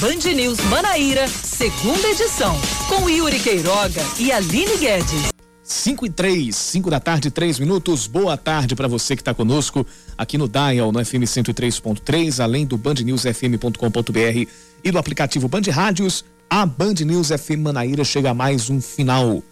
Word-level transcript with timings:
Band 0.00 0.32
News 0.34 0.58
Manaíra, 0.70 1.28
segunda 1.28 2.08
edição, 2.08 2.58
com 2.88 3.06
Yuri 3.06 3.38
Queiroga 3.38 4.00
e 4.18 4.32
Aline 4.32 4.78
Guedes. 4.78 5.28
5 5.62 6.06
e 6.06 6.10
3, 6.10 6.56
5 6.56 6.88
da 6.88 6.98
tarde, 6.98 7.30
3 7.30 7.58
minutos. 7.58 8.06
Boa 8.06 8.34
tarde 8.34 8.74
para 8.74 8.88
você 8.88 9.14
que 9.14 9.20
está 9.20 9.34
conosco 9.34 9.86
aqui 10.16 10.38
no 10.38 10.48
Dial, 10.48 10.90
no 10.90 11.04
FM 11.04 11.24
103.3, 11.24 12.42
além 12.42 12.64
do 12.64 12.78
bandnewsfm.com.br 12.78 14.50
e 14.82 14.90
do 14.90 14.96
aplicativo 14.96 15.48
Band 15.48 15.70
Rádios. 15.70 16.24
A 16.48 16.64
Band 16.64 16.94
News 17.04 17.28
FM 17.28 17.60
Manaíra 17.60 18.02
chega 18.02 18.30
a 18.30 18.34
mais 18.34 18.70
um 18.70 18.80
final 18.80 19.42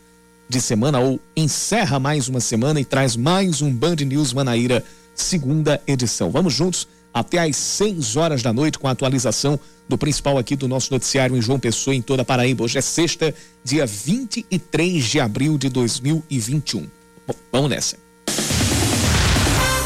de 0.48 0.62
semana 0.62 0.98
ou 0.98 1.20
encerra 1.36 2.00
mais 2.00 2.26
uma 2.26 2.40
semana 2.40 2.80
e 2.80 2.86
traz 2.86 3.16
mais 3.16 3.60
um 3.60 3.70
Band 3.70 3.96
News 3.96 4.32
Manaíra, 4.32 4.82
segunda 5.14 5.78
edição. 5.86 6.30
Vamos 6.30 6.54
juntos 6.54 6.88
até 7.12 7.38
às 7.38 7.56
6 7.56 8.16
horas 8.16 8.42
da 8.42 8.52
noite 8.52 8.78
com 8.78 8.88
a 8.88 8.90
atualização 8.90 9.58
do 9.88 9.96
principal 9.96 10.38
aqui 10.38 10.54
do 10.54 10.68
nosso 10.68 10.92
noticiário 10.92 11.36
em 11.36 11.40
João 11.40 11.58
Pessoa, 11.58 11.94
em 11.94 12.02
toda 12.02 12.24
Paraíba. 12.24 12.64
Hoje 12.64 12.78
é 12.78 12.82
sexta, 12.82 13.34
dia 13.64 13.86
23 13.86 15.04
de 15.04 15.18
abril 15.18 15.56
de 15.56 15.68
2021. 15.68 16.86
Bom, 17.26 17.34
vamos 17.50 17.70
nessa. 17.70 17.96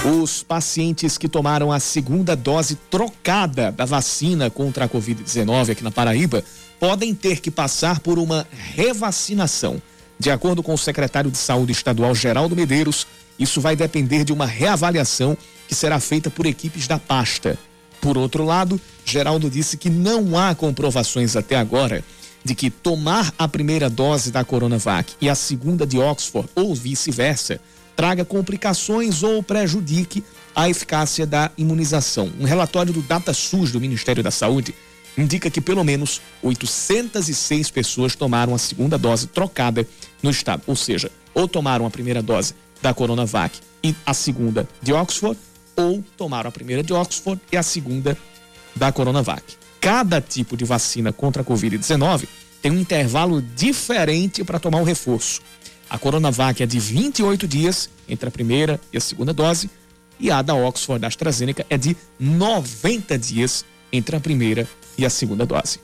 Os 0.04 0.42
pacientes 0.42 1.16
que 1.16 1.28
tomaram 1.28 1.70
a 1.70 1.78
segunda 1.78 2.34
dose 2.34 2.74
trocada 2.90 3.70
da 3.70 3.84
vacina 3.84 4.50
contra 4.50 4.86
a 4.86 4.88
Covid-19 4.88 5.70
aqui 5.70 5.84
na 5.84 5.92
Paraíba 5.92 6.42
podem 6.80 7.14
ter 7.14 7.40
que 7.40 7.52
passar 7.52 8.00
por 8.00 8.18
uma 8.18 8.44
revacinação. 8.50 9.80
De 10.18 10.28
acordo 10.30 10.60
com 10.62 10.74
o 10.74 10.78
secretário 10.78 11.30
de 11.30 11.38
Saúde 11.38 11.70
Estadual 11.70 12.14
Geraldo 12.16 12.56
Medeiros, 12.56 13.06
isso 13.38 13.60
vai 13.60 13.76
depender 13.76 14.24
de 14.24 14.32
uma 14.32 14.46
reavaliação 14.46 15.36
que 15.66 15.74
será 15.74 15.98
feita 16.00 16.30
por 16.30 16.46
equipes 16.46 16.86
da 16.86 16.98
pasta. 16.98 17.58
Por 18.00 18.18
outro 18.18 18.44
lado, 18.44 18.80
Geraldo 19.04 19.48
disse 19.48 19.76
que 19.76 19.88
não 19.88 20.36
há 20.36 20.54
comprovações 20.54 21.36
até 21.36 21.56
agora 21.56 22.04
de 22.44 22.54
que 22.54 22.70
tomar 22.70 23.32
a 23.38 23.46
primeira 23.46 23.88
dose 23.88 24.30
da 24.30 24.44
Coronavac 24.44 25.14
e 25.20 25.28
a 25.28 25.34
segunda 25.34 25.86
de 25.86 25.98
Oxford 25.98 26.48
ou 26.54 26.74
vice-versa 26.74 27.60
traga 27.94 28.24
complicações 28.24 29.22
ou 29.22 29.42
prejudique 29.42 30.24
a 30.54 30.68
eficácia 30.68 31.26
da 31.26 31.50
imunização. 31.56 32.32
Um 32.40 32.44
relatório 32.44 32.92
do 32.92 33.02
DataSUS 33.02 33.70
do 33.70 33.80
Ministério 33.80 34.22
da 34.22 34.30
Saúde 34.30 34.74
indica 35.16 35.50
que 35.50 35.60
pelo 35.60 35.84
menos 35.84 36.20
806 36.42 37.70
pessoas 37.70 38.16
tomaram 38.16 38.54
a 38.54 38.58
segunda 38.58 38.98
dose 38.98 39.26
trocada 39.26 39.86
no 40.22 40.30
estado, 40.30 40.62
ou 40.66 40.74
seja, 40.74 41.10
ou 41.34 41.46
tomaram 41.46 41.86
a 41.86 41.90
primeira 41.90 42.22
dose 42.22 42.54
da 42.82 42.92
Coronavac 42.92 43.58
e 43.82 43.94
a 44.04 44.12
segunda 44.12 44.68
de 44.82 44.92
Oxford 44.92 45.38
ou 45.76 46.04
tomaram 46.16 46.48
a 46.48 46.52
primeira 46.52 46.82
de 46.82 46.92
Oxford 46.92 47.40
e 47.50 47.56
a 47.56 47.62
segunda 47.62 48.18
da 48.74 48.92
Coronavac. 48.92 49.56
Cada 49.80 50.20
tipo 50.20 50.56
de 50.56 50.64
vacina 50.64 51.12
contra 51.12 51.42
a 51.42 51.44
Covid-19 51.44 52.28
tem 52.60 52.70
um 52.70 52.78
intervalo 52.78 53.42
diferente 53.42 54.44
para 54.44 54.60
tomar 54.60 54.80
o 54.80 54.84
reforço. 54.84 55.40
A 55.90 55.98
Coronavac 55.98 56.62
é 56.62 56.66
de 56.66 56.78
28 56.78 57.46
dias 57.48 57.90
entre 58.08 58.28
a 58.28 58.32
primeira 58.32 58.80
e 58.92 58.96
a 58.96 59.00
segunda 59.00 59.32
dose, 59.32 59.70
e 60.18 60.30
a 60.30 60.40
da 60.40 60.54
Oxford 60.54 61.00
da 61.00 61.08
AstraZeneca 61.08 61.66
é 61.68 61.76
de 61.76 61.96
90 62.18 63.18
dias 63.18 63.64
entre 63.92 64.14
a 64.14 64.20
primeira 64.20 64.68
e 64.96 65.04
a 65.04 65.10
segunda 65.10 65.44
dose. 65.44 65.80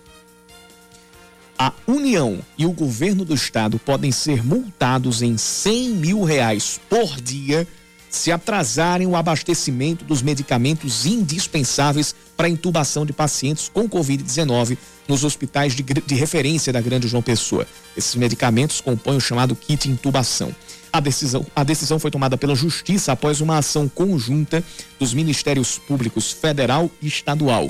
A 1.58 1.72
União 1.88 2.38
e 2.56 2.64
o 2.64 2.70
governo 2.70 3.24
do 3.24 3.34
estado 3.34 3.80
podem 3.80 4.12
ser 4.12 4.46
multados 4.46 5.22
em 5.22 5.36
100 5.36 5.88
mil 5.88 6.22
reais 6.22 6.80
por 6.88 7.20
dia 7.20 7.66
se 8.08 8.30
atrasarem 8.30 9.08
o 9.08 9.16
abastecimento 9.16 10.04
dos 10.04 10.22
medicamentos 10.22 11.04
indispensáveis 11.04 12.14
para 12.36 12.46
a 12.46 12.50
intubação 12.50 13.04
de 13.04 13.12
pacientes 13.12 13.68
com 13.68 13.88
Covid-19 13.88 14.78
nos 15.08 15.24
hospitais 15.24 15.74
de, 15.74 15.82
de, 15.82 16.14
referência 16.14 16.72
da 16.72 16.80
Grande 16.80 17.08
João 17.08 17.22
Pessoa. 17.22 17.66
Esses 17.96 18.14
medicamentos 18.14 18.80
compõem 18.80 19.16
o 19.16 19.20
chamado 19.20 19.56
kit 19.56 19.90
intubação. 19.90 20.54
A 20.92 21.00
decisão, 21.00 21.44
a 21.56 21.64
decisão 21.64 21.98
foi 21.98 22.10
tomada 22.10 22.38
pela 22.38 22.54
Justiça 22.54 23.12
após 23.12 23.40
uma 23.40 23.58
ação 23.58 23.88
conjunta 23.88 24.62
dos 24.98 25.12
Ministérios 25.12 25.76
Públicos 25.76 26.30
Federal 26.30 26.88
e 27.02 27.08
Estadual. 27.08 27.68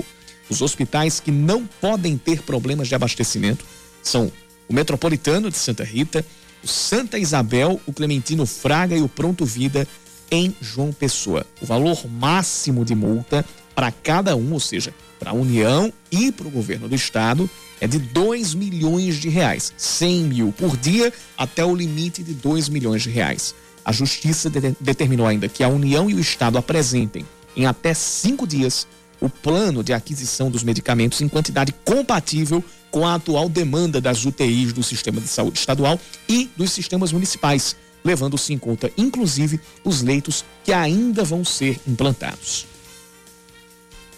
Os 0.49 0.61
hospitais 0.61 1.19
que 1.19 1.31
não 1.31 1.65
podem 1.81 2.17
ter 2.17 2.41
problemas 2.43 2.87
de 2.87 2.95
abastecimento 2.95 3.65
são 4.01 4.31
o 4.67 4.73
Metropolitano 4.73 5.49
de 5.49 5.57
Santa 5.57 5.83
Rita, 5.83 6.25
o 6.63 6.67
Santa 6.67 7.17
Isabel, 7.17 7.79
o 7.85 7.93
Clementino 7.93 8.45
Fraga 8.45 8.95
e 8.95 9.01
o 9.01 9.09
Pronto 9.09 9.45
Vida 9.45 9.87
em 10.29 10.55
João 10.61 10.91
Pessoa. 10.91 11.45
O 11.61 11.65
valor 11.65 12.07
máximo 12.07 12.85
de 12.85 12.93
multa 12.93 13.45
para 13.73 13.91
cada 13.91 14.35
um, 14.35 14.53
ou 14.53 14.59
seja, 14.59 14.93
para 15.19 15.31
a 15.31 15.33
União 15.33 15.91
e 16.11 16.31
para 16.31 16.47
o 16.47 16.51
governo 16.51 16.87
do 16.87 16.95
estado, 16.95 17.49
é 17.81 17.87
de 17.87 17.97
2 17.97 18.53
milhões 18.53 19.15
de 19.15 19.29
reais, 19.29 19.73
100 19.77 20.23
mil 20.23 20.51
por 20.51 20.75
dia 20.75 21.13
até 21.37 21.63
o 21.63 21.75
limite 21.75 22.21
de 22.21 22.33
2 22.33 22.69
milhões 22.69 23.03
de 23.03 23.09
reais. 23.09 23.55
A 23.83 23.91
Justiça 23.91 24.49
de 24.49 24.75
determinou 24.79 25.25
ainda 25.25 25.47
que 25.47 25.63
a 25.63 25.69
União 25.69 26.09
e 26.09 26.13
o 26.13 26.19
Estado 26.19 26.57
apresentem 26.57 27.25
em 27.55 27.65
até 27.65 27.93
cinco 27.93 28.45
dias 28.45 28.85
o 29.21 29.29
plano 29.29 29.83
de 29.83 29.93
aquisição 29.93 30.49
dos 30.49 30.63
medicamentos 30.63 31.21
em 31.21 31.27
quantidade 31.27 31.73
compatível 31.83 32.63
com 32.89 33.05
a 33.05 33.15
atual 33.15 33.49
demanda 33.49 34.01
das 34.01 34.25
UTIs 34.25 34.73
do 34.73 34.83
sistema 34.83 35.19
de 35.21 35.27
saúde 35.27 35.59
estadual 35.59 35.99
e 36.27 36.49
dos 36.55 36.71
sistemas 36.71 37.11
municipais 37.11 37.75
levando-se 38.03 38.53
em 38.53 38.57
conta, 38.57 38.91
inclusive, 38.97 39.59
os 39.83 40.01
leitos 40.01 40.45
que 40.63 40.71
ainda 40.71 41.23
vão 41.23 41.43
ser 41.43 41.79
implantados. 41.87 42.65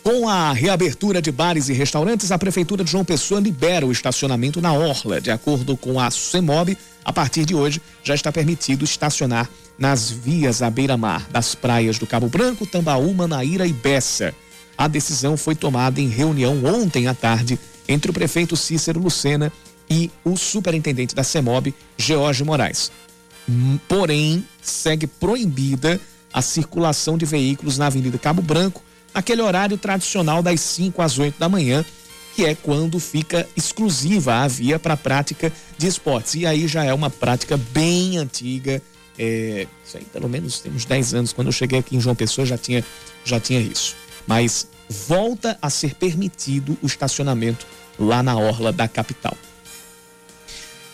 Com 0.04 0.28
a 0.28 0.52
reabertura 0.52 1.22
de 1.22 1.32
bares 1.32 1.70
e 1.70 1.74
restaurantes, 1.74 2.32
a 2.32 2.40
Prefeitura 2.40 2.84
de 2.84 2.90
João 2.92 3.06
Pessoa 3.06 3.40
libera 3.40 3.86
o 3.86 3.92
estacionamento 3.92 4.60
na 4.60 4.74
Orla. 4.74 5.22
De 5.22 5.30
acordo 5.30 5.78
com 5.78 6.00
a 6.00 6.10
CEMOB, 6.10 6.76
a 7.06 7.14
partir 7.14 7.46
de 7.46 7.54
hoje 7.54 7.80
já 8.04 8.16
está 8.16 8.32
permitido 8.32 8.84
estacionar 8.84 9.48
nas 9.78 10.10
vias 10.10 10.64
à 10.64 10.72
beira-mar 10.72 11.28
das 11.30 11.54
praias 11.54 12.00
do 12.00 12.08
Cabo 12.08 12.28
Branco, 12.28 12.66
Tambaú, 12.66 13.14
Manaíra 13.14 13.68
e 13.68 13.74
Bessa. 13.74 14.34
A 14.82 14.88
decisão 14.88 15.38
foi 15.38 15.54
tomada 15.54 16.02
em 16.02 16.08
reunião 16.08 16.66
ontem 16.66 17.06
à 17.08 17.14
tarde 17.14 17.60
entre 17.88 18.10
o 18.10 18.14
prefeito 18.16 18.58
Cícero 18.58 19.00
Lucena 19.00 19.54
e 19.88 20.10
o 20.26 20.36
superintendente 20.36 21.14
da 21.14 21.24
CEMOB, 21.24 21.72
George 21.96 22.44
Moraes. 22.44 22.92
Porém, 23.88 24.44
segue 24.60 25.06
proibida 25.06 26.02
a 26.34 26.42
circulação 26.42 27.16
de 27.16 27.28
veículos 27.28 27.78
na 27.78 27.86
Avenida 27.86 28.18
Cabo 28.18 28.42
Branco, 28.42 28.82
naquele 29.14 29.44
horário 29.44 29.78
tradicional 29.78 30.42
das 30.42 30.60
5 30.62 31.00
às 31.00 31.20
8 31.20 31.38
da 31.38 31.48
manhã, 31.48 31.86
que 32.36 32.44
é 32.44 32.56
quando 32.56 33.00
fica 33.00 33.48
exclusiva 33.56 34.38
a 34.38 34.48
via 34.48 34.80
para 34.80 34.96
a 34.96 34.98
prática 34.98 35.54
de 35.78 35.86
esportes. 35.86 36.34
E 36.34 36.48
aí 36.48 36.68
já 36.68 36.84
é 36.84 36.92
uma 36.92 37.12
prática 37.12 37.56
bem 37.56 38.18
antiga. 38.18 38.82
É, 39.16 39.68
isso 39.86 39.98
aí, 39.98 40.06
pelo 40.06 40.28
menos 40.28 40.60
tem 40.60 40.72
uns 40.72 40.86
10 40.86 41.14
anos. 41.14 41.34
Quando 41.34 41.50
eu 41.50 41.54
cheguei 41.54 41.78
aqui 41.78 41.96
em 41.96 42.02
João 42.02 42.16
Pessoa 42.16 42.48
já 42.48 42.58
tinha, 42.58 42.84
já 43.24 43.40
tinha 43.40 43.60
isso. 43.60 43.96
Mas 44.32 44.66
volta 44.88 45.60
a 45.62 45.70
ser 45.70 45.94
permitido 45.94 46.78
o 46.82 46.88
estacionamento 46.88 47.68
lá 48.00 48.24
na 48.24 48.38
orla 48.38 48.72
da 48.72 48.88
capital. 48.88 49.38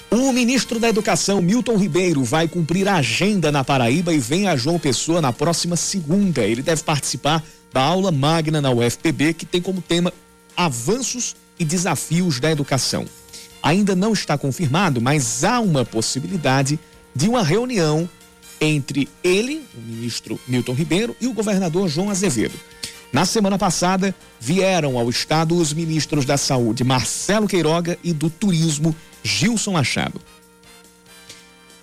O 0.09 0.33
ministro 0.33 0.79
da 0.79 0.89
Educação, 0.89 1.39
Milton 1.39 1.77
Ribeiro, 1.77 2.23
vai 2.23 2.47
cumprir 2.47 2.87
a 2.87 2.95
agenda 2.95 3.51
na 3.51 3.63
Paraíba 3.63 4.11
e 4.11 4.17
vem 4.17 4.47
a 4.47 4.55
João 4.55 4.79
Pessoa 4.79 5.21
na 5.21 5.31
próxima 5.31 5.75
segunda. 5.75 6.41
Ele 6.41 6.63
deve 6.63 6.81
participar 6.81 7.45
da 7.71 7.79
aula 7.79 8.11
magna 8.11 8.59
na 8.59 8.71
UFPB, 8.71 9.35
que 9.35 9.45
tem 9.45 9.61
como 9.61 9.83
tema 9.83 10.11
Avanços 10.55 11.35
e 11.59 11.63
Desafios 11.63 12.39
da 12.39 12.49
Educação. 12.49 13.05
Ainda 13.61 13.95
não 13.95 14.13
está 14.13 14.35
confirmado, 14.35 14.99
mas 14.99 15.43
há 15.43 15.59
uma 15.59 15.85
possibilidade 15.85 16.79
de 17.13 17.29
uma 17.29 17.43
reunião 17.43 18.09
entre 18.59 19.07
ele, 19.23 19.63
o 19.75 19.79
ministro 19.79 20.39
Milton 20.47 20.73
Ribeiro, 20.73 21.15
e 21.21 21.27
o 21.27 21.33
governador 21.33 21.87
João 21.87 22.09
Azevedo. 22.09 22.59
Na 23.11 23.25
semana 23.25 23.57
passada, 23.57 24.13
vieram 24.39 24.97
ao 24.97 25.09
estado 25.09 25.55
os 25.55 25.71
ministros 25.71 26.25
da 26.25 26.37
Saúde, 26.37 26.83
Marcelo 26.83 27.47
Queiroga, 27.47 27.97
e 28.03 28.11
do 28.11 28.29
Turismo, 28.29 28.95
Gilson 29.23 29.71
Machado. 29.71 30.21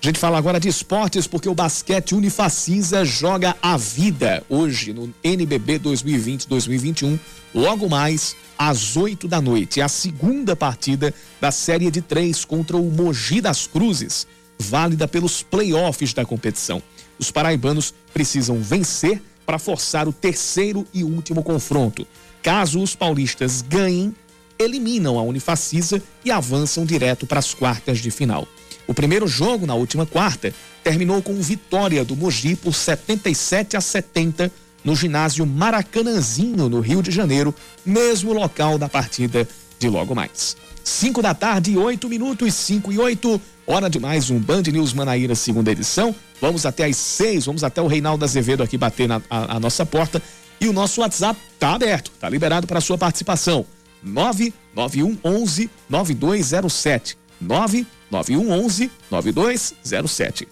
A 0.03 0.07
gente 0.07 0.19
fala 0.19 0.37
agora 0.37 0.61
de 0.61 0.69
esportes 0.69 1.27
porque 1.27 1.49
o 1.49 1.55
basquete 1.55 2.15
Unifacisa 2.15 3.07
joga 3.07 3.57
a 3.63 3.79
vida 3.79 4.45
hoje 4.51 4.93
no 4.93 5.15
NBB 5.25 5.79
2020-2021, 5.79 7.19
logo 7.55 7.89
mais 7.89 8.37
às 8.59 8.99
8 8.99 9.27
da 9.27 9.41
noite. 9.41 9.81
A 9.81 9.89
segunda 9.89 10.55
partida 10.55 11.15
da 11.41 11.51
série 11.51 11.91
de 11.91 12.03
três 12.03 12.45
contra 12.45 12.77
o 12.77 12.91
Mogi 12.91 13.41
das 13.41 13.67
Cruzes, 13.67 14.27
válida 14.59 15.09
pelos 15.09 15.43
playoffs 15.43 16.13
da 16.13 16.23
competição. 16.23 16.83
Os 17.19 17.31
paraibanos 17.31 17.95
precisam 18.13 18.61
vencer 18.61 19.23
para 19.45 19.59
forçar 19.59 20.09
o 20.09 20.13
terceiro 20.13 20.87
e 20.93 21.05
último 21.05 21.43
confronto. 21.43 22.07
Caso 22.43 22.83
os 22.83 22.95
paulistas 22.95 23.63
ganhem, 23.63 24.15
eliminam 24.59 25.19
a 25.19 25.23
Unifacisa 25.23 26.03
e 26.25 26.31
avançam 26.31 26.85
direto 26.85 27.27
para 27.27 27.39
as 27.39 27.55
quartas 27.55 27.99
de 27.99 28.11
final. 28.11 28.47
O 28.87 28.95
primeiro 28.95 29.27
jogo, 29.27 29.67
na 29.67 29.75
última 29.75 30.05
quarta, 30.05 30.55
terminou 30.83 31.23
com 31.23 31.35
vitória 31.41 32.05
do 32.05 32.15
Mogi 32.15 32.55
por 32.55 32.75
77 32.75 33.77
a 33.77 33.81
70 33.81 34.53
no 34.85 34.95
ginásio 34.95 35.47
Maracanãzinho, 35.47 36.69
no 36.69 36.81
Rio 36.81 37.03
de 37.03 37.11
Janeiro, 37.11 37.55
mesmo 37.85 38.35
local 38.35 38.77
da 38.77 38.89
partida 38.89 39.49
de 39.79 39.89
logo 39.89 40.15
mais. 40.15 40.57
5 40.85 41.23
da 41.23 41.33
tarde, 41.33 41.79
8 41.79 42.07
minutos, 42.09 42.53
5 42.55 42.93
e 42.93 42.99
8. 42.99 43.41
Hora 43.67 43.89
de 43.89 43.99
mais 43.99 44.29
um 44.29 44.39
Band 44.39 44.63
News 44.71 44.93
Manaíra, 44.93 45.35
segunda 45.35 45.73
edição. 45.73 46.15
Vamos 46.39 46.67
até 46.67 46.85
às 46.85 46.99
6, 46.99 47.47
vamos 47.47 47.65
até 47.65 47.81
o 47.81 47.87
Reinaldo 47.87 48.23
Azevedo 48.23 48.63
aqui 48.63 48.77
bater 48.77 49.09
na 49.09 49.23
a, 49.31 49.57
a 49.57 49.61
nossa 49.61 49.87
porta. 49.87 50.21
E 50.61 50.69
o 50.69 50.73
nosso 50.73 51.01
WhatsApp 51.01 51.41
tá 51.59 51.75
aberto, 51.75 52.11
tá 52.21 52.29
liberado 52.29 52.67
para 52.67 52.81
sua 52.81 52.99
participação. 52.99 53.65
991 54.03 55.19
11 55.25 55.71
9207. 55.89 57.17
991 57.41 58.53
11 58.53 58.91
9207. 59.11 60.49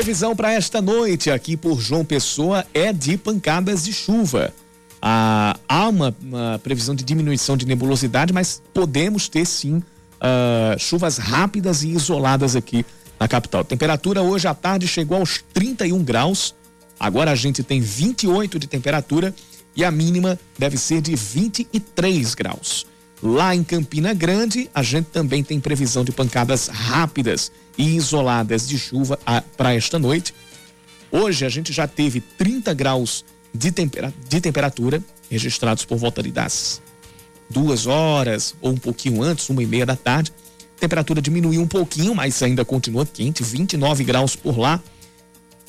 Previsão 0.00 0.34
para 0.34 0.54
esta 0.54 0.80
noite 0.80 1.30
aqui 1.30 1.58
por 1.58 1.78
João 1.78 2.06
Pessoa 2.06 2.64
é 2.72 2.90
de 2.90 3.18
pancadas 3.18 3.84
de 3.84 3.92
chuva. 3.92 4.50
Ah, 5.00 5.58
há 5.68 5.88
uma, 5.90 6.16
uma, 6.22 6.58
previsão 6.62 6.94
de 6.94 7.04
diminuição 7.04 7.54
de 7.54 7.66
nebulosidade, 7.66 8.32
mas 8.32 8.62
podemos 8.72 9.28
ter 9.28 9.44
sim 9.44 9.82
ah, 10.18 10.74
chuvas 10.78 11.18
rápidas 11.18 11.82
e 11.82 11.90
isoladas 11.90 12.56
aqui 12.56 12.82
na 13.20 13.28
capital. 13.28 13.62
Temperatura 13.62 14.22
hoje 14.22 14.48
à 14.48 14.54
tarde 14.54 14.88
chegou 14.88 15.18
aos 15.18 15.44
31 15.52 16.02
graus. 16.02 16.54
Agora 16.98 17.32
a 17.32 17.34
gente 17.34 17.62
tem 17.62 17.82
28 17.82 18.58
de 18.58 18.66
temperatura 18.66 19.34
e 19.76 19.84
a 19.84 19.90
mínima 19.90 20.40
deve 20.58 20.78
ser 20.78 21.02
de 21.02 21.14
23 21.14 22.34
graus. 22.34 22.86
Lá 23.22 23.54
em 23.54 23.62
Campina 23.62 24.14
Grande, 24.14 24.70
a 24.74 24.82
gente 24.82 25.06
também 25.06 25.44
tem 25.44 25.60
previsão 25.60 26.02
de 26.02 26.10
pancadas 26.10 26.68
rápidas 26.68 27.52
e 27.76 27.96
isoladas 27.96 28.66
de 28.66 28.78
chuva 28.78 29.18
para 29.56 29.74
esta 29.74 29.98
noite. 29.98 30.34
Hoje 31.12 31.44
a 31.44 31.48
gente 31.48 31.72
já 31.72 31.86
teve 31.86 32.20
30 32.20 32.72
graus 32.72 33.24
de, 33.52 33.70
tempera 33.70 34.14
de 34.28 34.40
temperatura 34.40 35.02
registrados 35.30 35.84
por 35.84 35.98
volta 35.98 36.22
de 36.22 36.30
das 36.30 36.80
duas 37.48 37.86
horas 37.86 38.54
ou 38.60 38.70
um 38.70 38.76
pouquinho 38.76 39.22
antes, 39.22 39.50
uma 39.50 39.62
e 39.62 39.66
meia 39.66 39.84
da 39.84 39.96
tarde. 39.96 40.32
temperatura 40.78 41.20
diminuiu 41.20 41.60
um 41.60 41.66
pouquinho, 41.66 42.14
mas 42.14 42.42
ainda 42.42 42.64
continua 42.64 43.04
quente, 43.04 43.42
29 43.42 44.02
graus 44.04 44.34
por 44.34 44.58
lá. 44.58 44.80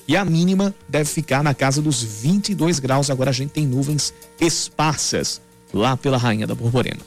E 0.07 0.15
a 0.15 0.23
mínima 0.23 0.73
deve 0.87 1.09
ficar 1.09 1.43
na 1.43 1.53
casa 1.53 1.81
dos 1.81 2.01
22 2.01 2.79
graus. 2.79 3.09
Agora 3.09 3.29
a 3.29 3.33
gente 3.33 3.49
tem 3.49 3.67
nuvens 3.67 4.13
esparsas 4.39 5.41
lá 5.73 5.97
pela 5.97 6.17
Rainha 6.17 6.47
da 6.47 6.55
Borborema. 6.55 7.01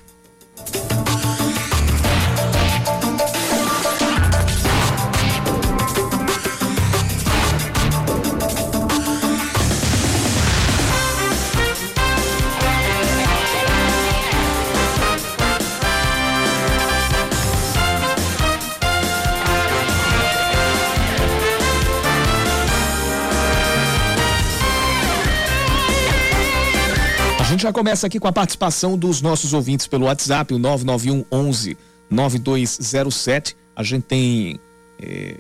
Já 27.65 27.73
começa 27.73 28.07
aqui 28.07 28.21
com 28.21 28.29
a 28.29 28.33
participação 28.33 28.99
dos 28.99 29.23
nossos 29.23 29.55
ouvintes 29.55 29.87
pelo 29.87 30.05
WhatsApp, 30.05 30.53
o 30.53 30.59
991 30.59 31.25
11 31.33 31.79
9207. 32.11 33.57
A 33.75 33.83
gente 33.83 34.03
tem 34.03 34.61
é, 35.01 35.37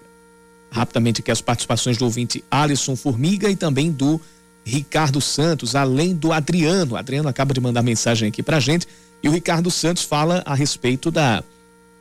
rapidamente 0.70 1.20
aqui 1.20 1.30
as 1.30 1.42
participações 1.42 1.98
do 1.98 2.06
ouvinte 2.06 2.42
Alisson 2.50 2.96
Formiga 2.96 3.50
e 3.50 3.56
também 3.56 3.92
do 3.92 4.18
Ricardo 4.64 5.20
Santos, 5.20 5.76
além 5.76 6.14
do 6.14 6.32
Adriano. 6.32 6.94
O 6.94 6.96
Adriano 6.96 7.28
acaba 7.28 7.52
de 7.52 7.60
mandar 7.60 7.82
mensagem 7.82 8.30
aqui 8.30 8.42
pra 8.42 8.58
gente. 8.58 8.88
E 9.22 9.28
o 9.28 9.32
Ricardo 9.32 9.70
Santos 9.70 10.02
fala 10.02 10.42
a 10.46 10.54
respeito 10.54 11.10
da, 11.10 11.44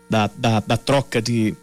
da, 0.09 0.29
da, 0.37 0.59
da 0.61 0.77
troca 0.77 1.21
de, 1.21 1.53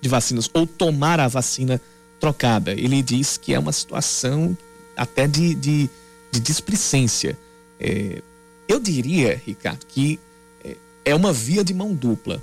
de 0.00 0.08
vacinas, 0.08 0.48
ou 0.54 0.64
tomar 0.64 1.18
a 1.18 1.26
vacina 1.26 1.80
trocada. 2.20 2.70
Ele 2.70 3.02
diz 3.02 3.36
que 3.36 3.52
é 3.52 3.58
uma 3.58 3.72
situação 3.72 4.56
até 4.96 5.26
de, 5.26 5.56
de, 5.56 5.90
de 6.30 6.38
displicência. 6.38 7.36
É, 7.78 8.22
eu 8.68 8.80
diria, 8.80 9.40
Ricardo, 9.44 9.84
que 9.86 10.18
é, 10.64 10.76
é 11.04 11.14
uma 11.14 11.32
via 11.32 11.64
de 11.64 11.74
mão 11.74 11.94
dupla. 11.94 12.42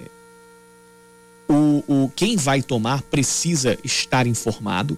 É, 0.00 1.52
o, 1.52 1.84
o, 1.86 2.12
quem 2.14 2.36
vai 2.36 2.62
tomar 2.62 3.02
precisa 3.02 3.78
estar 3.84 4.26
informado 4.26 4.96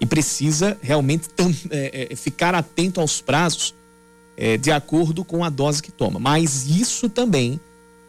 e 0.00 0.06
precisa 0.06 0.78
realmente 0.80 1.28
tam, 1.28 1.54
é, 1.70 2.08
é, 2.10 2.16
ficar 2.16 2.54
atento 2.54 3.00
aos 3.00 3.20
prazos 3.20 3.74
é, 4.36 4.56
de 4.56 4.72
acordo 4.72 5.24
com 5.24 5.44
a 5.44 5.50
dose 5.50 5.82
que 5.82 5.92
toma. 5.92 6.18
Mas 6.18 6.66
isso 6.66 7.08
também 7.08 7.60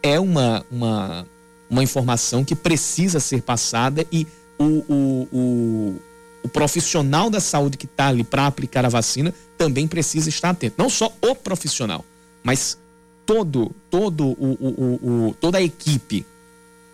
é 0.02 0.18
uma, 0.18 0.64
uma, 0.70 1.26
uma 1.68 1.82
informação 1.82 2.44
que 2.44 2.54
precisa 2.54 3.20
ser 3.20 3.42
passada 3.42 4.06
e 4.10 4.26
o, 4.58 4.64
o, 4.64 5.28
o 5.32 6.00
o 6.42 6.48
profissional 6.48 7.30
da 7.30 7.40
saúde 7.40 7.76
que 7.76 7.86
está 7.86 8.08
ali 8.08 8.24
para 8.24 8.46
aplicar 8.46 8.84
a 8.84 8.88
vacina 8.88 9.32
também 9.56 9.86
precisa 9.86 10.28
estar 10.28 10.50
atento. 10.50 10.74
Não 10.76 10.90
só 10.90 11.12
o 11.22 11.34
profissional, 11.34 12.04
mas 12.42 12.76
todo, 13.24 13.70
todo 13.90 14.26
o, 14.26 14.56
o, 14.60 15.28
o 15.28 15.34
toda 15.34 15.58
a 15.58 15.62
equipe, 15.62 16.26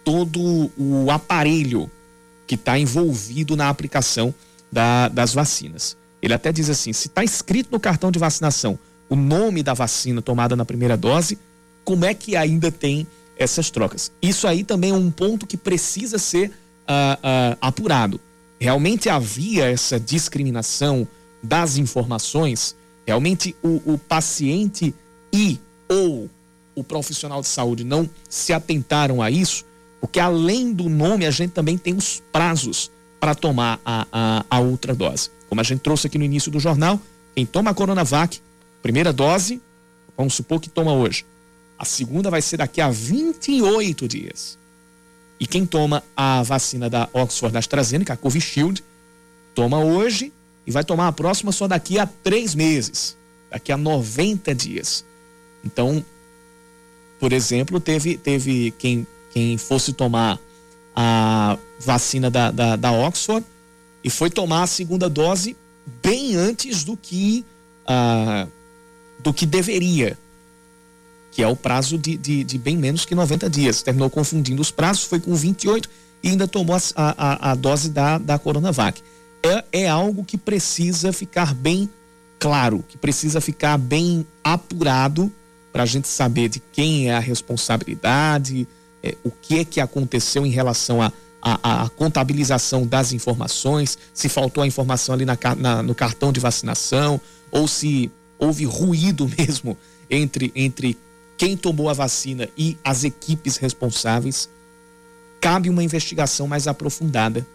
todo 0.04 0.70
o 0.76 1.10
aparelho 1.10 1.90
que 2.46 2.54
está 2.54 2.78
envolvido 2.78 3.56
na 3.56 3.68
aplicação 3.68 4.34
da, 4.70 5.08
das 5.08 5.32
vacinas. 5.32 5.96
Ele 6.20 6.34
até 6.34 6.52
diz 6.52 6.68
assim: 6.68 6.92
se 6.92 7.08
está 7.08 7.24
escrito 7.24 7.70
no 7.72 7.80
cartão 7.80 8.10
de 8.10 8.18
vacinação 8.18 8.78
o 9.08 9.16
nome 9.16 9.62
da 9.62 9.72
vacina 9.72 10.20
tomada 10.20 10.54
na 10.54 10.64
primeira 10.64 10.96
dose, 10.96 11.38
como 11.84 12.04
é 12.04 12.12
que 12.12 12.36
ainda 12.36 12.70
tem 12.70 13.06
essas 13.38 13.70
trocas? 13.70 14.12
Isso 14.20 14.46
aí 14.46 14.62
também 14.62 14.90
é 14.90 14.94
um 14.94 15.10
ponto 15.10 15.46
que 15.46 15.56
precisa 15.56 16.18
ser 16.18 16.50
uh, 16.50 16.52
uh, 16.52 17.58
apurado 17.60 18.20
realmente 18.58 19.08
havia 19.08 19.70
essa 19.70 19.98
discriminação 19.98 21.06
das 21.42 21.76
informações, 21.76 22.76
realmente 23.06 23.54
o, 23.62 23.92
o 23.92 23.98
paciente 23.98 24.94
e 25.32 25.60
ou 25.88 26.28
o 26.74 26.84
profissional 26.84 27.40
de 27.40 27.48
saúde 27.48 27.84
não 27.84 28.08
se 28.28 28.52
atentaram 28.52 29.22
a 29.22 29.30
isso, 29.30 29.64
porque 30.00 30.20
além 30.20 30.72
do 30.72 30.88
nome, 30.88 31.26
a 31.26 31.30
gente 31.30 31.50
também 31.50 31.76
tem 31.76 31.94
os 31.94 32.22
prazos 32.32 32.90
para 33.18 33.34
tomar 33.34 33.80
a, 33.84 34.06
a, 34.12 34.44
a, 34.48 34.60
outra 34.60 34.94
dose. 34.94 35.30
Como 35.48 35.60
a 35.60 35.64
gente 35.64 35.80
trouxe 35.80 36.06
aqui 36.06 36.18
no 36.18 36.24
início 36.24 36.50
do 36.50 36.60
jornal, 36.60 37.00
quem 37.34 37.44
toma 37.44 37.70
a 37.70 37.74
Coronavac, 37.74 38.40
primeira 38.82 39.12
dose, 39.12 39.60
vamos 40.16 40.34
supor 40.34 40.60
que 40.60 40.68
toma 40.68 40.92
hoje. 40.92 41.24
A 41.78 41.84
segunda 41.84 42.30
vai 42.30 42.42
ser 42.42 42.58
daqui 42.58 42.80
a 42.80 42.90
28 42.90 44.06
dias. 44.08 44.57
E 45.40 45.46
quem 45.46 45.64
toma 45.64 46.02
a 46.16 46.42
vacina 46.42 46.90
da 46.90 47.08
Oxford 47.12 47.56
AstraZeneca, 47.56 48.14
a 48.14 48.16
Covishield, 48.16 48.82
toma 49.54 49.78
hoje 49.78 50.32
e 50.66 50.70
vai 50.70 50.84
tomar 50.84 51.08
a 51.08 51.12
próxima 51.12 51.52
só 51.52 51.68
daqui 51.68 51.98
a 51.98 52.06
três 52.06 52.54
meses, 52.54 53.16
daqui 53.50 53.70
a 53.70 53.76
90 53.76 54.54
dias. 54.54 55.04
Então, 55.64 56.04
por 57.20 57.32
exemplo, 57.32 57.80
teve, 57.80 58.16
teve 58.16 58.72
quem, 58.78 59.06
quem 59.32 59.56
fosse 59.56 59.92
tomar 59.92 60.38
a 60.94 61.56
vacina 61.78 62.30
da, 62.30 62.50
da, 62.50 62.76
da 62.76 62.92
Oxford 62.92 63.46
e 64.02 64.10
foi 64.10 64.30
tomar 64.30 64.64
a 64.64 64.66
segunda 64.66 65.08
dose 65.08 65.56
bem 66.02 66.34
antes 66.34 66.84
do 66.84 66.96
que, 66.96 67.44
uh, 67.88 68.50
do 69.20 69.32
que 69.32 69.46
deveria 69.46 70.18
que 71.38 71.42
é 71.44 71.46
o 71.46 71.54
prazo 71.54 71.96
de, 71.96 72.16
de, 72.16 72.42
de, 72.42 72.58
bem 72.58 72.76
menos 72.76 73.04
que 73.04 73.14
90 73.14 73.48
dias. 73.48 73.80
Terminou 73.80 74.10
confundindo 74.10 74.60
os 74.60 74.72
prazos, 74.72 75.04
foi 75.04 75.20
com 75.20 75.36
28 75.36 75.88
e 76.20 76.30
ainda 76.30 76.48
tomou 76.48 76.74
a, 76.74 76.80
a, 76.96 77.52
a 77.52 77.54
dose 77.54 77.90
da, 77.90 78.18
da 78.18 78.40
Coronavac. 78.40 79.00
É, 79.40 79.64
é 79.84 79.88
algo 79.88 80.24
que 80.24 80.36
precisa 80.36 81.12
ficar 81.12 81.54
bem 81.54 81.88
claro, 82.40 82.84
que 82.88 82.98
precisa 82.98 83.40
ficar 83.40 83.78
bem 83.78 84.26
apurado 84.42 85.32
para 85.72 85.84
a 85.84 85.86
gente 85.86 86.08
saber 86.08 86.48
de 86.48 86.58
quem 86.72 87.08
é 87.08 87.14
a 87.14 87.20
responsabilidade, 87.20 88.66
é, 89.00 89.14
o 89.22 89.30
que 89.30 89.60
é 89.60 89.64
que 89.64 89.80
aconteceu 89.80 90.44
em 90.44 90.50
relação 90.50 91.00
a, 91.00 91.12
a, 91.40 91.84
a, 91.84 91.88
contabilização 91.90 92.84
das 92.84 93.12
informações, 93.12 93.96
se 94.12 94.28
faltou 94.28 94.64
a 94.64 94.66
informação 94.66 95.14
ali 95.14 95.24
na, 95.24 95.38
na, 95.56 95.84
no 95.84 95.94
cartão 95.94 96.32
de 96.32 96.40
vacinação, 96.40 97.20
ou 97.48 97.68
se 97.68 98.10
houve 98.40 98.64
ruído 98.64 99.30
mesmo 99.38 99.78
entre, 100.10 100.50
entre 100.56 100.98
quem 101.38 101.56
tomou 101.56 101.88
a 101.88 101.94
vacina 101.94 102.48
e 102.58 102.76
as 102.84 103.04
equipes 103.04 103.56
responsáveis. 103.56 104.50
Cabe 105.40 105.70
uma 105.70 105.84
investigação 105.84 106.48
mais 106.48 106.66
aprofundada 106.66 107.46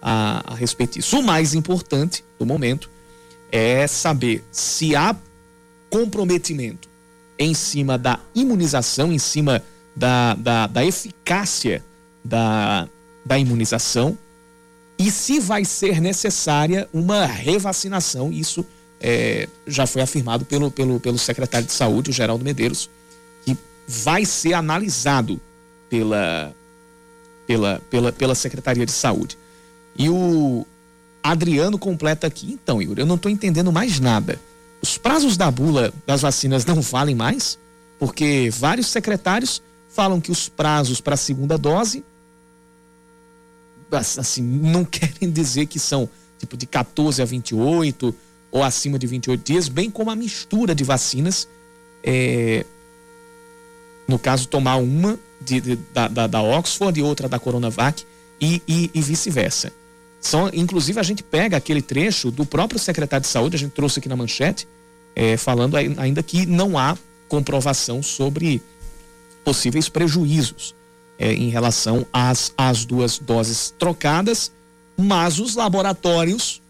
a, 0.00 0.52
a 0.52 0.54
respeito 0.54 0.94
disso. 0.94 1.18
O 1.18 1.22
mais 1.22 1.52
importante 1.52 2.24
do 2.38 2.46
momento 2.46 2.88
é 3.50 3.86
saber 3.86 4.44
se 4.52 4.94
há 4.94 5.14
comprometimento 5.90 6.88
em 7.38 7.52
cima 7.52 7.98
da 7.98 8.20
imunização, 8.34 9.12
em 9.12 9.18
cima 9.18 9.62
da, 9.94 10.34
da, 10.34 10.66
da 10.68 10.84
eficácia 10.86 11.84
da, 12.24 12.88
da 13.24 13.38
imunização 13.38 14.16
e 14.98 15.10
se 15.10 15.40
vai 15.40 15.64
ser 15.64 16.00
necessária 16.00 16.88
uma 16.92 17.26
revacinação. 17.26 18.32
Isso 18.32 18.64
é, 19.00 19.48
já 19.66 19.86
foi 19.86 20.00
afirmado 20.00 20.44
pelo, 20.44 20.70
pelo, 20.70 21.00
pelo 21.00 21.18
secretário 21.18 21.66
de 21.66 21.72
Saúde, 21.72 22.10
o 22.10 22.12
Geraldo 22.12 22.44
Medeiros, 22.44 22.88
vai 23.92 24.24
ser 24.24 24.54
analisado 24.54 25.40
pela, 25.90 26.54
pela, 27.46 27.82
pela, 27.90 28.12
pela 28.12 28.34
Secretaria 28.34 28.86
de 28.86 28.92
Saúde. 28.92 29.36
E 29.96 30.08
o 30.08 30.66
Adriano 31.22 31.78
completa 31.78 32.26
aqui, 32.26 32.52
então, 32.52 32.80
Yuri, 32.80 33.00
eu 33.00 33.06
não 33.06 33.16
estou 33.16 33.30
entendendo 33.30 33.70
mais 33.70 34.00
nada. 34.00 34.40
Os 34.80 34.96
prazos 34.96 35.36
da 35.36 35.50
bula 35.50 35.92
das 36.06 36.22
vacinas 36.22 36.64
não 36.64 36.80
valem 36.80 37.14
mais? 37.14 37.58
Porque 37.98 38.50
vários 38.52 38.88
secretários 38.88 39.62
falam 39.88 40.20
que 40.20 40.32
os 40.32 40.48
prazos 40.48 41.00
para 41.00 41.14
a 41.14 41.18
segunda 41.18 41.58
dose 41.58 42.02
assim, 43.96 44.42
não 44.42 44.84
querem 44.86 45.30
dizer 45.30 45.66
que 45.66 45.78
são 45.78 46.08
tipo 46.38 46.56
de 46.56 46.66
14 46.66 47.20
a 47.20 47.24
28 47.26 48.14
ou 48.50 48.62
acima 48.62 48.98
de 48.98 49.06
28 49.06 49.44
dias, 49.44 49.68
bem 49.68 49.90
como 49.90 50.10
a 50.10 50.16
mistura 50.16 50.74
de 50.74 50.82
vacinas. 50.82 51.46
É, 52.02 52.66
no 54.12 54.18
caso, 54.18 54.46
tomar 54.46 54.76
uma 54.76 55.18
de, 55.40 55.58
de, 55.58 55.76
da, 55.94 56.06
da, 56.06 56.26
da, 56.26 56.42
Oxford 56.42 57.00
e 57.00 57.02
outra 57.02 57.30
da 57.30 57.38
Coronavac 57.38 58.04
e, 58.38 58.60
e, 58.68 58.90
e 58.92 59.00
vice-versa. 59.00 59.72
São, 60.20 60.50
inclusive, 60.52 61.00
a 61.00 61.02
gente 61.02 61.22
pega 61.22 61.56
aquele 61.56 61.80
trecho 61.80 62.30
do 62.30 62.44
próprio 62.44 62.78
secretário 62.78 63.22
de 63.22 63.28
saúde, 63.28 63.56
a 63.56 63.58
gente 63.58 63.72
trouxe 63.72 63.98
aqui 63.98 64.10
na 64.10 64.14
manchete, 64.14 64.68
é, 65.16 65.38
falando 65.38 65.76
ainda 65.76 66.22
que 66.22 66.44
não 66.44 66.76
há 66.76 66.96
comprovação 67.26 68.02
sobre 68.02 68.60
possíveis 69.42 69.88
prejuízos 69.88 70.74
é, 71.18 71.32
em 71.32 71.48
relação 71.48 72.06
às, 72.12 72.52
às 72.56 72.84
duas 72.84 73.18
doses 73.18 73.74
trocadas, 73.78 74.52
mas 74.94 75.38
os 75.38 75.56
laboratórios 75.56 76.60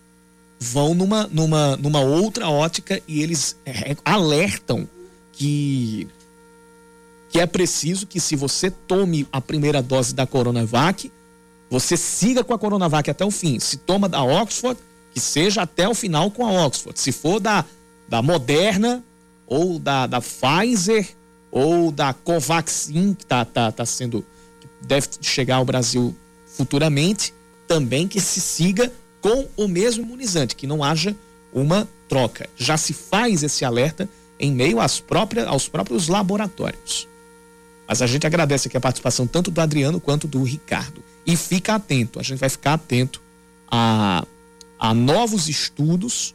vão 0.60 0.94
numa, 0.94 1.26
numa, 1.26 1.76
numa 1.76 2.00
outra 2.00 2.48
ótica 2.48 3.02
e 3.08 3.20
eles 3.20 3.56
é, 3.66 3.96
alertam 4.04 4.88
que, 5.32 6.06
que 7.32 7.40
é 7.40 7.46
preciso 7.46 8.06
que 8.06 8.20
se 8.20 8.36
você 8.36 8.70
tome 8.70 9.26
a 9.32 9.40
primeira 9.40 9.82
dose 9.82 10.14
da 10.14 10.26
Coronavac, 10.26 11.10
você 11.70 11.96
siga 11.96 12.44
com 12.44 12.52
a 12.52 12.58
Coronavac 12.58 13.10
até 13.10 13.24
o 13.24 13.30
fim. 13.30 13.58
Se 13.58 13.78
toma 13.78 14.06
da 14.06 14.22
Oxford, 14.22 14.78
que 15.14 15.18
seja 15.18 15.62
até 15.62 15.88
o 15.88 15.94
final 15.94 16.30
com 16.30 16.46
a 16.46 16.66
Oxford. 16.66 17.00
Se 17.00 17.10
for 17.10 17.40
da, 17.40 17.64
da 18.06 18.20
Moderna 18.20 19.02
ou 19.46 19.78
da, 19.78 20.06
da 20.06 20.20
Pfizer 20.20 21.08
ou 21.50 21.90
da 21.90 22.12
Covaxin, 22.12 23.14
que 23.14 23.24
está 23.24 23.46
tá, 23.46 23.72
tá 23.72 23.86
sendo, 23.86 24.22
deve 24.82 25.08
chegar 25.22 25.56
ao 25.56 25.64
Brasil 25.64 26.14
futuramente, 26.46 27.32
também 27.66 28.06
que 28.06 28.20
se 28.20 28.42
siga 28.42 28.92
com 29.22 29.48
o 29.56 29.66
mesmo 29.66 30.04
imunizante, 30.04 30.54
que 30.54 30.66
não 30.66 30.84
haja 30.84 31.16
uma 31.50 31.88
troca. 32.10 32.46
Já 32.58 32.76
se 32.76 32.92
faz 32.92 33.42
esse 33.42 33.64
alerta 33.64 34.06
em 34.38 34.52
meio 34.52 34.78
às 34.78 35.00
próprias, 35.00 35.46
aos 35.46 35.66
próprios 35.66 36.08
laboratórios. 36.08 37.08
Mas 37.86 38.00
a 38.00 38.06
gente 38.06 38.26
agradece 38.26 38.68
aqui 38.68 38.76
a 38.76 38.80
participação 38.80 39.26
tanto 39.26 39.50
do 39.50 39.60
Adriano 39.60 40.00
quanto 40.00 40.26
do 40.26 40.42
Ricardo. 40.42 41.02
E 41.26 41.36
fica 41.36 41.74
atento, 41.74 42.18
a 42.18 42.22
gente 42.22 42.38
vai 42.38 42.48
ficar 42.48 42.74
atento 42.74 43.20
a, 43.70 44.24
a 44.78 44.92
novos 44.92 45.48
estudos, 45.48 46.34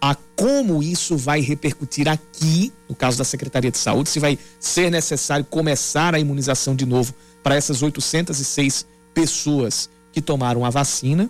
a 0.00 0.16
como 0.36 0.82
isso 0.82 1.16
vai 1.16 1.40
repercutir 1.40 2.08
aqui, 2.08 2.72
no 2.88 2.94
caso 2.94 3.18
da 3.18 3.24
Secretaria 3.24 3.70
de 3.70 3.78
Saúde, 3.78 4.08
se 4.08 4.18
vai 4.18 4.38
ser 4.58 4.90
necessário 4.90 5.44
começar 5.44 6.14
a 6.14 6.18
imunização 6.18 6.74
de 6.74 6.86
novo 6.86 7.14
para 7.42 7.54
essas 7.54 7.82
806 7.82 8.86
pessoas 9.12 9.88
que 10.12 10.20
tomaram 10.20 10.64
a 10.64 10.70
vacina 10.70 11.28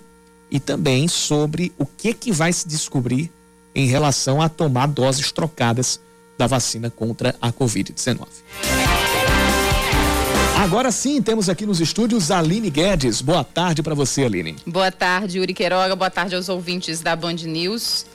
e 0.51 0.61
também 0.61 1.09
sobre 1.09 1.73
o 1.79 1.87
que 1.87 2.13
que 2.13 2.31
vai 2.31 2.53
se 2.53 2.69
descobrir 2.69 3.33
em 3.75 3.87
relação 3.87 4.41
a 4.41 4.49
tomar 4.49 4.87
doses 4.87 5.33
trocadas 5.33 5.99
da 6.37 6.47
vacina 6.47 6.91
contra 6.91 7.35
a 7.41 7.51
Covid-19. 7.53 8.27
Agora 10.59 10.93
sim, 10.93 11.21
temos 11.21 11.49
aqui 11.49 11.67
nos 11.67 11.81
estúdios 11.81 12.31
Aline 12.31 12.71
Guedes. 12.71 13.21
Boa 13.21 13.43
tarde 13.43 13.83
para 13.83 13.95
você, 13.95 14.25
Aline. 14.25 14.57
Boa 14.67 14.93
tarde, 14.93 15.39
Yuri 15.39 15.55
Queiroga. 15.55 15.97
Boa 15.97 16.11
tarde 16.11 16.35
aos 16.35 16.49
ouvintes 16.49 17.01
da 17.01 17.17
Band 17.17 17.35
News. 17.35 18.07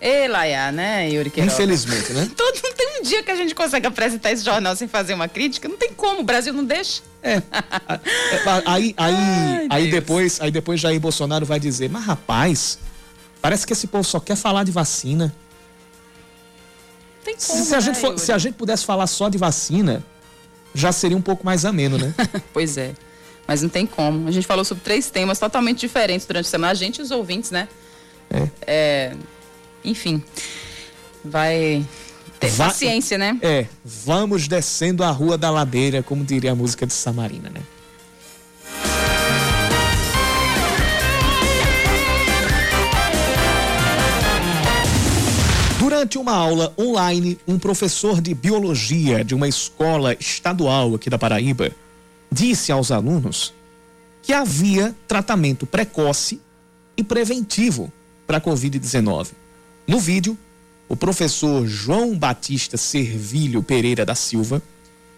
E 0.00 0.28
Laia, 0.28 0.70
né, 0.70 1.08
Yuri 1.10 1.30
Queiroga? 1.30 1.52
Infelizmente, 1.52 2.12
né? 2.12 2.30
Todo, 2.36 2.60
não 2.62 2.72
tem 2.72 3.00
um 3.00 3.02
dia 3.02 3.22
que 3.22 3.30
a 3.30 3.36
gente 3.36 3.54
consegue 3.54 3.86
apresentar 3.86 4.30
esse 4.30 4.44
jornal 4.44 4.76
sem 4.76 4.86
fazer 4.86 5.14
uma 5.14 5.26
crítica. 5.26 5.68
Não 5.68 5.76
tem 5.76 5.92
como, 5.92 6.20
o 6.20 6.24
Brasil 6.24 6.52
não 6.52 6.64
deixa. 6.64 7.02
É. 7.22 7.42
aí, 8.66 8.94
aí, 8.96 8.96
Ai, 8.96 9.66
aí, 9.70 9.90
depois, 9.90 10.40
aí 10.40 10.50
depois 10.50 10.80
Jair 10.80 11.00
Bolsonaro 11.00 11.44
vai 11.44 11.58
dizer, 11.58 11.90
mas 11.90 12.04
rapaz, 12.04 12.78
parece 13.40 13.66
que 13.66 13.72
esse 13.72 13.88
povo 13.88 14.04
só 14.04 14.20
quer 14.20 14.36
falar 14.36 14.64
de 14.64 14.70
vacina. 14.70 15.34
Tem 17.24 17.34
como, 17.34 17.64
se, 17.64 17.74
a 17.74 17.80
gente 17.80 17.96
né, 17.96 18.00
for, 18.00 18.18
se 18.18 18.32
a 18.32 18.38
gente 18.38 18.54
pudesse 18.54 18.84
falar 18.84 19.06
só 19.06 19.28
de 19.28 19.36
vacina, 19.36 20.04
já 20.78 20.92
seria 20.92 21.16
um 21.16 21.22
pouco 21.22 21.44
mais 21.44 21.64
ameno, 21.64 21.98
né? 21.98 22.14
pois 22.52 22.76
é. 22.76 22.94
Mas 23.46 23.62
não 23.62 23.68
tem 23.68 23.86
como. 23.86 24.28
A 24.28 24.30
gente 24.30 24.46
falou 24.46 24.64
sobre 24.64 24.84
três 24.84 25.10
temas 25.10 25.38
totalmente 25.38 25.80
diferentes 25.80 26.26
durante 26.26 26.46
a 26.46 26.50
semana. 26.50 26.72
A 26.72 26.74
gente 26.74 26.98
e 26.98 27.02
os 27.02 27.10
ouvintes, 27.10 27.50
né? 27.50 27.66
É. 28.30 28.48
é 28.66 29.12
enfim. 29.84 30.22
Vai 31.24 31.84
ter 32.38 32.50
Va 32.50 32.66
paciência, 32.66 33.16
né? 33.16 33.38
É, 33.42 33.66
vamos 33.84 34.46
descendo 34.46 35.02
a 35.02 35.10
rua 35.10 35.36
da 35.38 35.50
ladeira, 35.50 36.02
como 36.02 36.24
diria 36.24 36.52
a 36.52 36.54
música 36.54 36.86
de 36.86 36.92
Samarina, 36.92 37.50
né? 37.50 37.60
Durante 45.98 46.16
uma 46.16 46.32
aula 46.32 46.72
online, 46.78 47.40
um 47.44 47.58
professor 47.58 48.20
de 48.20 48.32
biologia 48.32 49.24
de 49.24 49.34
uma 49.34 49.48
escola 49.48 50.14
estadual 50.14 50.94
aqui 50.94 51.10
da 51.10 51.18
Paraíba 51.18 51.72
disse 52.30 52.70
aos 52.70 52.92
alunos 52.92 53.52
que 54.22 54.32
havia 54.32 54.94
tratamento 55.08 55.66
precoce 55.66 56.40
e 56.96 57.02
preventivo 57.02 57.92
para 58.28 58.38
a 58.38 58.40
Covid-19. 58.40 59.30
No 59.88 59.98
vídeo, 59.98 60.38
o 60.88 60.94
professor 60.94 61.66
João 61.66 62.16
Batista 62.16 62.76
Servilho 62.76 63.60
Pereira 63.60 64.06
da 64.06 64.14
Silva 64.14 64.62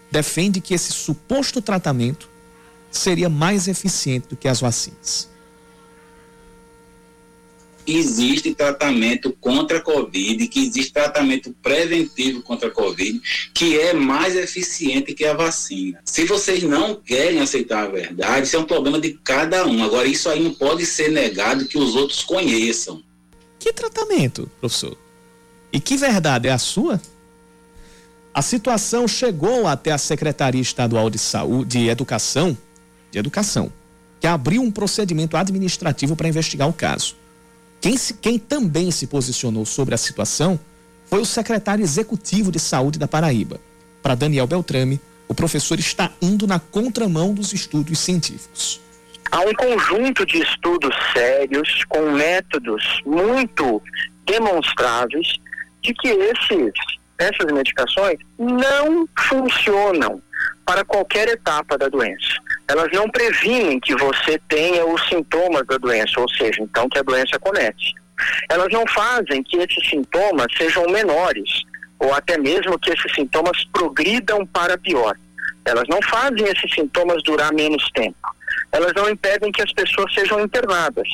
defende 0.09 0.59
que 0.59 0.73
esse 0.73 0.91
suposto 0.91 1.61
tratamento 1.61 2.27
seria 2.89 3.29
mais 3.29 3.67
eficiente 3.67 4.29
do 4.29 4.35
que 4.35 4.47
as 4.47 4.59
vacinas. 4.59 5.29
Existe 7.85 8.53
tratamento 8.53 9.35
contra 9.39 9.77
a 9.77 9.81
Covid, 9.81 10.47
que 10.47 10.65
existe 10.65 10.93
tratamento 10.93 11.53
preventivo 11.61 12.41
contra 12.41 12.67
a 12.67 12.71
Covid, 12.71 13.21
que 13.53 13.79
é 13.79 13.93
mais 13.93 14.35
eficiente 14.35 15.13
que 15.13 15.25
a 15.25 15.33
vacina. 15.33 15.99
Se 16.05 16.25
vocês 16.25 16.63
não 16.63 16.95
querem 16.95 17.39
aceitar 17.39 17.83
a 17.85 17.89
verdade, 17.89 18.47
isso 18.47 18.55
é 18.55 18.59
um 18.59 18.65
problema 18.65 18.99
de 18.99 19.19
cada 19.23 19.65
um. 19.65 19.83
Agora, 19.83 20.07
isso 20.07 20.29
aí 20.29 20.41
não 20.41 20.53
pode 20.53 20.85
ser 20.85 21.11
negado 21.11 21.65
que 21.65 21.77
os 21.77 21.95
outros 21.95 22.23
conheçam. 22.23 23.01
Que 23.59 23.73
tratamento, 23.73 24.49
professor? 24.59 24.97
E 25.71 25.79
que 25.79 25.95
verdade 25.95 26.47
é 26.47 26.51
a 26.51 26.57
sua? 26.57 27.01
A 28.33 28.41
situação 28.41 29.07
chegou 29.07 29.67
até 29.67 29.91
a 29.91 29.97
Secretaria 29.97 30.61
Estadual 30.61 31.09
de 31.09 31.19
Saúde 31.19 31.79
de 31.79 31.89
Educação, 31.89 32.57
de 33.11 33.19
Educação, 33.19 33.71
que 34.19 34.27
abriu 34.27 34.61
um 34.61 34.71
procedimento 34.71 35.35
administrativo 35.35 36.15
para 36.15 36.29
investigar 36.29 36.67
o 36.69 36.73
caso. 36.73 37.15
Quem, 37.81 37.97
se, 37.97 38.13
quem 38.13 38.37
também 38.37 38.91
se 38.91 39.07
posicionou 39.07 39.65
sobre 39.65 39.95
a 39.95 39.97
situação 39.97 40.59
foi 41.07 41.19
o 41.19 41.25
secretário 41.25 41.83
executivo 41.83 42.51
de 42.51 42.59
saúde 42.59 42.99
da 42.99 43.07
Paraíba. 43.07 43.59
Para 44.03 44.13
Daniel 44.13 44.45
Beltrame, 44.45 45.01
o 45.27 45.33
professor 45.33 45.79
está 45.79 46.11
indo 46.21 46.45
na 46.45 46.59
contramão 46.59 47.33
dos 47.33 47.53
estudos 47.53 47.97
científicos. 47.99 48.79
Há 49.31 49.39
um 49.41 49.53
conjunto 49.53 50.25
de 50.25 50.37
estudos 50.41 50.95
sérios, 51.11 51.83
com 51.85 52.11
métodos 52.11 52.83
muito 53.05 53.81
demonstráveis, 54.25 55.27
de 55.81 55.93
que 55.95 56.09
esses, 56.09 56.73
essas 57.17 57.51
medicações 57.51 58.19
não 58.37 59.07
funcionam 59.17 60.21
para 60.71 60.85
qualquer 60.85 61.27
etapa 61.27 61.77
da 61.77 61.89
doença. 61.89 62.39
Elas 62.65 62.87
não 62.93 63.09
previnem 63.09 63.77
que 63.77 63.93
você 63.93 64.39
tenha 64.47 64.85
os 64.85 65.05
sintomas 65.09 65.67
da 65.67 65.77
doença, 65.77 66.21
ou 66.21 66.29
seja, 66.29 66.61
então 66.61 66.87
que 66.87 66.97
a 66.97 67.03
doença 67.03 67.37
comete. 67.39 67.93
elas 68.49 68.69
não 68.71 68.85
fazem 68.87 69.43
que 69.43 69.57
esses 69.57 69.89
sintomas 69.89 70.47
sejam 70.57 70.85
menores, 70.87 71.63
ou 71.99 72.13
até 72.13 72.37
mesmo 72.37 72.79
que 72.79 72.89
esses 72.89 73.13
sintomas 73.13 73.65
progridam 73.73 74.45
para 74.45 74.77
pior. 74.77 75.17
Elas 75.65 75.83
não 75.89 76.01
fazem 76.03 76.45
esses 76.45 76.73
sintomas 76.73 77.21
durar 77.23 77.53
menos 77.53 77.83
tempo. 77.93 78.29
Elas 78.71 78.93
não 78.95 79.09
impedem 79.09 79.51
que 79.51 79.61
as 79.61 79.73
pessoas 79.73 80.13
sejam 80.13 80.39
internadas. 80.39 81.07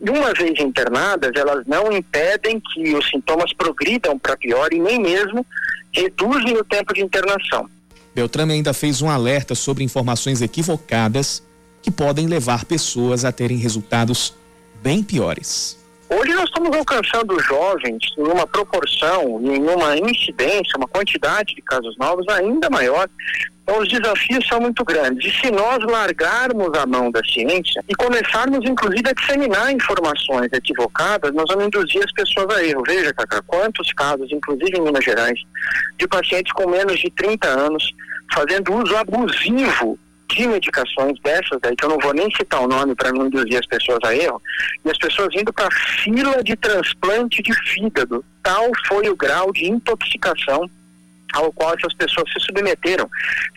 E 0.00 0.10
uma 0.10 0.34
vez 0.34 0.58
internadas, 0.58 1.30
elas 1.36 1.64
não 1.66 1.92
impedem 1.92 2.60
que 2.60 2.96
os 2.96 3.08
sintomas 3.08 3.52
progridam 3.52 4.18
para 4.18 4.36
pior 4.36 4.72
e 4.72 4.80
nem 4.80 4.98
mesmo 4.98 5.46
reduzem 5.92 6.56
o 6.56 6.64
tempo 6.64 6.92
de 6.92 7.02
internação. 7.02 7.70
Beltrame 8.18 8.54
ainda 8.54 8.74
fez 8.74 9.00
um 9.00 9.08
alerta 9.08 9.54
sobre 9.54 9.84
informações 9.84 10.42
equivocadas 10.42 11.40
que 11.80 11.88
podem 11.88 12.26
levar 12.26 12.64
pessoas 12.64 13.24
a 13.24 13.30
terem 13.30 13.58
resultados 13.58 14.34
bem 14.82 15.04
piores. 15.04 15.78
Hoje 16.10 16.34
nós 16.34 16.46
estamos 16.46 16.76
alcançando 16.76 17.38
jovens 17.38 18.00
em 18.18 18.22
uma 18.22 18.44
proporção 18.44 19.40
e 19.40 19.56
em 19.56 19.62
uma 19.62 19.96
incidência, 19.96 20.76
uma 20.76 20.88
quantidade 20.88 21.54
de 21.54 21.62
casos 21.62 21.96
novos 21.96 22.26
ainda 22.28 22.68
maior. 22.68 23.08
Então 23.62 23.78
os 23.78 23.88
desafios 23.88 24.44
são 24.48 24.60
muito 24.62 24.84
grandes. 24.84 25.32
E 25.32 25.40
se 25.40 25.52
nós 25.52 25.78
largarmos 25.84 26.76
a 26.76 26.86
mão 26.86 27.12
da 27.12 27.20
ciência 27.22 27.84
e 27.88 27.94
começarmos 27.94 28.68
inclusive 28.68 29.10
a 29.10 29.12
disseminar 29.12 29.70
informações 29.70 30.48
equivocadas, 30.52 31.32
nós 31.32 31.44
vamos 31.48 31.66
induzir 31.66 32.02
as 32.02 32.10
pessoas 32.10 32.52
a 32.56 32.64
erro. 32.64 32.82
Veja, 32.84 33.14
Cacá, 33.14 33.40
quantos 33.46 33.92
casos, 33.92 34.28
inclusive 34.32 34.76
em 34.76 34.82
Minas 34.82 35.04
Gerais, 35.04 35.38
de 35.96 36.08
pacientes 36.08 36.52
com 36.52 36.68
menos 36.68 36.98
de 36.98 37.10
30 37.10 37.46
anos 37.46 37.94
fazendo 38.32 38.74
uso 38.74 38.96
abusivo 38.96 39.98
de 40.28 40.46
medicações 40.46 41.18
dessas 41.22 41.58
daí, 41.62 41.74
que 41.74 41.84
eu 41.84 41.88
não 41.88 41.98
vou 41.98 42.12
nem 42.12 42.30
citar 42.34 42.60
o 42.60 42.68
nome 42.68 42.94
para 42.94 43.10
não 43.12 43.26
induzir 43.26 43.58
as 43.58 43.66
pessoas 43.66 43.98
a 44.04 44.14
erro, 44.14 44.40
e 44.84 44.90
as 44.90 44.98
pessoas 44.98 45.28
indo 45.34 45.52
para 45.52 45.68
fila 45.70 46.42
de 46.44 46.54
transplante 46.56 47.42
de 47.42 47.54
fígado. 47.54 48.24
Tal 48.42 48.70
foi 48.86 49.08
o 49.08 49.16
grau 49.16 49.52
de 49.52 49.66
intoxicação 49.66 50.68
ao 51.32 51.52
qual 51.52 51.74
essas 51.74 51.94
pessoas 51.94 52.30
se 52.32 52.40
submeteram, 52.44 53.08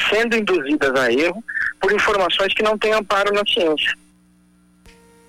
sendo 0.10 0.36
induzidas 0.36 0.94
a 1.00 1.12
erro 1.12 1.44
por 1.80 1.92
informações 1.92 2.54
que 2.54 2.64
não 2.64 2.78
têm 2.78 2.94
amparo 2.94 3.34
na 3.34 3.44
ciência. 3.46 3.94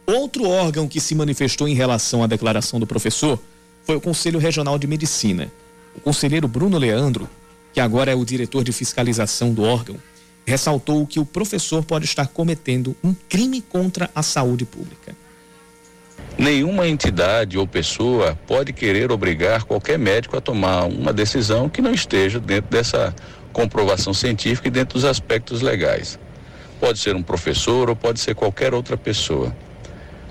Outro 0.06 0.48
órgão 0.48 0.88
que 0.88 1.00
se 1.00 1.14
manifestou 1.14 1.68
em 1.68 1.74
relação 1.74 2.22
à 2.22 2.26
declaração 2.26 2.80
do 2.80 2.86
professor 2.86 3.40
foi 3.84 3.96
o 3.96 4.00
Conselho 4.00 4.38
Regional 4.38 4.78
de 4.78 4.86
Medicina. 4.86 5.50
O 5.94 6.00
conselheiro 6.00 6.48
Bruno 6.48 6.78
Leandro, 6.78 7.28
que 7.72 7.80
agora 7.80 8.12
é 8.12 8.14
o 8.14 8.24
diretor 8.24 8.62
de 8.62 8.72
fiscalização 8.72 9.52
do 9.52 9.62
órgão, 9.62 9.96
ressaltou 10.46 11.06
que 11.06 11.20
o 11.20 11.24
professor 11.24 11.84
pode 11.84 12.04
estar 12.04 12.26
cometendo 12.26 12.96
um 13.02 13.14
crime 13.28 13.60
contra 13.62 14.10
a 14.14 14.22
saúde 14.22 14.64
pública. 14.64 15.14
Nenhuma 16.38 16.88
entidade 16.88 17.58
ou 17.58 17.66
pessoa 17.66 18.38
pode 18.46 18.72
querer 18.72 19.12
obrigar 19.12 19.64
qualquer 19.64 19.98
médico 19.98 20.36
a 20.36 20.40
tomar 20.40 20.86
uma 20.86 21.12
decisão 21.12 21.68
que 21.68 21.82
não 21.82 21.92
esteja 21.92 22.40
dentro 22.40 22.70
dessa 22.70 23.14
comprovação 23.52 24.14
científica 24.14 24.68
e 24.68 24.70
dentro 24.70 24.94
dos 24.94 25.04
aspectos 25.04 25.60
legais. 25.60 26.18
Pode 26.80 26.98
ser 26.98 27.14
um 27.14 27.22
professor 27.22 27.88
ou 27.90 27.94
pode 27.94 28.18
ser 28.18 28.34
qualquer 28.34 28.74
outra 28.74 28.96
pessoa. 28.96 29.54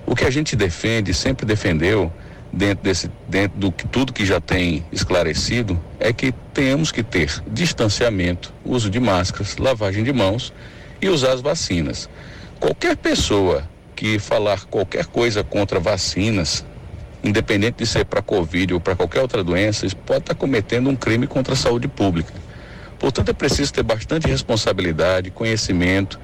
O 0.06 0.16
que 0.16 0.26
a 0.26 0.30
gente 0.30 0.56
defende, 0.56 1.14
sempre 1.14 1.46
defendeu, 1.46 2.12
dentro 2.52 2.84
desse 2.84 3.10
dentro 3.28 3.58
do 3.58 3.72
que 3.72 3.88
tudo 3.88 4.12
que 4.12 4.26
já 4.26 4.42
tem 4.42 4.86
esclarecido 4.92 5.80
é 6.00 6.12
que 6.12 6.34
temos 6.54 6.92
que 6.92 7.02
ter 7.02 7.42
distanciamento, 7.48 8.54
uso 8.66 8.90
de 8.90 9.00
máscaras, 9.00 9.58
lavagem 9.58 10.04
de 10.04 10.12
mãos 10.12 10.54
e 11.02 11.08
usar 11.08 11.32
as 11.32 11.42
vacinas. 11.42 12.10
Qualquer 12.60 12.98
pessoa 12.98 13.68
que 13.96 14.20
falar 14.20 14.66
qualquer 14.66 15.06
coisa 15.06 15.44
contra 15.44 15.80
vacinas, 15.80 16.66
independente 17.24 17.78
de 17.78 17.86
ser 17.86 18.06
para 18.06 18.22
covid 18.22 18.74
ou 18.74 18.80
para 18.80 18.96
qualquer 18.96 19.22
outra 19.22 19.44
doença, 19.44 19.88
pode 20.06 20.20
estar 20.20 20.36
cometendo 20.36 20.90
um 20.90 20.96
crime 20.96 21.28
contra 21.28 21.54
a 21.54 21.58
saúde 21.58 21.88
pública. 21.88 22.34
Portanto, 23.00 23.30
é 23.30 23.34
preciso 23.34 23.74
ter 23.74 23.84
bastante 23.84 24.28
responsabilidade, 24.28 25.32
conhecimento, 25.32 26.20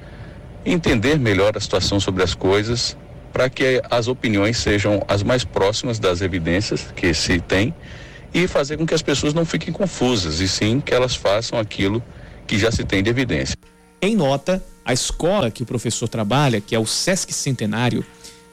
entender 0.64 1.18
melhor 1.18 1.56
a 1.56 1.60
situação 1.60 1.98
sobre 1.98 2.22
as 2.22 2.34
coisas 2.34 2.96
para 3.38 3.48
que 3.48 3.80
as 3.88 4.08
opiniões 4.08 4.58
sejam 4.58 5.00
as 5.06 5.22
mais 5.22 5.44
próximas 5.44 6.00
das 6.00 6.22
evidências 6.22 6.92
que 6.96 7.14
se 7.14 7.40
tem 7.40 7.72
e 8.34 8.48
fazer 8.48 8.76
com 8.76 8.84
que 8.84 8.92
as 8.92 9.00
pessoas 9.00 9.32
não 9.32 9.44
fiquem 9.44 9.72
confusas, 9.72 10.40
e 10.40 10.48
sim 10.48 10.80
que 10.80 10.92
elas 10.92 11.14
façam 11.14 11.56
aquilo 11.56 12.02
que 12.48 12.58
já 12.58 12.72
se 12.72 12.82
tem 12.82 13.00
de 13.00 13.08
evidência. 13.08 13.54
Em 14.02 14.16
nota, 14.16 14.60
a 14.84 14.92
escola 14.92 15.52
que 15.52 15.62
o 15.62 15.66
professor 15.66 16.08
trabalha, 16.08 16.60
que 16.60 16.74
é 16.74 16.80
o 16.80 16.84
SESC 16.84 17.32
Centenário, 17.32 18.04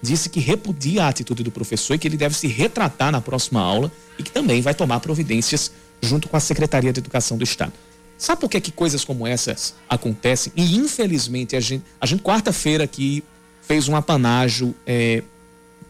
disse 0.04 0.30
que 0.30 0.40
repudia 0.40 1.06
a 1.06 1.08
atitude 1.08 1.42
do 1.42 1.50
professor 1.50 1.96
e 1.96 1.98
que 1.98 2.08
ele 2.08 2.16
deve 2.16 2.36
se 2.36 2.46
retratar 2.46 3.12
na 3.12 3.20
próxima 3.20 3.62
aula 3.62 3.92
e 4.20 4.22
que 4.22 4.30
também 4.30 4.62
vai 4.62 4.76
tomar 4.76 5.00
providências 5.00 5.72
junto 6.00 6.30
com 6.30 6.38
a 6.38 6.40
Secretaria 6.40 6.94
de 6.94 7.00
Educação 7.00 7.40
do 7.40 7.44
Estado. 7.44 7.74
Sabe 8.20 8.40
por 8.40 8.52
que, 8.52 8.62
que 8.62 8.72
coisas 8.72 9.04
como 9.04 9.26
essas 9.26 9.74
acontecem? 9.90 10.54
E 10.56 10.76
infelizmente 10.78 11.56
a 11.56 11.60
gente, 11.60 11.84
a 12.00 12.06
gente 12.06 12.22
quarta-feira 12.22 12.84
aqui 12.84 13.24
fez 13.68 13.88
um 13.88 13.96
apanágio 13.96 14.76
é, 14.86 15.24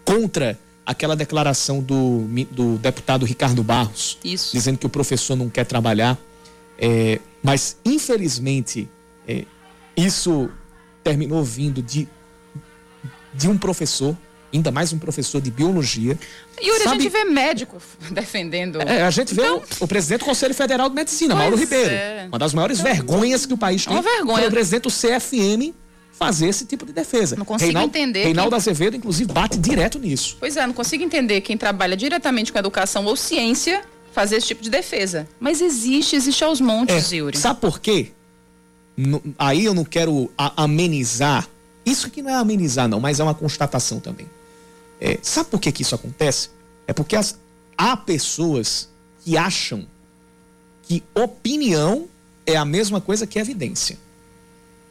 contra 0.03 0.57
aquela 0.85 1.15
declaração 1.15 1.79
do, 1.81 2.25
do 2.51 2.77
deputado 2.77 3.25
Ricardo 3.25 3.63
Barros, 3.63 4.17
Isso. 4.23 4.51
dizendo 4.55 4.77
que 4.77 4.85
o 4.85 4.89
professor 4.89 5.35
não 5.35 5.49
quer 5.49 5.65
trabalhar. 5.65 6.17
É, 6.77 7.19
mas, 7.41 7.77
infelizmente, 7.83 8.87
é, 9.27 9.45
isso 9.97 10.49
terminou 11.03 11.43
vindo 11.43 11.81
de, 11.81 12.07
de 13.33 13.47
um 13.47 13.57
professor, 13.57 14.15
ainda 14.53 14.71
mais 14.71 14.93
um 14.93 14.99
professor 14.99 15.41
de 15.41 15.49
biologia. 15.49 16.17
Yuri, 16.61 16.83
Sabe, 16.83 16.97
a 16.97 17.01
gente 17.01 17.11
vê 17.11 17.23
médico 17.23 17.81
defendendo. 18.11 18.81
É, 18.81 19.03
a 19.03 19.09
gente 19.09 19.33
vê 19.33 19.41
então... 19.41 19.63
o, 19.79 19.83
o, 19.85 19.87
presidente 19.87 20.19
do 20.19 20.25
Conselho 20.25 20.53
Federal 20.53 20.89
de 20.89 20.95
Medicina, 20.95 21.33
pois 21.33 21.43
Mauro 21.43 21.57
Ribeiro. 21.57 21.91
É. 21.91 22.25
Uma 22.27 22.39
das 22.39 22.53
maiores 22.53 22.79
então, 22.79 22.93
vergonhas 22.93 23.45
que 23.45 23.53
o 23.53 23.57
país 23.57 23.85
tem. 23.85 23.93
Uma 23.93 24.03
vergonha. 24.03 24.47
o 24.47 24.51
presidente 24.51 24.83
do 24.83 24.89
CFM 24.89 25.73
fazer 26.17 26.47
esse 26.47 26.65
tipo 26.65 26.85
de 26.85 26.93
defesa. 26.93 27.35
Não 27.35 27.45
consigo 27.45 27.71
Reinaldo, 27.71 27.97
entender. 27.97 28.23
Reinaldo 28.23 28.51
quem... 28.51 28.57
Azevedo, 28.57 28.95
inclusive, 28.95 29.31
bate 29.31 29.57
direto 29.57 29.99
nisso. 29.99 30.37
Pois 30.39 30.55
é, 30.55 30.65
não 30.65 30.73
consigo 30.73 31.03
entender 31.03 31.41
quem 31.41 31.57
trabalha 31.57 31.95
diretamente 31.95 32.51
com 32.51 32.59
educação 32.59 33.05
ou 33.05 33.15
ciência 33.15 33.83
fazer 34.13 34.37
esse 34.37 34.47
tipo 34.47 34.63
de 34.63 34.69
defesa. 34.69 35.27
Mas 35.39 35.61
existe, 35.61 36.15
existe 36.15 36.43
aos 36.43 36.61
montes, 36.61 37.11
é, 37.11 37.17
Yuri. 37.17 37.37
Sabe 37.37 37.59
por 37.59 37.79
quê? 37.79 38.11
No, 38.95 39.21
aí 39.37 39.65
eu 39.65 39.73
não 39.73 39.83
quero 39.83 40.31
a, 40.37 40.63
amenizar. 40.63 41.49
Isso 41.85 42.07
aqui 42.07 42.21
não 42.21 42.29
é 42.29 42.35
amenizar, 42.35 42.87
não, 42.87 42.99
mas 42.99 43.19
é 43.19 43.23
uma 43.23 43.35
constatação 43.35 43.99
também. 43.99 44.27
É, 45.01 45.19
sabe 45.21 45.49
por 45.49 45.59
que, 45.59 45.71
que 45.71 45.81
isso 45.81 45.93
acontece? 45.93 46.49
É 46.87 46.93
porque 46.93 47.15
as, 47.15 47.37
há 47.77 47.97
pessoas 47.97 48.87
que 49.23 49.37
acham 49.37 49.85
que 50.83 51.03
opinião 51.13 52.07
é 52.45 52.55
a 52.55 52.63
mesma 52.63 53.01
coisa 53.01 53.27
que 53.27 53.37
evidência. 53.37 53.97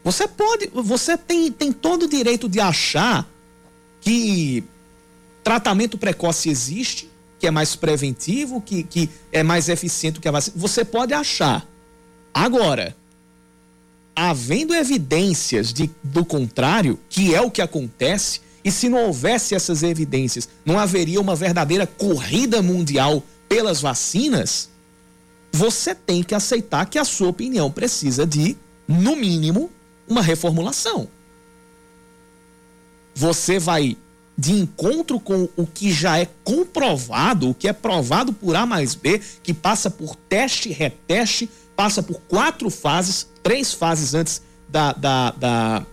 Você 0.04 0.28
pode, 0.28 0.70
você 0.74 1.16
tem, 1.16 1.50
tem 1.50 1.72
todo 1.72 2.02
o 2.02 2.08
direito 2.08 2.46
de 2.46 2.60
achar 2.60 3.26
que 4.02 4.62
tratamento 5.42 5.96
precoce 5.96 6.50
existe, 6.50 7.10
que 7.38 7.46
é 7.46 7.50
mais 7.50 7.74
preventivo, 7.74 8.60
que, 8.60 8.82
que 8.82 9.08
é 9.32 9.42
mais 9.42 9.70
eficiente 9.70 10.20
que 10.20 10.28
a 10.28 10.30
vacina. 10.30 10.56
Você 10.58 10.84
pode 10.84 11.14
achar. 11.14 11.66
Agora, 12.34 12.94
havendo 14.14 14.74
evidências 14.74 15.72
de, 15.72 15.90
do 16.02 16.22
contrário, 16.22 17.00
que 17.08 17.34
é 17.34 17.40
o 17.40 17.50
que 17.50 17.62
acontece, 17.62 18.42
e 18.62 18.70
se 18.70 18.90
não 18.90 19.06
houvesse 19.06 19.54
essas 19.54 19.82
evidências, 19.82 20.48
não 20.66 20.78
haveria 20.78 21.20
uma 21.20 21.34
verdadeira 21.34 21.86
corrida 21.86 22.60
mundial 22.60 23.22
pelas 23.48 23.80
vacinas, 23.80 24.68
você 25.50 25.94
tem 25.94 26.22
que 26.22 26.34
aceitar 26.34 26.86
que 26.86 26.98
a 26.98 27.04
sua 27.04 27.28
opinião 27.28 27.70
precisa 27.70 28.26
de, 28.26 28.56
no 28.86 29.16
mínimo, 29.16 29.70
uma 30.08 30.22
reformulação. 30.22 31.08
Você 33.14 33.58
vai 33.58 33.96
de 34.36 34.52
encontro 34.52 35.20
com 35.20 35.48
o 35.56 35.66
que 35.66 35.92
já 35.92 36.18
é 36.18 36.28
comprovado, 36.42 37.50
o 37.50 37.54
que 37.54 37.68
é 37.68 37.72
provado 37.72 38.32
por 38.32 38.56
A 38.56 38.66
mais 38.66 38.94
B, 38.94 39.20
que 39.42 39.54
passa 39.54 39.88
por 39.88 40.16
teste, 40.16 40.70
reteste, 40.70 41.48
passa 41.76 42.02
por 42.02 42.20
quatro 42.22 42.68
fases, 42.68 43.28
três 43.42 43.72
fases 43.72 44.14
antes 44.14 44.42
da, 44.68 44.92
da, 44.92 45.30
da, 45.30 45.86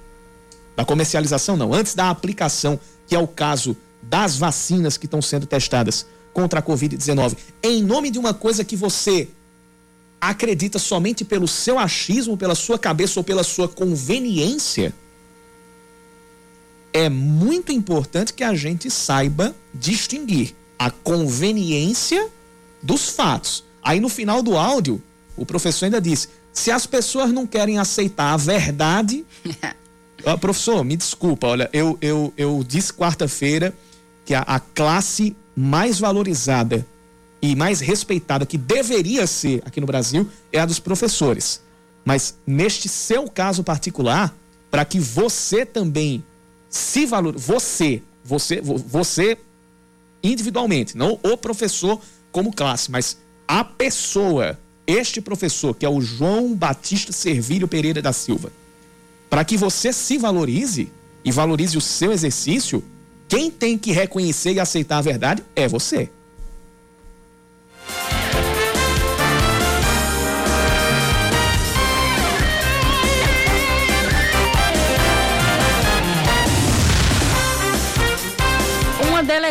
da 0.76 0.86
comercialização, 0.86 1.56
não, 1.56 1.74
antes 1.74 1.94
da 1.94 2.10
aplicação, 2.10 2.80
que 3.08 3.16
é 3.16 3.20
o 3.20 3.28
caso 3.28 3.78
das 4.02 4.38
vacinas 4.38 4.98
que 4.98 5.06
estão 5.06 5.22
sendo 5.22 5.46
testadas 5.46 6.06
contra 6.34 6.60
a 6.60 6.64
Covid-19, 6.64 7.38
em 7.62 7.84
nome 7.84 8.10
de 8.10 8.18
uma 8.18 8.34
coisa 8.34 8.64
que 8.64 8.76
você 8.76 9.30
acredita 10.22 10.78
somente 10.78 11.26
pelo 11.26 11.48
seu 11.48 11.80
achismo, 11.80 12.38
pela 12.38 12.54
sua 12.54 12.78
cabeça 12.78 13.20
ou 13.20 13.24
pela 13.24 13.44
sua 13.44 13.68
conveniência, 13.68 14.94
é 16.94 17.10
muito 17.10 17.72
importante 17.72 18.34
que 18.34 18.44
a 18.44 18.54
gente 18.54 18.92
saiba 18.92 19.56
distinguir 19.74 20.54
a 20.78 20.92
conveniência 20.92 22.30
dos 22.84 23.10
fatos. 23.10 23.64
Aí 23.82 24.00
no 24.00 24.10
final 24.10 24.44
do 24.44 24.56
áudio, 24.56 25.02
o 25.36 25.46
professor 25.46 25.86
ainda 25.86 26.02
disse: 26.02 26.28
se 26.54 26.70
as 26.70 26.86
pessoas 26.86 27.32
não 27.32 27.48
querem 27.48 27.80
aceitar 27.80 28.34
a 28.34 28.38
verdade. 28.38 29.26
professor, 30.40 30.84
me 30.84 30.96
desculpa, 30.96 31.48
olha, 31.48 31.70
eu, 31.74 31.98
eu, 32.00 32.32
eu 32.38 32.64
disse 32.68 32.94
quarta-feira 32.94 33.74
que 34.24 34.36
a, 34.36 34.42
a 34.42 34.60
classe 34.60 35.36
mais 35.56 35.98
valorizada 35.98 36.86
e 37.42 37.56
mais 37.56 37.80
respeitada 37.80 38.46
que 38.46 38.58
deveria 38.58 39.26
ser 39.26 39.62
aqui 39.66 39.82
no 39.82 39.88
Brasil 39.88 40.30
é 40.54 40.60
a 40.60 40.66
dos 40.66 40.80
professores. 40.80 41.62
Mas 42.06 42.38
neste 42.46 42.88
seu 42.88 43.28
caso 43.28 43.64
particular, 43.64 44.36
para 44.70 44.86
que 44.86 45.00
você 45.00 45.66
também 45.66 46.24
se 46.70 47.06
valorize, 47.06 47.44
você, 47.44 48.04
você, 48.24 48.62
você 48.62 49.38
individualmente, 50.24 50.96
não 50.96 51.20
o 51.24 51.36
professor 51.36 52.00
como 52.32 52.54
classe, 52.54 52.92
mas 52.92 53.18
a 53.48 53.64
pessoa, 53.64 54.58
este 54.86 55.20
professor 55.20 55.76
que 55.76 55.86
é 55.86 55.90
o 55.90 56.00
João 56.00 56.56
Batista 56.56 57.12
Servílio 57.12 57.68
Pereira 57.68 58.02
da 58.02 58.14
Silva, 58.14 58.52
para 59.30 59.44
que 59.44 59.58
você 59.58 59.92
se 59.92 60.18
valorize 60.18 60.92
e 61.24 61.32
valorize 61.32 61.78
o 61.78 61.82
seu 61.82 62.12
exercício, 62.12 62.84
quem 63.28 63.50
tem 63.50 63.78
que 63.78 63.92
reconhecer 63.92 64.54
e 64.54 64.60
aceitar 64.60 64.98
a 64.98 65.02
verdade 65.02 65.44
é 65.56 65.68
você. 65.68 66.10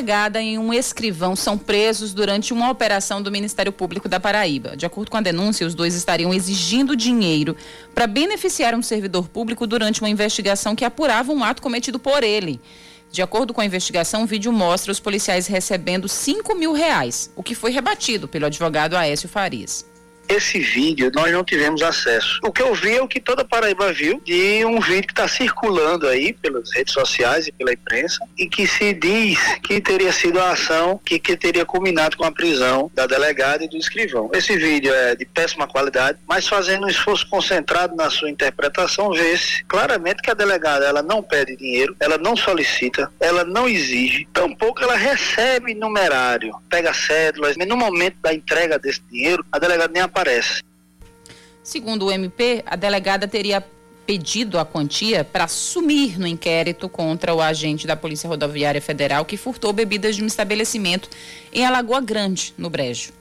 Delegada 0.01 0.41
e 0.41 0.57
um 0.57 0.73
escrivão 0.73 1.37
são 1.37 1.59
presos 1.59 2.15
durante 2.15 2.55
uma 2.55 2.71
operação 2.71 3.21
do 3.21 3.31
Ministério 3.31 3.71
Público 3.71 4.09
da 4.09 4.19
Paraíba. 4.19 4.75
De 4.75 4.87
acordo 4.87 5.11
com 5.11 5.19
a 5.19 5.21
denúncia, 5.21 5.67
os 5.67 5.75
dois 5.75 5.95
estariam 5.95 6.33
exigindo 6.33 6.97
dinheiro 6.97 7.55
para 7.95 8.07
beneficiar 8.07 8.75
um 8.75 8.81
servidor 8.81 9.29
público 9.29 9.67
durante 9.67 10.01
uma 10.01 10.09
investigação 10.09 10.75
que 10.75 10.87
apurava 10.87 11.33
um 11.33 11.45
ato 11.45 11.61
cometido 11.61 11.99
por 11.99 12.25
ele. 12.25 12.59
De 13.13 13.21
acordo 13.21 13.53
com 13.53 13.61
a 13.61 13.65
investigação, 13.65 14.23
o 14.23 14.27
vídeo 14.27 14.51
mostra 14.51 14.91
os 14.91 15.01
policiais 15.01 15.47
recebendo 15.47 16.09
5 16.09 16.55
mil 16.55 16.73
reais, 16.73 17.31
o 17.37 17.43
que 17.43 17.55
foi 17.55 17.71
rebatido 17.71 18.27
pelo 18.27 18.47
advogado 18.47 18.97
Aécio 18.97 19.29
Farias. 19.29 19.90
Esse 20.31 20.61
vídeo 20.61 21.11
nós 21.13 21.33
não 21.33 21.43
tivemos 21.43 21.83
acesso. 21.83 22.39
O 22.45 22.53
que 22.53 22.63
eu 22.63 22.73
vi 22.73 22.97
é 22.97 23.03
o 23.03 23.09
que 23.09 23.21
toda 23.21 23.45
Paraíba 23.45 23.93
viu 23.93 24.23
de 24.25 24.65
um 24.65 24.79
vídeo 24.79 25.09
que 25.09 25.13
está 25.13 25.27
circulando 25.27 26.07
aí 26.07 26.33
pelas 26.33 26.71
redes 26.73 26.95
sociais 26.95 27.49
e 27.49 27.53
pela 27.53 27.73
imprensa 27.73 28.25
e 28.39 28.47
que 28.47 28.65
se 28.65 28.93
diz 28.95 29.41
que 29.61 29.81
teria 29.81 30.13
sido 30.13 30.41
a 30.41 30.53
ação 30.53 31.01
que, 31.05 31.19
que 31.19 31.37
teria 31.37 31.67
culminado 31.67 32.17
com 32.17 32.25
a 32.25 32.31
prisão 32.31 32.89
da 32.95 33.09
delegada 33.09 33.65
e 33.65 33.69
do 33.69 33.77
escrivão. 33.77 34.31
Esse 34.33 34.57
vídeo 34.57 34.95
é 34.95 35.17
de 35.17 35.25
péssima 35.25 35.67
qualidade, 35.67 36.17
mas 36.29 36.47
fazendo 36.47 36.87
um 36.87 36.89
esforço 36.89 37.29
concentrado 37.29 37.97
na 37.97 38.09
sua 38.09 38.31
interpretação, 38.31 39.11
vê-se 39.11 39.65
claramente 39.65 40.23
que 40.23 40.31
a 40.31 40.35
delegada 40.35 40.87
ela 40.87 41.03
não 41.03 41.25
pede 41.25 41.57
dinheiro, 41.57 41.97
ela 41.99 42.17
não 42.17 42.37
solicita, 42.37 43.11
ela 43.19 43.43
não 43.43 43.69
exige, 43.69 44.29
tampouco 44.33 44.81
ela 44.81 44.95
recebe 44.95 45.75
numerário, 45.75 46.55
pega 46.69 46.95
cédulas, 46.95 47.57
no 47.57 47.77
momento 47.77 48.17
da 48.23 48.33
entrega 48.33 48.79
desse 48.79 49.03
dinheiro, 49.11 49.45
a 49.51 49.59
delegada 49.59 49.93
nem 49.93 50.03
aparece 50.03 50.20
Segundo 51.63 52.07
o 52.07 52.13
MP, 52.13 52.63
a 52.67 52.77
delegada 52.77 53.29
teria 53.29 53.65
pedido 54.07 54.59
a 54.59 54.65
quantia 54.65 55.25
para 55.25 55.47
sumir 55.47 56.19
no 56.19 56.27
inquérito 56.27 56.89
contra 56.89 57.33
o 57.33 57.41
agente 57.41 57.87
da 57.87 57.95
Polícia 57.95 58.29
Rodoviária 58.29 58.83
Federal 58.83 59.25
que 59.25 59.37
furtou 59.37 59.73
bebidas 59.73 60.17
de 60.17 60.23
um 60.25 60.27
estabelecimento 60.27 61.09
em 61.53 61.65
Alagoa 61.65 62.01
Grande, 62.01 62.53
no 62.59 62.69
Brejo. 62.69 63.20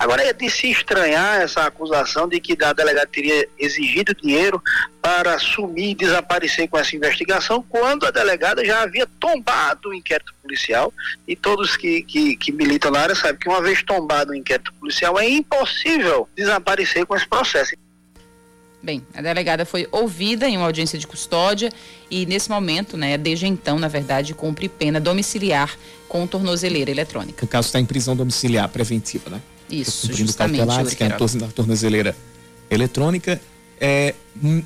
Agora 0.00 0.22
é 0.22 0.32
de 0.32 0.48
se 0.48 0.70
estranhar 0.70 1.42
essa 1.42 1.66
acusação 1.66 2.26
de 2.26 2.40
que 2.40 2.56
a 2.64 2.72
delegada 2.72 3.06
teria 3.06 3.46
exigido 3.58 4.14
dinheiro 4.14 4.58
para 5.02 5.34
assumir 5.34 5.90
e 5.90 5.94
desaparecer 5.94 6.66
com 6.70 6.78
essa 6.78 6.96
investigação, 6.96 7.62
quando 7.68 8.06
a 8.06 8.10
delegada 8.10 8.64
já 8.64 8.80
havia 8.80 9.06
tombado 9.06 9.90
o 9.90 9.94
inquérito 9.94 10.34
policial. 10.40 10.90
E 11.28 11.36
todos 11.36 11.76
que, 11.76 12.02
que, 12.04 12.34
que 12.34 12.50
militam 12.50 12.90
na 12.90 13.00
área 13.00 13.14
sabem 13.14 13.38
que 13.38 13.46
uma 13.46 13.60
vez 13.60 13.82
tombado 13.82 14.32
o 14.32 14.34
inquérito 14.34 14.72
policial 14.80 15.18
é 15.18 15.28
impossível 15.28 16.26
desaparecer 16.34 17.04
com 17.04 17.14
esse 17.14 17.28
processo. 17.28 17.76
Bem, 18.82 19.06
a 19.12 19.20
delegada 19.20 19.66
foi 19.66 19.86
ouvida 19.92 20.48
em 20.48 20.56
uma 20.56 20.64
audiência 20.64 20.98
de 20.98 21.06
custódia 21.06 21.70
e 22.10 22.24
nesse 22.24 22.48
momento, 22.48 22.96
né, 22.96 23.18
desde 23.18 23.46
então, 23.46 23.78
na 23.78 23.88
verdade, 23.88 24.32
cumpre 24.32 24.66
pena 24.66 24.98
domiciliar 24.98 25.76
com 26.08 26.26
tornozeleira 26.26 26.90
eletrônica. 26.90 27.44
O 27.44 27.48
caso 27.48 27.66
está 27.66 27.78
em 27.78 27.84
prisão 27.84 28.16
domiciliar 28.16 28.66
preventiva, 28.70 29.28
né? 29.28 29.42
Isso, 29.70 30.08
cumprindo 30.08 30.26
justamente. 30.26 30.58
Cautelares, 30.58 30.94
que 30.94 31.04
é 31.04 31.06
a 31.06 31.16
tornozeleira 31.52 32.16
eletrônica. 32.70 33.40
É, 33.80 34.14
hum, 34.42 34.62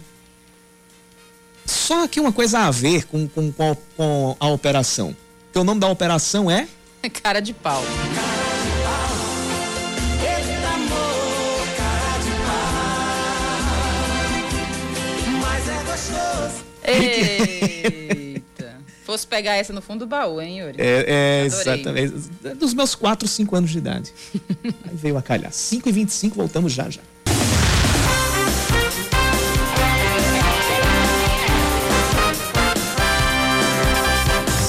só 1.65 2.05
aqui 2.05 2.21
uma 2.21 2.33
coisa 2.33 2.61
a 2.61 2.71
ver 2.71 3.05
com, 3.07 3.29
com, 3.29 3.53
com, 3.53 3.71
a, 3.71 3.77
com 3.97 4.37
a 4.39 4.49
operação. 4.49 5.17
Que 5.53 5.59
o 5.59 5.65
nome 5.65 5.81
da 5.81 5.89
operação 5.89 6.51
é? 6.51 6.69
Cara 7.23 7.41
de 7.41 7.53
pau. 7.53 7.83
Eita. 16.87 18.24
Fosse 19.15 19.29
pegar 19.29 19.55
essa 19.55 19.73
no 19.73 19.81
fundo 19.81 20.01
do 20.01 20.09
baú, 20.09 20.41
hein, 20.41 20.59
Yuri? 20.59 20.75
É, 20.77 21.05
é 21.07 21.45
exatamente. 21.45 22.15
Dos 22.59 22.75
meus 22.75 22.97
4, 22.97 23.29
5 23.29 23.55
anos 23.55 23.71
de 23.71 23.79
idade. 23.79 24.13
Aí 24.65 24.93
veio 24.93 25.17
a 25.17 25.23
calhar. 25.23 25.53
5 25.53 25.89
e 25.89 25.93
25 25.93 26.35
voltamos 26.35 26.73
já 26.73 26.91
já. 26.91 27.01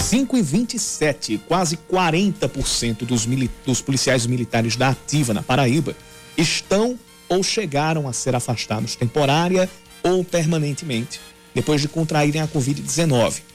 Cinco 0.03 0.38
e 0.38 0.43
27, 0.43 1.41
quase 1.47 1.75
40% 1.91 2.97
dos, 2.99 3.25
dos 3.65 3.81
policiais 3.81 4.27
militares 4.27 4.75
da 4.75 4.89
ativa 4.89 5.34
na 5.34 5.41
Paraíba 5.41 5.95
estão 6.38 6.99
ou 7.27 7.41
chegaram 7.41 8.08
a 8.08 8.13
ser 8.13 8.36
afastados 8.36 8.95
temporária 8.95 9.67
ou 10.03 10.23
permanentemente 10.23 11.19
depois 11.55 11.81
de 11.81 11.88
contraírem 11.88 12.43
a 12.43 12.47
Covid-19. 12.47 13.54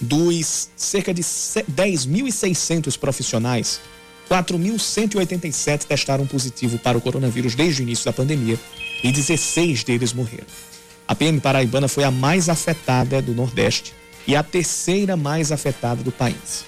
Dos 0.00 0.70
cerca 0.76 1.12
de 1.12 1.22
10.600 1.22 2.98
profissionais, 2.98 3.80
4.187 4.30 5.84
testaram 5.84 6.26
positivo 6.26 6.78
para 6.78 6.96
o 6.96 7.00
coronavírus 7.00 7.54
desde 7.54 7.82
o 7.82 7.84
início 7.84 8.04
da 8.04 8.12
pandemia 8.12 8.58
e 9.02 9.10
16 9.10 9.84
deles 9.84 10.12
morreram. 10.12 10.46
A 11.06 11.14
PM 11.14 11.40
paraibana 11.40 11.88
foi 11.88 12.04
a 12.04 12.10
mais 12.10 12.48
afetada 12.48 13.20
do 13.20 13.34
Nordeste 13.34 13.92
e 14.26 14.36
a 14.36 14.42
terceira 14.42 15.16
mais 15.16 15.50
afetada 15.50 16.02
do 16.02 16.12
país. 16.12 16.64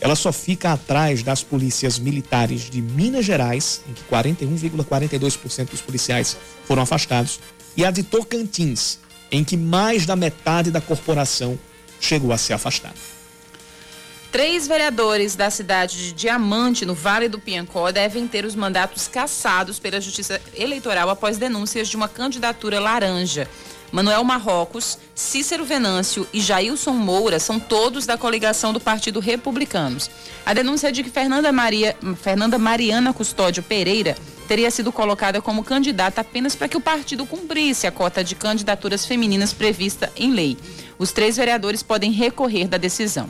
Ela 0.00 0.16
só 0.16 0.32
fica 0.32 0.72
atrás 0.72 1.22
das 1.22 1.42
polícias 1.42 1.98
militares 1.98 2.68
de 2.68 2.82
Minas 2.82 3.24
Gerais, 3.24 3.80
em 3.88 3.92
que 3.94 4.02
41,42% 4.04 5.70
dos 5.70 5.80
policiais 5.80 6.36
foram 6.64 6.82
afastados, 6.82 7.40
e 7.76 7.84
a 7.84 7.90
de 7.90 8.02
Tocantins, 8.02 8.98
em 9.30 9.42
que 9.42 9.56
mais 9.56 10.04
da 10.04 10.16
metade 10.16 10.70
da 10.70 10.80
corporação 10.80 11.58
chegou 12.06 12.32
a 12.32 12.38
ser 12.38 12.52
afastada. 12.52 12.94
Três 14.30 14.66
vereadores 14.66 15.34
da 15.34 15.48
cidade 15.50 15.96
de 15.96 16.12
Diamante, 16.12 16.84
no 16.84 16.94
Vale 16.94 17.28
do 17.28 17.38
Piancó, 17.38 17.90
devem 17.90 18.28
ter 18.28 18.44
os 18.44 18.54
mandatos 18.54 19.08
cassados 19.08 19.78
pela 19.78 20.00
Justiça 20.00 20.40
Eleitoral 20.54 21.08
após 21.08 21.38
denúncias 21.38 21.88
de 21.88 21.96
uma 21.96 22.08
candidatura 22.08 22.78
laranja. 22.78 23.48
Manuel 23.90 24.24
Marrocos, 24.24 24.98
Cícero 25.14 25.64
Venâncio 25.64 26.26
e 26.32 26.40
Jailson 26.40 26.92
Moura 26.92 27.38
são 27.38 27.58
todos 27.58 28.04
da 28.04 28.18
coligação 28.18 28.72
do 28.72 28.80
Partido 28.80 29.20
Republicanos. 29.20 30.10
A 30.44 30.52
denúncia 30.52 30.88
é 30.88 30.92
de 30.92 31.02
que 31.02 31.10
Fernanda, 31.10 31.50
Maria, 31.52 31.96
Fernanda 32.20 32.58
Mariana 32.58 33.14
Custódio 33.14 33.62
Pereira 33.62 34.16
teria 34.46 34.70
sido 34.70 34.92
colocada 34.92 35.40
como 35.40 35.64
candidata 35.64 36.20
apenas 36.20 36.54
para 36.54 36.68
que 36.68 36.76
o 36.76 36.80
partido 36.80 37.24
cumprisse 37.26 37.86
a 37.86 37.92
cota 37.92 38.22
de 38.22 38.34
candidaturas 38.34 39.06
femininas 39.06 39.52
prevista 39.52 40.12
em 40.16 40.32
lei. 40.32 40.58
Os 40.98 41.12
três 41.12 41.36
vereadores 41.36 41.82
podem 41.82 42.10
recorrer 42.10 42.68
da 42.68 42.76
decisão. 42.76 43.28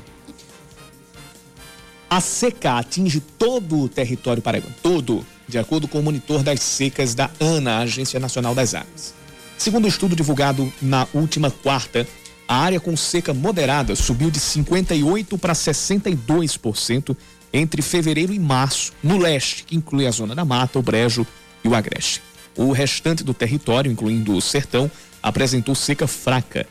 A 2.09 2.21
seca 2.21 2.79
atinge 2.79 3.21
todo 3.21 3.81
o 3.81 3.89
território 3.89 4.43
paraibano, 4.43 4.75
todo, 4.83 5.27
de 5.49 5.59
acordo 5.59 5.89
com 5.89 5.99
o 5.99 6.03
monitor 6.03 6.43
das 6.43 6.61
secas 6.61 7.15
da 7.15 7.31
ANA, 7.41 7.79
Agência 7.79 8.21
Nacional 8.21 8.55
das 8.55 8.75
Águas. 8.75 9.13
Segundo 9.59 9.87
o 9.87 9.89
estudo 9.89 10.15
divulgado 10.15 10.73
na 10.81 11.09
última 11.13 11.51
quarta, 11.51 12.07
a 12.47 12.57
área 12.57 12.79
com 12.79 12.97
seca 12.97 13.35
moderada 13.35 13.97
subiu 13.97 14.31
de 14.31 14.39
58% 14.39 15.37
para 15.39 15.53
62% 15.53 17.17
entre 17.53 17.83
fevereiro 17.83 18.33
e 18.33 18.39
março, 18.39 18.93
no 19.03 19.19
leste, 19.19 19.65
que 19.65 19.75
inclui 19.75 20.07
a 20.07 20.11
zona 20.11 20.35
da 20.35 20.45
Mata, 20.45 20.79
o 20.79 20.83
Brejo 20.83 21.27
e 21.65 21.69
o 21.69 21.75
Agreste. 21.75 22.23
O 22.57 22.71
restante 22.71 23.25
do 23.25 23.35
território, 23.35 23.91
incluindo 23.91 24.37
o 24.37 24.41
sertão, 24.41 24.91
apresentou 25.23 25.75
seca 25.75 26.07
fraca. 26.07 26.67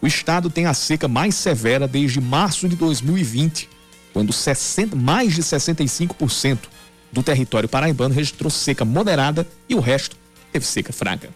O 0.00 0.06
estado 0.06 0.50
tem 0.50 0.66
a 0.66 0.74
seca 0.74 1.08
mais 1.08 1.34
severa 1.34 1.88
desde 1.88 2.20
março 2.20 2.68
de 2.68 2.76
2020, 2.76 3.68
quando 4.12 4.32
60, 4.32 4.94
mais 4.94 5.34
de 5.34 5.42
65% 5.42 6.58
do 7.10 7.22
território 7.22 7.68
paraibano 7.68 8.14
registrou 8.14 8.50
seca 8.50 8.84
moderada 8.84 9.46
e 9.68 9.74
o 9.74 9.80
resto 9.80 10.16
teve 10.52 10.66
seca 10.66 10.92
fraca. 10.92 11.30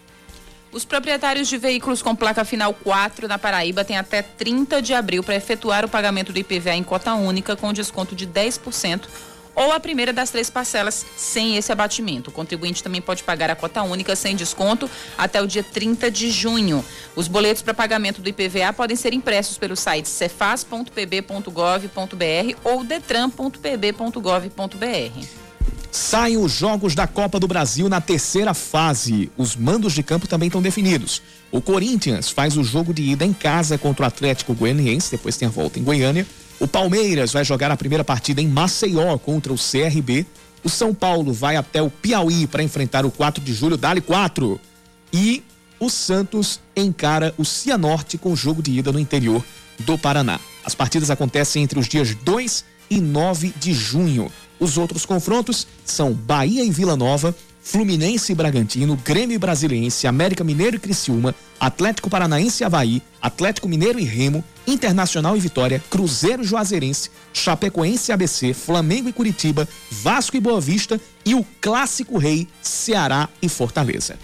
Os 0.71 0.85
proprietários 0.85 1.49
de 1.49 1.57
veículos 1.57 2.01
com 2.01 2.15
placa 2.15 2.45
final 2.45 2.73
4 2.73 3.27
na 3.27 3.37
Paraíba 3.37 3.83
têm 3.83 3.97
até 3.97 4.21
30 4.21 4.81
de 4.81 4.93
abril 4.93 5.21
para 5.21 5.35
efetuar 5.35 5.83
o 5.83 5.89
pagamento 5.89 6.31
do 6.31 6.39
IPVA 6.39 6.73
em 6.73 6.83
cota 6.83 7.13
única 7.13 7.57
com 7.57 7.73
desconto 7.73 8.15
de 8.15 8.25
10% 8.25 9.01
ou 9.55 9.71
a 9.71 9.79
primeira 9.79 10.13
das 10.13 10.29
três 10.29 10.49
parcelas 10.49 11.05
sem 11.17 11.57
esse 11.57 11.71
abatimento. 11.71 12.29
O 12.29 12.33
contribuinte 12.33 12.83
também 12.83 13.01
pode 13.01 13.23
pagar 13.23 13.49
a 13.49 13.55
cota 13.55 13.81
única 13.83 14.15
sem 14.15 14.35
desconto 14.35 14.89
até 15.17 15.41
o 15.41 15.47
dia 15.47 15.63
30 15.63 16.11
de 16.11 16.31
junho. 16.31 16.83
Os 17.15 17.27
boletos 17.27 17.61
para 17.61 17.73
pagamento 17.73 18.21
do 18.21 18.29
IPVA 18.29 18.73
podem 18.73 18.95
ser 18.95 19.13
impressos 19.13 19.57
pelos 19.57 19.79
sites 19.79 20.11
cefaz.pb.gov.br 20.11 22.57
ou 22.63 22.83
detran.pb.gov.br. 22.83 25.41
Saem 25.91 26.37
os 26.37 26.53
jogos 26.53 26.95
da 26.95 27.05
Copa 27.05 27.37
do 27.37 27.49
Brasil 27.49 27.89
na 27.89 27.99
terceira 27.99 28.53
fase. 28.53 29.29
Os 29.37 29.57
mandos 29.57 29.91
de 29.91 30.01
campo 30.01 30.25
também 30.25 30.47
estão 30.47 30.61
definidos. 30.61 31.21
O 31.51 31.61
Corinthians 31.61 32.29
faz 32.29 32.55
o 32.55 32.63
jogo 32.63 32.93
de 32.93 33.03
ida 33.03 33.25
em 33.25 33.33
casa 33.33 33.77
contra 33.77 34.05
o 34.05 34.07
Atlético 34.07 34.53
Goianiense, 34.53 35.11
depois 35.11 35.35
tem 35.35 35.49
a 35.49 35.51
volta 35.51 35.79
em 35.79 35.83
Goiânia. 35.83 36.25
O 36.61 36.67
Palmeiras 36.67 37.33
vai 37.33 37.43
jogar 37.43 37.71
a 37.71 37.75
primeira 37.75 38.03
partida 38.03 38.39
em 38.39 38.47
Maceió 38.47 39.17
contra 39.17 39.51
o 39.51 39.55
CRB. 39.55 40.27
O 40.63 40.69
São 40.69 40.93
Paulo 40.93 41.33
vai 41.33 41.55
até 41.55 41.81
o 41.81 41.89
Piauí 41.89 42.45
para 42.45 42.61
enfrentar 42.61 43.03
o 43.03 43.09
4 43.09 43.43
de 43.43 43.51
julho, 43.51 43.75
Dali 43.75 43.99
4. 43.99 44.61
E 45.11 45.43
o 45.79 45.89
Santos 45.89 46.59
encara 46.75 47.33
o 47.35 47.43
Cianorte 47.43 48.15
com 48.15 48.35
jogo 48.35 48.61
de 48.61 48.77
ida 48.77 48.91
no 48.91 48.99
interior 48.99 49.43
do 49.79 49.97
Paraná. 49.97 50.39
As 50.63 50.75
partidas 50.75 51.09
acontecem 51.09 51.63
entre 51.63 51.79
os 51.79 51.89
dias 51.89 52.13
2 52.13 52.63
e 52.91 53.01
9 53.01 53.55
de 53.59 53.73
junho. 53.73 54.31
Os 54.59 54.77
outros 54.77 55.03
confrontos 55.03 55.65
são 55.83 56.13
Bahia 56.13 56.63
e 56.63 56.69
Vila 56.69 56.95
Nova, 56.95 57.35
Fluminense 57.61 58.31
e 58.31 58.35
Bragantino, 58.35 58.97
Grêmio 58.97 59.35
e 59.35 59.37
Brasiliense, 59.37 60.07
América 60.07 60.43
Mineiro 60.43 60.75
e 60.75 60.79
Criciúma, 60.79 61.33
Atlético 61.59 62.09
Paranaense 62.09 62.63
e 62.63 62.65
Havaí, 62.65 63.01
Atlético 63.21 63.69
Mineiro 63.69 63.99
e 63.99 64.03
Remo, 64.03 64.43
Internacional 64.65 65.37
e 65.37 65.39
Vitória, 65.39 65.81
Cruzeiro 65.89 66.43
Juazeirense, 66.43 67.11
Chapecoense 67.33 68.11
e 68.11 68.13
ABC, 68.13 68.53
Flamengo 68.53 69.09
e 69.09 69.13
Curitiba, 69.13 69.67
Vasco 69.89 70.35
e 70.35 70.39
Boa 70.39 70.59
Vista 70.59 70.99
e 71.23 71.35
o 71.35 71.45
Clássico 71.61 72.17
Rei, 72.17 72.47
Ceará 72.61 73.29
e 73.41 73.47
Fortaleza. 73.47 74.17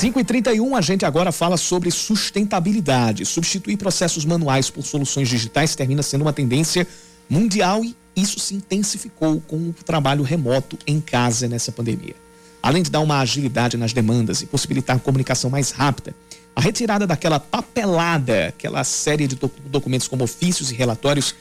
5 0.00 0.18
e 0.18 0.24
31 0.24 0.74
a 0.76 0.80
gente 0.80 1.04
agora 1.04 1.30
fala 1.30 1.58
sobre 1.58 1.90
sustentabilidade. 1.90 3.26
Substituir 3.26 3.76
processos 3.76 4.24
manuais 4.24 4.70
por 4.70 4.82
soluções 4.82 5.28
digitais 5.28 5.76
termina 5.76 6.02
sendo 6.02 6.22
uma 6.22 6.32
tendência 6.32 6.88
mundial 7.28 7.84
e 7.84 7.94
isso 8.16 8.40
se 8.40 8.54
intensificou 8.54 9.42
com 9.42 9.58
o 9.58 9.74
trabalho 9.84 10.22
remoto 10.22 10.78
em 10.86 11.02
casa 11.02 11.46
nessa 11.48 11.70
pandemia. 11.70 12.14
Além 12.62 12.82
de 12.82 12.90
dar 12.90 13.00
uma 13.00 13.20
agilidade 13.20 13.76
nas 13.76 13.92
demandas 13.92 14.40
e 14.40 14.46
possibilitar 14.46 14.98
comunicação 15.00 15.50
mais 15.50 15.70
rápida, 15.70 16.14
a 16.56 16.62
retirada 16.62 17.06
daquela 17.06 17.38
papelada, 17.38 18.46
aquela 18.46 18.82
série 18.84 19.26
de 19.26 19.38
documentos 19.66 20.08
como 20.08 20.24
ofícios 20.24 20.70
e 20.70 20.74
relatórios, 20.74 21.34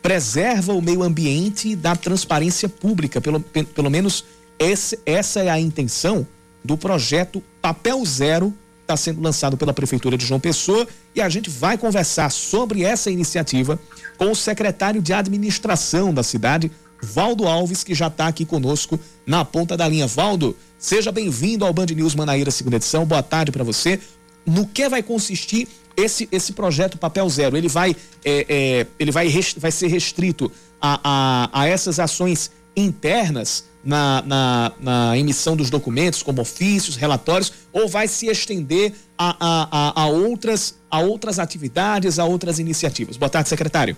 preserva 0.00 0.72
o 0.72 0.80
meio 0.80 1.02
ambiente 1.02 1.70
e 1.70 1.74
dá 1.74 1.96
transparência 1.96 2.68
pública. 2.68 3.20
Pelo, 3.20 3.40
pelo 3.40 3.90
menos 3.90 4.24
esse, 4.56 5.00
essa 5.04 5.42
é 5.42 5.50
a 5.50 5.58
intenção 5.58 6.24
do 6.64 6.78
projeto 6.78 7.42
Papel 7.64 8.04
Zero, 8.04 8.52
está 8.82 8.94
sendo 8.94 9.22
lançado 9.22 9.56
pela 9.56 9.72
Prefeitura 9.72 10.18
de 10.18 10.26
João 10.26 10.38
Pessoa 10.38 10.86
e 11.14 11.22
a 11.22 11.30
gente 11.30 11.48
vai 11.48 11.78
conversar 11.78 12.30
sobre 12.30 12.84
essa 12.84 13.10
iniciativa 13.10 13.80
com 14.18 14.30
o 14.30 14.36
secretário 14.36 15.00
de 15.00 15.14
administração 15.14 16.12
da 16.12 16.22
cidade, 16.22 16.70
Valdo 17.00 17.48
Alves, 17.48 17.82
que 17.82 17.94
já 17.94 18.08
está 18.08 18.26
aqui 18.26 18.44
conosco 18.44 19.00
na 19.26 19.46
ponta 19.46 19.78
da 19.78 19.88
linha. 19.88 20.06
Valdo, 20.06 20.54
seja 20.78 21.10
bem-vindo 21.10 21.64
ao 21.64 21.72
Band 21.72 21.86
News 21.86 22.14
Manaíra, 22.14 22.50
segunda 22.50 22.76
edição. 22.76 23.06
Boa 23.06 23.22
tarde 23.22 23.50
para 23.50 23.64
você. 23.64 23.98
No 24.44 24.66
que 24.66 24.86
vai 24.86 25.02
consistir 25.02 25.66
esse, 25.96 26.28
esse 26.30 26.52
projeto 26.52 26.98
Papel 26.98 27.26
Zero? 27.30 27.56
Ele 27.56 27.68
vai, 27.68 27.96
é, 28.22 28.46
é, 28.46 28.86
ele 28.98 29.10
vai, 29.10 29.26
vai 29.56 29.70
ser 29.70 29.86
restrito 29.86 30.52
a, 30.78 31.00
a, 31.02 31.62
a 31.62 31.66
essas 31.66 31.98
ações 31.98 32.50
internas 32.76 33.68
na, 33.84 34.22
na, 34.22 34.72
na, 34.80 35.18
emissão 35.18 35.56
dos 35.56 35.68
documentos, 35.70 36.22
como 36.22 36.40
ofícios, 36.40 36.96
relatórios, 36.96 37.68
ou 37.72 37.86
vai 37.86 38.08
se 38.08 38.26
estender 38.26 38.92
a, 39.18 39.36
a, 39.38 40.02
a, 40.02 40.06
outras, 40.06 40.80
a 40.90 41.00
outras 41.00 41.38
atividades, 41.38 42.18
a 42.18 42.24
outras 42.24 42.58
iniciativas? 42.58 43.16
Boa 43.16 43.28
tarde, 43.28 43.48
secretário. 43.48 43.96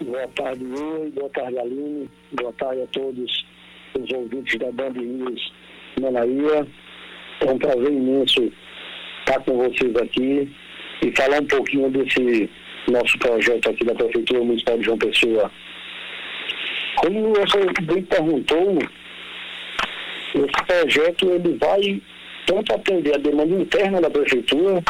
Boa 0.00 0.28
tarde, 0.28 0.64
Rui. 0.64 1.10
Boa 1.10 1.28
tarde, 1.30 1.58
Aline. 1.58 2.10
Boa 2.32 2.52
tarde 2.54 2.82
a 2.82 2.86
todos 2.86 3.44
os 3.98 4.12
ouvintes 4.12 4.58
da 4.58 4.72
Band 4.72 4.92
News 4.92 5.52
Manaíra. 6.00 6.66
É 7.40 7.52
um 7.52 7.58
prazer 7.58 7.92
imenso 7.92 8.50
estar 9.20 9.40
com 9.40 9.58
vocês 9.58 9.94
aqui 9.96 10.50
e 11.02 11.12
falar 11.12 11.40
um 11.40 11.46
pouquinho 11.46 11.90
desse 11.90 12.48
nosso 12.88 13.18
projeto 13.18 13.68
aqui 13.70 13.84
da 13.84 13.94
Prefeitura 13.94 14.40
Municipal 14.40 14.78
de 14.78 14.84
João 14.84 14.98
Pessoa 14.98 15.50
como 17.00 17.32
você 17.32 17.58
bem 17.82 18.02
perguntou, 18.02 18.78
esse 20.34 20.66
projeto 20.66 21.30
ele 21.30 21.56
vai 21.56 22.02
tanto 22.44 22.74
atender 22.74 23.14
a 23.14 23.18
demanda 23.18 23.54
interna 23.54 24.02
da 24.02 24.10
prefeitura, 24.10 24.82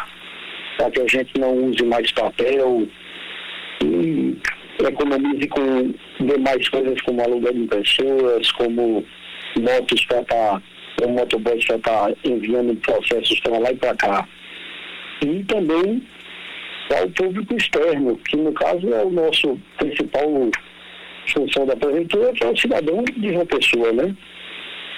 para 0.76 0.90
que 0.90 1.00
a 1.00 1.06
gente 1.06 1.38
não 1.38 1.52
use 1.66 1.84
mais 1.84 2.10
papel 2.10 2.88
e 3.84 4.36
economize 4.84 5.46
com 5.48 5.94
demais 6.18 6.68
coisas 6.68 7.00
como 7.02 7.22
aluguel 7.22 7.52
de 7.52 7.66
pessoas, 7.68 8.50
como 8.52 9.04
motos 9.56 10.04
para 10.06 10.22
estar, 10.22 10.60
tá, 10.96 11.06
motoboys 11.06 11.64
para 11.64 11.76
estar 11.76 12.08
tá 12.08 12.14
enviando 12.24 12.74
processos 12.80 13.38
para 13.40 13.58
lá 13.58 13.70
e 13.70 13.76
para 13.76 13.94
cá. 13.94 14.28
E 15.24 15.44
também 15.44 16.02
para 16.88 17.06
o 17.06 17.10
público 17.10 17.54
externo, 17.54 18.16
que 18.28 18.36
no 18.36 18.52
caso 18.52 18.92
é 18.92 19.04
o 19.04 19.10
nosso 19.10 19.56
principal 19.78 20.50
função 21.26 21.66
da 21.66 21.76
prefeitura, 21.76 22.32
que 22.32 22.44
é 22.44 22.50
o 22.50 22.56
cidadão 22.56 23.04
de 23.04 23.30
uma 23.30 23.46
pessoa, 23.46 23.92
né? 23.92 24.14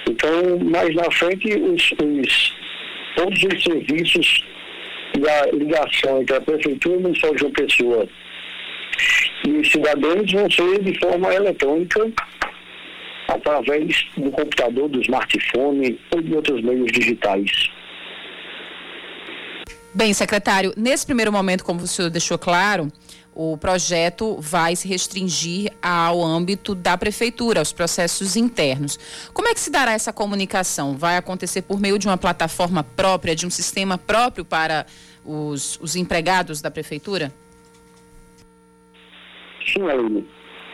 Então, 0.09 0.59
mais 0.65 0.95
na 0.95 1.11
frente, 1.11 1.49
os, 1.55 1.93
os, 1.93 2.57
todos 3.17 3.43
os 3.43 3.63
serviços 3.63 4.45
da 5.19 5.47
ligação 5.53 6.23
entre 6.23 6.37
a 6.37 6.41
prefeitura 6.41 6.97
e 6.97 7.07
o 7.07 7.35
de 7.35 7.45
uma 7.45 7.53
pessoa 7.53 8.09
e 9.47 9.51
os 9.51 9.71
cidadãos 9.71 10.31
vão 10.31 10.51
ser 10.51 10.83
de 10.83 10.99
forma 10.99 11.33
eletrônica 11.35 12.13
através 13.29 14.07
do 14.17 14.31
computador, 14.31 14.89
do 14.89 15.01
smartphone 15.01 15.99
ou 16.11 16.21
de 16.21 16.35
outros 16.35 16.63
meios 16.63 16.91
digitais. 16.93 17.51
Bem, 19.95 20.13
secretário, 20.15 20.73
nesse 20.77 21.05
primeiro 21.05 21.33
momento, 21.33 21.65
como 21.65 21.81
o 21.81 21.87
senhor 21.87 22.11
deixou 22.11 22.39
claro, 22.39 22.89
o 23.35 23.57
projeto 23.57 24.37
vai 24.41 24.77
se 24.77 24.87
restringir 24.87 25.73
ao 25.81 26.23
âmbito 26.23 26.75
da 26.75 26.99
prefeitura, 26.99 27.61
aos 27.61 27.73
processos 27.73 28.37
internos. 28.37 28.99
Como 29.33 29.49
é 29.49 29.55
que 29.55 29.61
se 29.61 29.71
dará 29.71 29.93
essa 29.93 30.13
comunicação? 30.13 30.97
Vai 30.97 31.17
acontecer 31.17 31.63
por 31.63 31.81
meio 31.81 31.99
de 31.99 32.07
uma 32.07 32.19
plataforma 32.19 32.85
própria, 32.85 33.35
de 33.35 33.47
um 33.47 33.51
sistema 33.51 33.97
próprio 33.97 34.45
para 34.45 34.87
os, 35.25 35.79
os 35.81 35.97
empregados 35.97 36.61
da 36.61 36.71
prefeitura? 36.71 37.33
Sim, 39.67 39.89
Aline. 39.89 40.29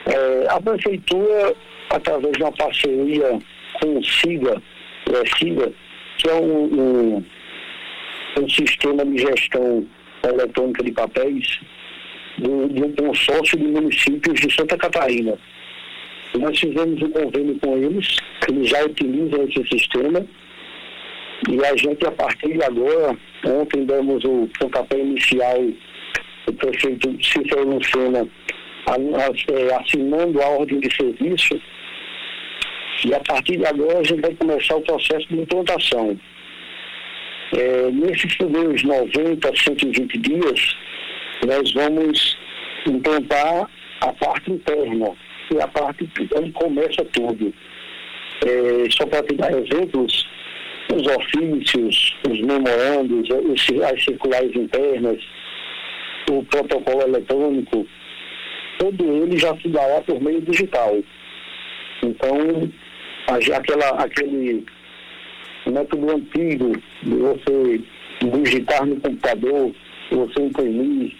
É, 0.06 0.46
a 0.48 0.60
prefeitura, 0.60 1.54
através 1.90 2.32
de 2.32 2.42
uma 2.42 2.52
parceria 2.52 3.38
com 3.80 3.98
o 3.98 4.04
SIGA, 4.04 4.60
é, 5.06 5.38
SIGA 5.38 5.72
que 6.18 6.28
é 6.28 6.34
um, 6.34 6.64
um, 6.64 7.24
um 8.40 8.48
sistema 8.48 9.04
de 9.04 9.18
gestão 9.18 9.86
eletrônica 10.24 10.82
de 10.82 10.90
papéis, 10.92 11.60
do, 12.38 12.68
de 12.68 12.82
um 12.82 12.92
consórcio 12.92 13.58
de 13.58 13.64
municípios 13.64 14.40
de 14.40 14.54
Santa 14.54 14.76
Catarina. 14.76 15.38
Nós 16.34 16.58
fizemos 16.58 17.00
um 17.02 17.10
convênio 17.10 17.58
com 17.60 17.76
eles, 17.76 18.16
eles 18.48 18.68
já 18.68 18.84
utilizam 18.84 19.44
esse 19.44 19.68
sistema, 19.68 20.24
e 21.48 21.64
a 21.64 21.76
gente, 21.76 22.06
a 22.06 22.10
partir 22.12 22.52
de 22.52 22.62
agora, 22.62 23.16
ontem 23.46 23.84
demos 23.84 24.24
o 24.24 24.48
pontapé 24.58 24.98
inicial, 24.98 25.58
o 26.46 26.52
prefeito 26.52 27.16
Cícero 27.22 27.68
Lucena 27.68 28.28
é, 28.88 29.74
assinando 29.74 30.42
a 30.42 30.48
ordem 30.48 30.80
de 30.80 30.94
serviço, 30.94 31.60
e 33.04 33.14
a 33.14 33.20
partir 33.20 33.56
de 33.56 33.66
agora 33.66 33.98
a 33.98 34.02
gente 34.02 34.20
vai 34.20 34.34
começar 34.34 34.76
o 34.76 34.82
processo 34.82 35.28
de 35.28 35.40
implantação. 35.40 36.18
É, 37.56 37.90
nesses 37.90 38.36
primeiros 38.36 38.82
90, 38.82 39.56
120 39.56 40.18
dias, 40.18 40.76
nós 41.46 41.72
vamos 41.72 42.36
implantar 42.86 43.68
a 44.00 44.12
parte 44.12 44.52
interna, 44.52 45.12
que 45.48 45.56
é 45.56 45.62
a 45.62 45.68
parte 45.68 46.08
onde 46.36 46.52
começa 46.52 47.04
tudo. 47.12 47.52
É, 48.46 48.90
só 48.90 49.06
para 49.06 49.22
te 49.24 49.34
dar 49.34 49.52
exemplos, 49.52 50.28
os 50.94 51.06
ofícios, 51.06 52.16
os 52.28 52.40
memorandos, 52.40 53.28
as 53.84 54.04
circulares 54.04 54.54
internas, 54.54 55.22
o 56.30 56.44
protocolo 56.44 57.02
eletrônico, 57.02 57.86
todo 58.78 59.22
ele 59.22 59.36
já 59.38 59.56
se 59.56 59.68
dará 59.68 60.00
por 60.02 60.20
meio 60.20 60.40
digital. 60.42 60.96
Então, 62.02 62.70
aquela, 63.26 63.88
aquele 64.02 64.64
método 65.66 66.10
antigo 66.10 66.72
de 67.02 67.14
você 67.14 67.80
digitar 68.42 68.86
no 68.86 69.00
computador, 69.00 69.72
você 70.10 70.42
imprimir, 70.42 71.14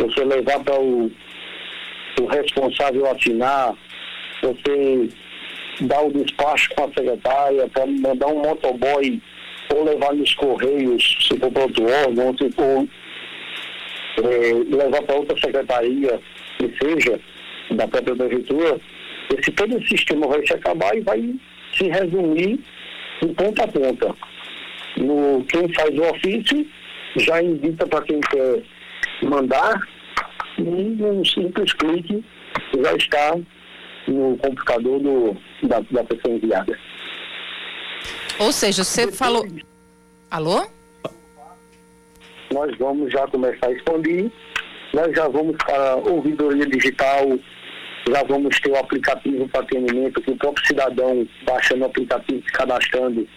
você 0.00 0.24
levar 0.24 0.60
para 0.60 0.80
o, 0.80 1.10
o 2.20 2.26
responsável 2.26 3.10
assinar, 3.10 3.74
você 4.42 5.08
dar 5.82 6.02
o 6.02 6.12
despacho 6.12 6.70
com 6.74 6.84
a 6.84 6.88
secretária, 6.88 7.68
para 7.68 7.86
mandar 7.86 8.26
um 8.26 8.42
motoboy 8.42 9.20
ou 9.74 9.84
levar 9.84 10.14
nos 10.14 10.34
correios, 10.34 11.16
se 11.20 11.38
for 11.38 11.50
para 11.50 11.62
outro 11.62 11.84
órgão, 11.84 12.36
ou 12.56 12.88
é, 14.18 14.76
levar 14.76 15.02
para 15.02 15.16
outra 15.16 15.38
secretaria, 15.38 16.20
que 16.58 16.74
seja, 16.82 17.20
da 17.70 17.86
própria 17.86 18.16
prefeitura, 18.16 18.80
esse, 19.38 19.50
todo 19.52 19.78
esse 19.78 19.88
sistema 19.88 20.26
vai 20.26 20.44
se 20.44 20.52
acabar 20.54 20.96
e 20.96 21.00
vai 21.00 21.34
se 21.76 21.88
resumir 21.88 22.58
de 23.22 23.28
ponta 23.34 23.64
a 23.64 23.68
ponta. 23.68 24.16
No, 24.96 25.44
quem 25.44 25.72
faz 25.72 25.96
o 25.96 26.02
ofício 26.02 26.66
já 27.16 27.42
indica 27.42 27.86
para 27.86 28.02
quem 28.02 28.20
quer 28.20 28.62
mandar 29.26 29.80
e 30.58 30.62
um 31.02 31.24
simples 31.24 31.72
clique 31.74 32.24
já 32.82 32.94
está 32.94 33.36
no 34.06 34.36
computador 34.38 35.00
do, 35.00 35.36
da, 35.62 35.80
da 35.90 36.04
pessoa 36.04 36.34
enviada. 36.34 36.78
Ou 38.38 38.52
seja, 38.52 38.84
você 38.84 39.10
falou. 39.12 39.46
Alô? 40.30 40.66
Nós 42.52 42.76
vamos 42.78 43.12
já 43.12 43.26
começar 43.28 43.68
a 43.68 43.72
expandir, 43.72 44.30
nós 44.92 45.14
já 45.14 45.28
vamos 45.28 45.56
para 45.56 45.96
ouvidoria 45.96 46.66
digital, 46.66 47.38
já 48.08 48.22
vamos 48.24 48.58
ter 48.60 48.70
o 48.70 48.76
aplicativo 48.76 49.48
para 49.48 49.60
atendimento, 49.60 50.20
que 50.20 50.30
o 50.32 50.36
próprio 50.36 50.66
cidadão 50.66 51.28
baixando 51.44 51.82
o 51.82 51.86
aplicativo 51.86 52.40
e 52.40 52.52
cadastrando, 52.52 53.28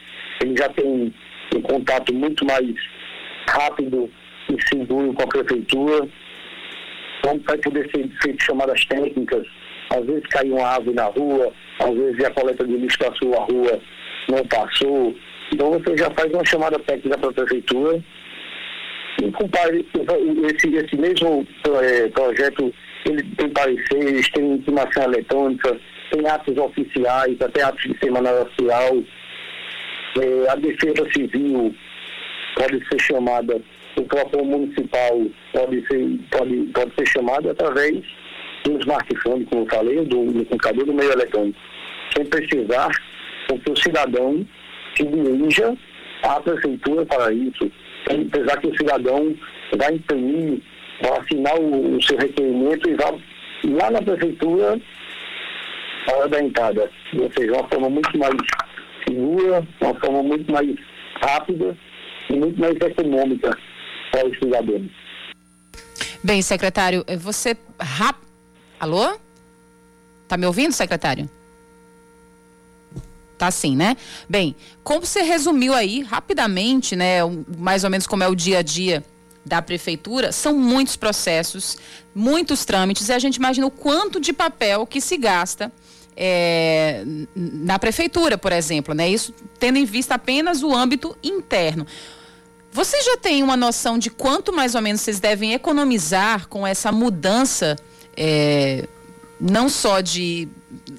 ele 0.42 0.58
já 0.58 0.70
tem 0.70 1.14
um 1.56 1.62
contato 1.62 2.14
muito 2.14 2.44
mais 2.46 2.74
rápido 3.48 4.10
e 4.56 4.68
seguro 4.68 5.14
com 5.14 5.24
a 5.24 5.28
prefeitura. 5.28 6.08
Então 7.20 7.40
vai 7.46 7.58
poder 7.58 7.90
ser 7.92 8.10
feito 8.22 8.44
chamadas 8.44 8.86
técnicas, 8.86 9.48
às 9.90 10.06
vezes 10.06 10.26
caiu 10.28 10.56
uma 10.56 10.68
árvore 10.68 10.96
na 10.96 11.06
rua, 11.06 11.54
às 11.80 11.94
vezes 11.94 12.24
a 12.26 12.32
coleta 12.32 12.66
de 12.66 12.76
lixo 12.76 13.00
da 13.00 13.14
sua 13.14 13.40
rua 13.46 13.80
não 14.30 14.46
passou. 14.48 15.16
Então 15.52 15.72
você 15.72 15.98
já 15.98 16.10
faz 16.12 16.32
uma 16.34 16.46
chamada 16.46 16.78
técnica 16.80 17.18
para 17.18 17.30
a 17.30 17.34
prefeitura 17.34 18.04
e 19.22 19.32
compare 19.32 19.86
esse, 20.54 20.76
esse 20.76 20.98
mesmo 20.98 21.48
é, 21.82 22.08
projeto 22.10 22.74
ele 23.06 23.24
tem 23.36 23.50
pareceres, 23.50 24.30
tem 24.30 24.54
intimação 24.54 25.04
eletrônica, 25.04 25.78
tem 26.12 26.28
atos 26.28 26.58
oficiais, 26.58 27.42
até 27.42 27.64
atos 27.64 27.84
de 27.84 27.98
semana 28.00 28.30
social. 28.46 29.04
É, 30.22 30.50
a 30.50 30.56
defesa 30.56 31.12
civil 31.12 31.76
pode 32.56 32.88
ser 32.88 33.02
chamada, 33.02 33.62
o 33.96 34.04
próprio 34.04 34.44
municipal 34.44 35.22
pode 35.52 35.86
ser, 35.88 36.20
pode, 36.32 36.56
pode 36.74 36.92
ser 36.98 37.08
chamado 37.08 37.50
através 37.50 38.04
do 38.64 38.80
smartphone, 38.80 39.46
como 39.46 39.64
eu 39.64 39.70
falei, 39.70 40.06
do, 40.06 40.32
do 40.32 40.46
computador 40.46 40.86
do 40.86 40.94
meio 40.94 41.12
eletrônico, 41.12 41.60
sem 42.16 42.26
precisar 42.26 42.90
que 43.48 43.72
o 43.72 43.78
cidadão 43.78 44.46
se 44.96 45.06
dirija 45.06 45.76
à 46.24 46.40
prefeitura 46.40 47.06
para 47.06 47.32
isso, 47.34 47.72
apesar 48.10 48.60
que 48.60 48.68
o 48.68 48.78
cidadão 48.78 49.36
vai 49.78 49.94
imprimir 49.96 50.62
vai 51.02 51.20
assinar 51.20 51.60
o, 51.60 51.98
o, 51.98 52.02
seu 52.02 52.18
requerimento 52.18 52.90
e 52.90 52.96
vai 52.96 53.20
lá 53.66 53.92
na 53.92 54.02
prefeitura 54.02 54.80
a 56.08 56.16
hora 56.16 56.30
da 56.30 56.42
entrada. 56.42 56.90
Ou 57.18 57.32
seja, 57.32 57.54
uma 57.54 57.68
forma 57.68 57.90
muito 57.90 58.18
mais 58.18 58.36
segura, 59.08 59.68
uma 59.82 59.94
forma 59.96 60.24
muito 60.24 60.52
mais 60.52 60.76
rápida 61.22 61.78
e 62.30 62.34
muito 62.34 62.60
mais 62.60 62.76
econômica 62.76 63.58
para 64.14 64.30
os 64.30 64.38
cidadãos. 64.38 64.92
Bem, 66.24 66.42
secretário, 66.44 67.04
você. 67.20 67.58
Rap... 67.80 68.16
Alô? 68.80 69.18
Tá 70.28 70.38
me 70.38 70.46
ouvindo, 70.46 70.72
secretário? 70.72 71.28
Tá 73.38 73.50
sim, 73.50 73.76
né? 73.76 73.98
Bem, 74.30 74.56
como 74.84 75.06
você 75.06 75.24
resumiu 75.24 75.74
aí 75.74 76.04
rapidamente, 76.04 76.96
né, 76.96 77.18
mais 77.58 77.84
ou 77.84 77.90
menos 77.90 78.06
como 78.06 78.24
é 78.24 78.28
o 78.28 78.36
dia 78.36 78.60
a 78.60 78.62
dia 78.62 79.04
da 79.44 79.62
prefeitura, 79.62 80.32
são 80.32 80.58
muitos 80.58 80.96
processos, 80.96 81.78
muitos 82.16 82.64
trâmites, 82.64 83.10
e 83.10 83.14
a 83.14 83.20
gente 83.20 83.36
imagina 83.36 83.66
o 83.68 83.72
quanto 83.72 84.20
de 84.20 84.32
papel 84.32 84.86
que 84.86 85.02
se 85.02 85.18
gasta 85.18 85.72
é, 86.16 87.04
na 87.36 87.78
prefeitura, 87.80 88.38
por 88.38 88.52
exemplo, 88.52 88.94
né? 88.94 89.10
Isso 89.10 89.34
tendo 89.60 89.78
em 89.78 89.86
vista 89.86 90.16
apenas 90.16 90.62
o 90.64 90.74
âmbito 90.74 91.18
interno. 91.22 91.86
Você 92.74 93.00
já 93.04 93.18
tem 93.18 93.44
uma 93.44 93.56
noção 93.56 94.00
de 94.00 94.10
quanto 94.10 94.52
mais 94.52 94.74
ou 94.74 94.82
menos 94.82 95.02
vocês 95.02 95.20
devem 95.20 95.54
economizar 95.54 96.48
com 96.48 96.66
essa 96.66 96.92
mudança, 96.92 97.76
é, 98.18 98.88
não 99.40 99.70
só 99.70 100.02
de 100.02 100.50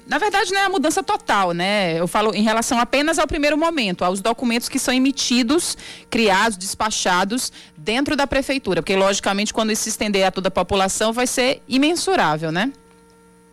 na 0.07 0.17
verdade, 0.17 0.53
não 0.53 0.59
é 0.61 0.65
a 0.65 0.69
mudança 0.69 1.03
total, 1.03 1.51
né? 1.51 1.99
Eu 1.99 2.07
falo 2.07 2.33
em 2.33 2.41
relação 2.41 2.79
apenas 2.79 3.19
ao 3.19 3.27
primeiro 3.27 3.57
momento, 3.57 4.05
aos 4.05 4.21
documentos 4.21 4.69
que 4.69 4.79
são 4.79 4.93
emitidos, 4.93 5.77
criados, 6.09 6.57
despachados 6.57 7.51
dentro 7.75 8.15
da 8.15 8.25
prefeitura, 8.25 8.81
porque 8.81 8.95
logicamente 8.95 9.53
quando 9.53 9.71
isso 9.71 9.83
se 9.83 9.89
estender 9.89 10.23
a 10.23 10.31
toda 10.31 10.47
a 10.47 10.51
população 10.51 11.11
vai 11.11 11.27
ser 11.27 11.61
imensurável, 11.67 12.51
né? 12.51 12.71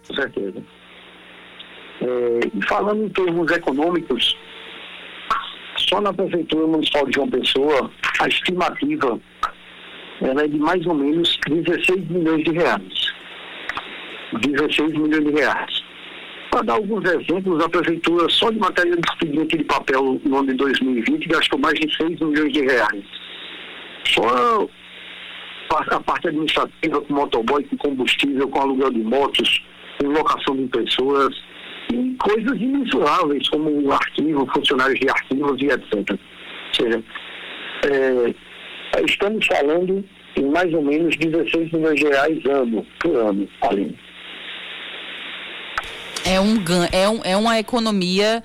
Com 0.07 0.15
certeza. 0.15 0.63
É, 2.01 2.67
falando 2.69 3.05
em 3.05 3.09
termos 3.09 3.51
econômicos, 3.51 4.37
só 5.89 6.01
na 6.01 6.13
prefeitura 6.13 6.67
municipal 6.67 7.07
de 7.07 7.15
João 7.15 7.31
Pessoa, 7.31 7.91
a 8.21 8.29
estimativa 8.29 9.21
ela 10.21 10.45
é 10.45 10.49
de 10.49 10.59
mais 10.59 10.85
ou 10.87 10.95
menos 10.95 11.39
16 11.49 12.09
milhões 12.09 12.45
de 12.45 12.53
reais. 12.53 13.13
16 14.41 14.93
milhões 14.93 15.25
de 15.25 15.31
reais. 15.33 15.83
Para 16.51 16.63
dar 16.63 16.75
alguns 16.75 17.05
exemplos, 17.05 17.65
a 17.65 17.69
prefeitura 17.69 18.29
só 18.29 18.51
de 18.51 18.59
matéria 18.59 18.95
de 18.95 19.03
expediente 19.11 19.57
de 19.57 19.65
papel 19.65 20.21
no 20.25 20.39
ano 20.39 20.49
de 20.49 20.55
2020 20.55 21.29
gastou 21.29 21.59
mais 21.59 21.79
de 21.81 21.97
6 21.97 22.21
milhões 22.21 22.53
de 22.53 22.61
reais. 22.61 23.05
Só 24.05 24.69
a 25.71 26.01
parte 26.01 26.29
administrativa 26.29 27.01
com 27.01 27.15
motoboy, 27.15 27.65
com 27.65 27.77
combustível, 27.79 28.49
com 28.49 28.61
aluguel 28.61 28.91
de 28.91 29.01
motos, 29.01 29.65
com 29.99 30.09
locação 30.09 30.57
de 30.57 30.67
pessoas, 30.67 31.35
coisas 32.19 32.61
imensuráveis, 32.61 33.49
como 33.49 33.93
arquivo, 33.93 34.49
funcionários 34.55 34.99
de 35.01 35.09
arquivos 35.09 35.61
e 35.61 35.67
etc. 35.67 36.11
Ou 36.11 36.75
seja, 36.75 37.05
é, 37.85 38.35
estamos 39.05 39.47
falando 39.47 40.05
em 40.37 40.45
mais 40.47 40.73
ou 40.73 40.83
menos 40.83 41.17
16 41.17 41.73
milhões 41.73 42.01
de 42.01 42.07
reais 42.07 42.45
ano, 42.47 42.87
por 43.01 43.17
ano, 43.17 43.49
Aline. 43.63 43.99
É, 46.25 46.41
um, 46.41 46.57
é, 46.93 47.09
um, 47.09 47.21
é 47.25 47.37
uma 47.37 47.59
economia 47.59 48.43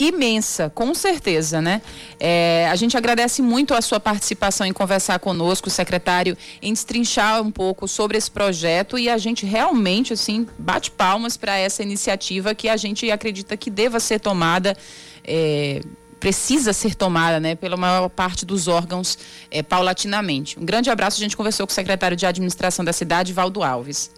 imensa, 0.00 0.70
com 0.70 0.94
certeza, 0.94 1.60
né? 1.60 1.82
É, 2.18 2.68
a 2.70 2.76
gente 2.76 2.96
agradece 2.96 3.42
muito 3.42 3.74
a 3.74 3.82
sua 3.82 4.00
participação 4.00 4.66
em 4.66 4.72
conversar 4.72 5.18
conosco, 5.18 5.68
secretário, 5.68 6.36
em 6.62 6.72
destrinchar 6.72 7.42
um 7.42 7.50
pouco 7.50 7.86
sobre 7.86 8.16
esse 8.16 8.30
projeto 8.30 8.98
e 8.98 9.08
a 9.08 9.18
gente 9.18 9.44
realmente, 9.44 10.12
assim, 10.12 10.46
bate 10.58 10.90
palmas 10.90 11.36
para 11.36 11.56
essa 11.56 11.82
iniciativa 11.82 12.54
que 12.54 12.68
a 12.68 12.76
gente 12.76 13.10
acredita 13.10 13.56
que 13.56 13.70
deva 13.70 14.00
ser 14.00 14.20
tomada. 14.20 14.76
É, 15.22 15.80
precisa 16.18 16.74
ser 16.74 16.94
tomada, 16.94 17.40
né, 17.40 17.54
pela 17.54 17.78
maior 17.78 18.08
parte 18.10 18.44
dos 18.44 18.68
órgãos 18.68 19.18
é, 19.50 19.62
paulatinamente. 19.62 20.58
Um 20.60 20.64
grande 20.66 20.90
abraço. 20.90 21.16
A 21.16 21.22
gente 21.22 21.36
conversou 21.36 21.66
com 21.66 21.70
o 21.70 21.74
secretário 21.74 22.16
de 22.16 22.26
administração 22.26 22.84
da 22.84 22.92
cidade, 22.92 23.32
Valdo 23.32 23.62
Alves. 23.62 24.10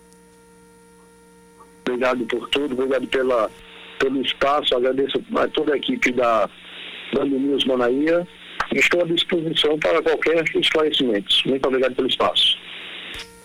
Obrigado 1.86 2.24
por 2.26 2.48
tudo, 2.48 2.74
obrigado 2.74 3.06
pela, 3.06 3.50
pelo 4.02 4.20
espaço, 4.20 4.74
agradeço 4.74 5.22
a 5.36 5.46
toda 5.48 5.74
a 5.74 5.76
equipe 5.76 6.12
da 6.12 6.50
Band 7.14 7.26
News 7.26 7.64
Manaía. 7.64 8.26
Estou 8.74 9.02
à 9.02 9.04
disposição 9.04 9.78
para 9.78 10.02
qualquer 10.02 10.44
esclarecimento. 10.56 11.28
Muito 11.46 11.66
obrigado 11.66 11.94
pelo 11.94 12.08
espaço. 12.08 12.58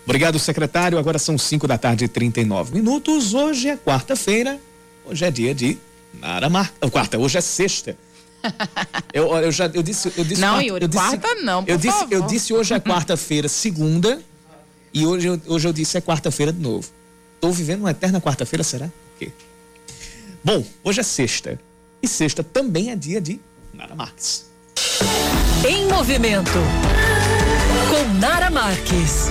Obrigado, 0.04 0.38
secretário. 0.38 0.98
Agora 0.98 1.18
são 1.18 1.38
5 1.38 1.68
da 1.68 1.78
tarde 1.78 2.06
e 2.06 2.08
39 2.08 2.74
minutos. 2.74 3.34
Hoje 3.34 3.68
é 3.68 3.76
quarta-feira. 3.76 4.58
Hoje 5.04 5.24
é 5.24 5.30
dia 5.30 5.54
de 5.54 5.78
Naramar. 6.20 6.72
Quarta, 6.90 7.18
hoje 7.18 7.38
é 7.38 7.40
sexta. 7.40 7.96
Eu, 9.12 9.34
eu 9.36 9.50
já 9.50 9.66
eu 9.66 9.82
disse, 9.82 10.12
eu 10.16 10.24
disse 10.24 10.40
Não, 10.40 10.50
quarta, 10.50 10.64
Yuri, 10.64 10.84
eu 10.84 10.88
disse, 10.88 11.18
quarta 11.18 11.34
não, 11.42 11.64
por 11.64 11.70
eu 11.72 11.76
disse, 11.76 11.98
favor. 11.98 12.12
eu 12.12 12.22
disse 12.22 12.54
hoje 12.54 12.72
é 12.72 12.78
quarta-feira, 12.78 13.48
segunda, 13.48 14.20
e 14.94 15.04
hoje, 15.04 15.40
hoje 15.46 15.66
eu 15.66 15.72
disse 15.72 15.98
é 15.98 16.00
quarta-feira 16.00 16.52
de 16.52 16.60
novo. 16.60 16.88
Estou 17.34 17.50
vivendo 17.50 17.80
uma 17.80 17.90
eterna 17.90 18.20
quarta-feira, 18.20 18.62
será? 18.62 18.86
Por 18.86 19.18
quê? 19.18 19.32
Bom, 20.44 20.64
hoje 20.84 21.00
é 21.00 21.02
sexta. 21.02 21.58
E 22.02 22.08
sexta 22.08 22.42
também 22.42 22.90
é 22.90 22.96
dia 22.96 23.20
de 23.20 23.40
Nara 23.72 23.94
Marques. 23.94 24.50
Em 25.68 25.86
movimento. 25.88 26.58
Com 27.90 28.14
Nara 28.18 28.50
Marques. 28.50 29.28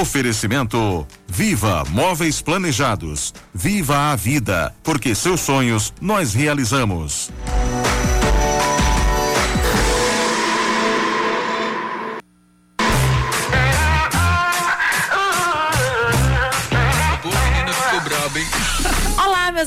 Oferecimento 0.00 1.06
Viva 1.28 1.84
Móveis 1.90 2.40
Planejados. 2.40 3.32
Viva 3.54 4.10
a 4.10 4.16
vida, 4.16 4.74
porque 4.82 5.14
seus 5.14 5.40
sonhos 5.40 5.92
nós 6.00 6.34
realizamos. 6.34 7.30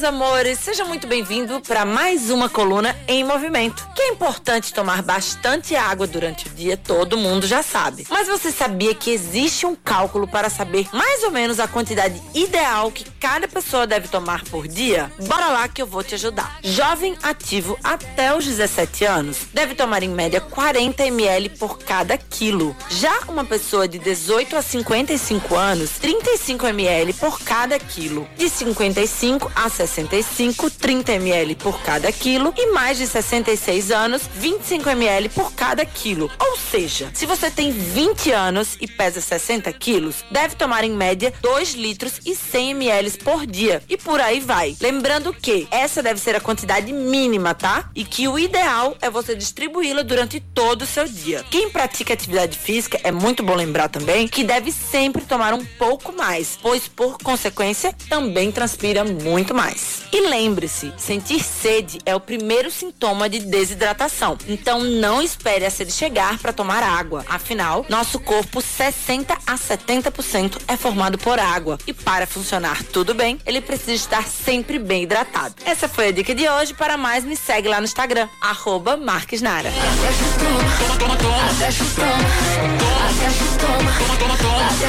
Amores, 0.06 0.60
seja 0.60 0.86
muito 0.86 1.08
bem-vindo 1.08 1.60
para 1.62 1.84
mais 1.84 2.30
uma 2.30 2.48
coluna 2.48 2.96
em 3.08 3.24
movimento. 3.24 3.88
Que 3.96 4.04
é 4.04 4.10
importante 4.10 4.72
tomar 4.72 5.02
bastante 5.02 5.76
água 5.76 6.06
durante 6.06 6.48
o 6.48 6.52
dia, 6.52 6.78
todo 6.78 7.18
mundo 7.18 7.48
já 7.48 7.64
sabe. 7.64 8.06
Mas 8.10 8.28
você 8.28 8.52
sabia 8.52 8.94
que 8.94 9.10
existe 9.10 9.66
um 9.66 9.76
cálculo 9.76 10.28
para 10.28 10.48
saber 10.48 10.88
mais 10.94 11.24
ou 11.24 11.32
menos 11.32 11.60
a 11.60 11.68
quantidade 11.68 12.22
ideal 12.36 12.92
que 12.92 13.04
cada 13.20 13.48
pessoa 13.48 13.88
deve 13.88 14.08
tomar 14.08 14.44
por 14.44 14.68
dia? 14.68 15.12
Bora 15.28 15.48
lá 15.48 15.68
que 15.68 15.82
eu 15.82 15.88
vou 15.88 16.04
te 16.04 16.14
ajudar. 16.14 16.60
Jovem 16.64 17.18
ativo 17.24 17.78
até 17.84 18.36
os 18.36 18.46
17 18.46 19.06
anos 19.06 19.38
deve 19.54 19.74
tomar 19.74 20.04
em 20.04 20.10
média 20.10 20.40
40 20.40 21.04
ml 21.08 21.50
por 21.50 21.80
cada 21.80 22.16
quilo. 22.16 22.76
Já 22.90 23.22
uma 23.28 23.44
pessoa 23.44 23.88
de 23.88 23.98
18 23.98 24.56
a 24.56 24.62
55 24.62 25.56
anos, 25.56 25.92
35 26.00 26.68
ml 26.68 27.14
por 27.14 27.40
cada 27.42 27.80
quilo. 27.80 28.28
De 28.38 28.48
55 28.48 29.52
a 29.56 29.68
60 29.68 29.95
65, 29.96 30.70
30 30.70 31.14
ml 31.14 31.56
por 31.56 31.82
cada 31.82 32.12
quilo 32.12 32.54
e 32.58 32.72
mais 32.74 32.98
de 32.98 33.08
66 33.08 33.92
anos, 33.92 34.24
25 34.36 34.90
ml 34.90 35.30
por 35.30 35.54
cada 35.54 35.86
quilo. 35.86 36.30
Ou 36.38 36.58
seja, 36.58 37.10
se 37.14 37.26
você 37.26 37.50
tem 37.50 37.72
20 37.72 38.32
anos 38.32 38.78
e 38.82 38.88
pesa 38.88 39.22
60 39.22 39.72
quilos, 39.74 40.26
deve 40.30 40.56
tomar 40.56 40.84
em 40.84 40.92
média 40.92 41.34
2 41.42 41.76
litros 41.76 42.20
e 42.26 42.36
100 42.36 42.72
ml 42.72 43.12
por 43.20 43.46
dia. 43.46 43.82
E 43.88 43.96
por 43.96 44.20
aí 44.20 44.42
vai. 44.42 44.76
Lembrando 44.82 45.34
que 45.34 45.66
essa 45.72 46.04
deve 46.04 46.20
ser 46.20 46.36
a 46.36 46.42
quantidade 46.42 46.92
mínima, 46.92 47.54
tá? 47.54 47.90
E 47.96 48.04
que 48.04 48.28
o 48.28 48.38
ideal 48.38 48.98
é 49.02 49.10
você 49.10 49.34
distribuí-la 49.34 50.02
durante 50.02 50.42
todo 50.42 50.82
o 50.82 50.88
seu 50.88 51.08
dia. 51.08 51.46
Quem 51.50 51.70
pratica 51.70 52.14
atividade 52.14 52.58
física 52.58 53.00
é 53.04 53.12
muito 53.12 53.44
bom 53.44 53.56
lembrar 53.56 53.88
também 53.88 54.28
que 54.28 54.44
deve 54.44 54.72
sempre 54.72 55.24
tomar 55.24 55.54
um 55.54 55.64
pouco 55.64 56.12
mais, 56.12 56.58
pois 56.62 56.88
por 56.88 57.18
consequência 57.20 57.96
também 58.10 58.52
transpira 58.52 59.06
muito 59.06 59.54
mais. 59.54 59.85
E 60.12 60.22
lembre-se, 60.22 60.94
sentir 60.98 61.44
sede 61.44 62.00
é 62.06 62.16
o 62.16 62.20
primeiro 62.20 62.72
sintoma 62.72 63.28
de 63.28 63.40
desidratação. 63.40 64.38
Então 64.48 64.84
não 64.84 65.22
espere 65.22 65.66
a 65.66 65.70
sede 65.70 65.92
chegar 65.92 66.38
para 66.40 66.54
tomar 66.54 66.84
água. 66.84 67.26
Afinal, 67.28 67.86
nosso 67.90 68.20
corpo 68.20 68.62
60 68.62 69.34
a 69.46 69.56
70% 69.56 70.62
é 70.68 70.78
formado 70.78 71.18
por 71.18 71.40
água 71.40 71.78
e 71.86 71.94
para 71.94 72.26
funcionar 72.26 72.84
tudo 72.86 73.14
bem, 73.14 73.40
ele 73.46 73.62
precisa 73.62 73.94
estar 73.94 74.26
sempre 74.28 74.80
bem 74.80 75.04
hidratado. 75.04 75.56
Essa 75.66 75.90
foi 75.90 76.08
a 76.08 76.12
dica 76.12 76.34
de 76.34 76.48
hoje. 76.48 76.74
Para 76.74 76.98
mais, 76.98 77.26
me 77.26 77.36
segue 77.36 77.68
lá 77.68 77.80
no 77.80 77.86
Instagram, 77.86 78.30
arroba 78.42 78.96
Marques 78.96 79.42
Nara. 79.42 79.70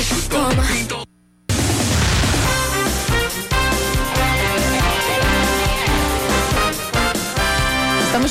Estamos 0.00 1.05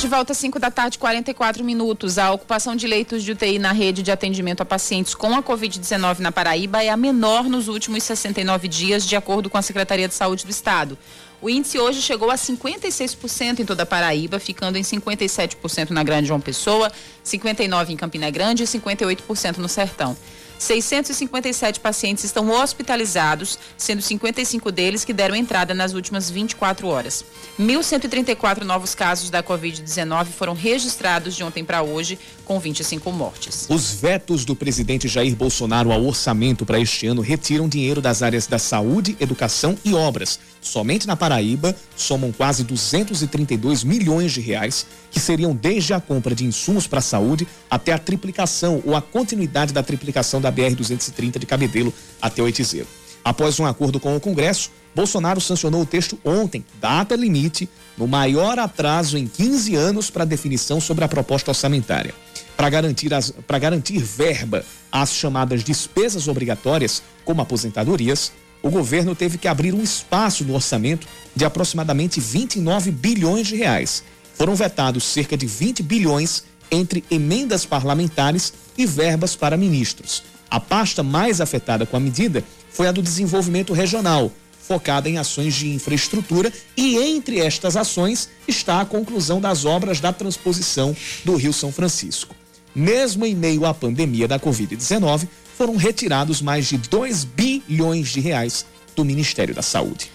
de 0.06 0.10
volta 0.10 0.30
às 0.30 0.38
5 0.38 0.60
da 0.60 0.70
tarde, 0.70 0.98
44 1.00 1.64
minutos. 1.64 2.16
A 2.16 2.30
ocupação 2.30 2.76
de 2.76 2.86
leitos 2.86 3.24
de 3.24 3.32
UTI 3.32 3.58
na 3.58 3.72
rede 3.72 4.04
de 4.04 4.12
atendimento 4.12 4.60
a 4.60 4.64
pacientes 4.64 5.16
com 5.16 5.34
a 5.34 5.42
Covid-19 5.42 6.20
na 6.20 6.30
Paraíba 6.30 6.80
é 6.80 6.90
a 6.90 6.96
menor 6.96 7.48
nos 7.48 7.66
últimos 7.66 8.04
69 8.04 8.68
dias, 8.68 9.04
de 9.04 9.16
acordo 9.16 9.50
com 9.50 9.58
a 9.58 9.62
Secretaria 9.62 10.06
de 10.06 10.14
Saúde 10.14 10.44
do 10.44 10.50
Estado. 10.50 10.96
O 11.42 11.50
índice 11.50 11.80
hoje 11.80 12.00
chegou 12.00 12.30
a 12.30 12.36
56% 12.36 13.58
em 13.58 13.64
toda 13.64 13.82
a 13.82 13.86
Paraíba, 13.86 14.38
ficando 14.38 14.78
em 14.78 14.82
57% 14.82 15.90
na 15.90 16.04
Grande 16.04 16.28
João 16.28 16.40
Pessoa, 16.40 16.92
59% 17.24 17.90
em 17.90 17.96
Campina 17.96 18.30
Grande 18.30 18.62
e 18.62 18.66
58% 18.66 19.56
no 19.56 19.68
Sertão. 19.68 20.16
657 20.58 21.80
pacientes 21.80 22.24
estão 22.24 22.50
hospitalizados, 22.50 23.58
sendo 23.76 24.02
55 24.02 24.72
deles 24.72 25.04
que 25.04 25.12
deram 25.12 25.34
entrada 25.34 25.74
nas 25.74 25.92
últimas 25.92 26.30
24 26.30 26.86
horas. 26.88 27.24
1.134 27.58 28.62
novos 28.62 28.94
casos 28.94 29.30
da 29.30 29.42
Covid-19 29.42 30.26
foram 30.26 30.54
registrados 30.54 31.34
de 31.34 31.42
ontem 31.42 31.64
para 31.64 31.82
hoje, 31.82 32.18
com 32.44 32.58
25 32.58 33.10
mortes. 33.12 33.66
Os 33.68 33.92
vetos 33.92 34.44
do 34.44 34.54
presidente 34.54 35.08
Jair 35.08 35.34
Bolsonaro 35.34 35.92
ao 35.92 36.04
orçamento 36.04 36.64
para 36.64 36.80
este 36.80 37.06
ano 37.06 37.20
retiram 37.20 37.68
dinheiro 37.68 38.00
das 38.00 38.22
áreas 38.22 38.46
da 38.46 38.58
saúde, 38.58 39.16
educação 39.20 39.76
e 39.84 39.94
obras. 39.94 40.38
Somente 40.66 41.06
na 41.06 41.14
Paraíba, 41.14 41.76
somam 41.94 42.32
quase 42.32 42.64
232 42.64 43.84
milhões 43.84 44.32
de 44.32 44.40
reais, 44.40 44.84
que 45.12 45.20
seriam 45.20 45.54
desde 45.54 45.94
a 45.94 46.00
compra 46.00 46.34
de 46.34 46.44
insumos 46.44 46.88
para 46.88 46.98
a 46.98 47.02
saúde 47.02 47.46
até 47.70 47.92
a 47.92 47.98
triplicação 47.98 48.82
ou 48.84 48.96
a 48.96 49.00
continuidade 49.00 49.72
da 49.72 49.80
triplicação 49.80 50.40
da 50.40 50.50
BR-230 50.50 51.38
de 51.38 51.46
Cabedelo 51.46 51.94
até 52.20 52.42
Oitizeiro. 52.42 52.88
Após 53.24 53.60
um 53.60 53.64
acordo 53.64 54.00
com 54.00 54.16
o 54.16 54.20
Congresso, 54.20 54.72
Bolsonaro 54.92 55.40
sancionou 55.40 55.82
o 55.82 55.86
texto 55.86 56.18
ontem, 56.24 56.64
data 56.80 57.14
limite, 57.14 57.68
no 57.96 58.08
maior 58.08 58.58
atraso 58.58 59.16
em 59.16 59.26
15 59.28 59.76
anos 59.76 60.10
para 60.10 60.24
definição 60.24 60.80
sobre 60.80 61.04
a 61.04 61.08
proposta 61.08 61.52
orçamentária. 61.52 62.12
Para 62.56 62.70
garantir, 62.70 63.14
as, 63.14 63.32
garantir 63.60 63.98
verba 63.98 64.64
às 64.90 65.14
chamadas 65.14 65.62
despesas 65.62 66.26
obrigatórias, 66.26 67.02
como 67.24 67.40
aposentadorias, 67.40 68.32
o 68.66 68.70
governo 68.70 69.14
teve 69.14 69.38
que 69.38 69.46
abrir 69.46 69.72
um 69.72 69.82
espaço 69.82 70.44
no 70.44 70.54
orçamento 70.54 71.06
de 71.34 71.44
aproximadamente 71.44 72.20
29 72.20 72.90
bilhões 72.90 73.46
de 73.46 73.56
reais. 73.56 74.02
Foram 74.34 74.56
vetados 74.56 75.04
cerca 75.04 75.36
de 75.36 75.46
20 75.46 75.82
bilhões 75.82 76.42
entre 76.70 77.04
emendas 77.10 77.64
parlamentares 77.64 78.52
e 78.76 78.84
verbas 78.84 79.36
para 79.36 79.56
ministros. 79.56 80.24
A 80.50 80.58
pasta 80.58 81.02
mais 81.02 81.40
afetada 81.40 81.86
com 81.86 81.96
a 81.96 82.00
medida 82.00 82.42
foi 82.70 82.88
a 82.88 82.92
do 82.92 83.02
desenvolvimento 83.02 83.72
regional, 83.72 84.32
focada 84.60 85.08
em 85.08 85.16
ações 85.16 85.54
de 85.54 85.72
infraestrutura, 85.72 86.52
e 86.76 86.96
entre 86.96 87.38
estas 87.38 87.76
ações 87.76 88.28
está 88.48 88.80
a 88.80 88.84
conclusão 88.84 89.40
das 89.40 89.64
obras 89.64 90.00
da 90.00 90.12
transposição 90.12 90.94
do 91.24 91.36
Rio 91.36 91.52
São 91.52 91.70
Francisco. 91.70 92.34
Mesmo 92.74 93.24
em 93.24 93.34
meio 93.34 93.64
à 93.64 93.72
pandemia 93.72 94.26
da 94.26 94.40
Covid-19, 94.40 95.28
foram 95.56 95.76
retirados 95.76 96.42
mais 96.42 96.66
de 96.66 96.76
2 96.76 97.24
bilhões 97.24 98.08
de 98.08 98.20
reais 98.20 98.66
do 98.94 99.04
Ministério 99.04 99.54
da 99.54 99.62
Saúde. 99.62 100.10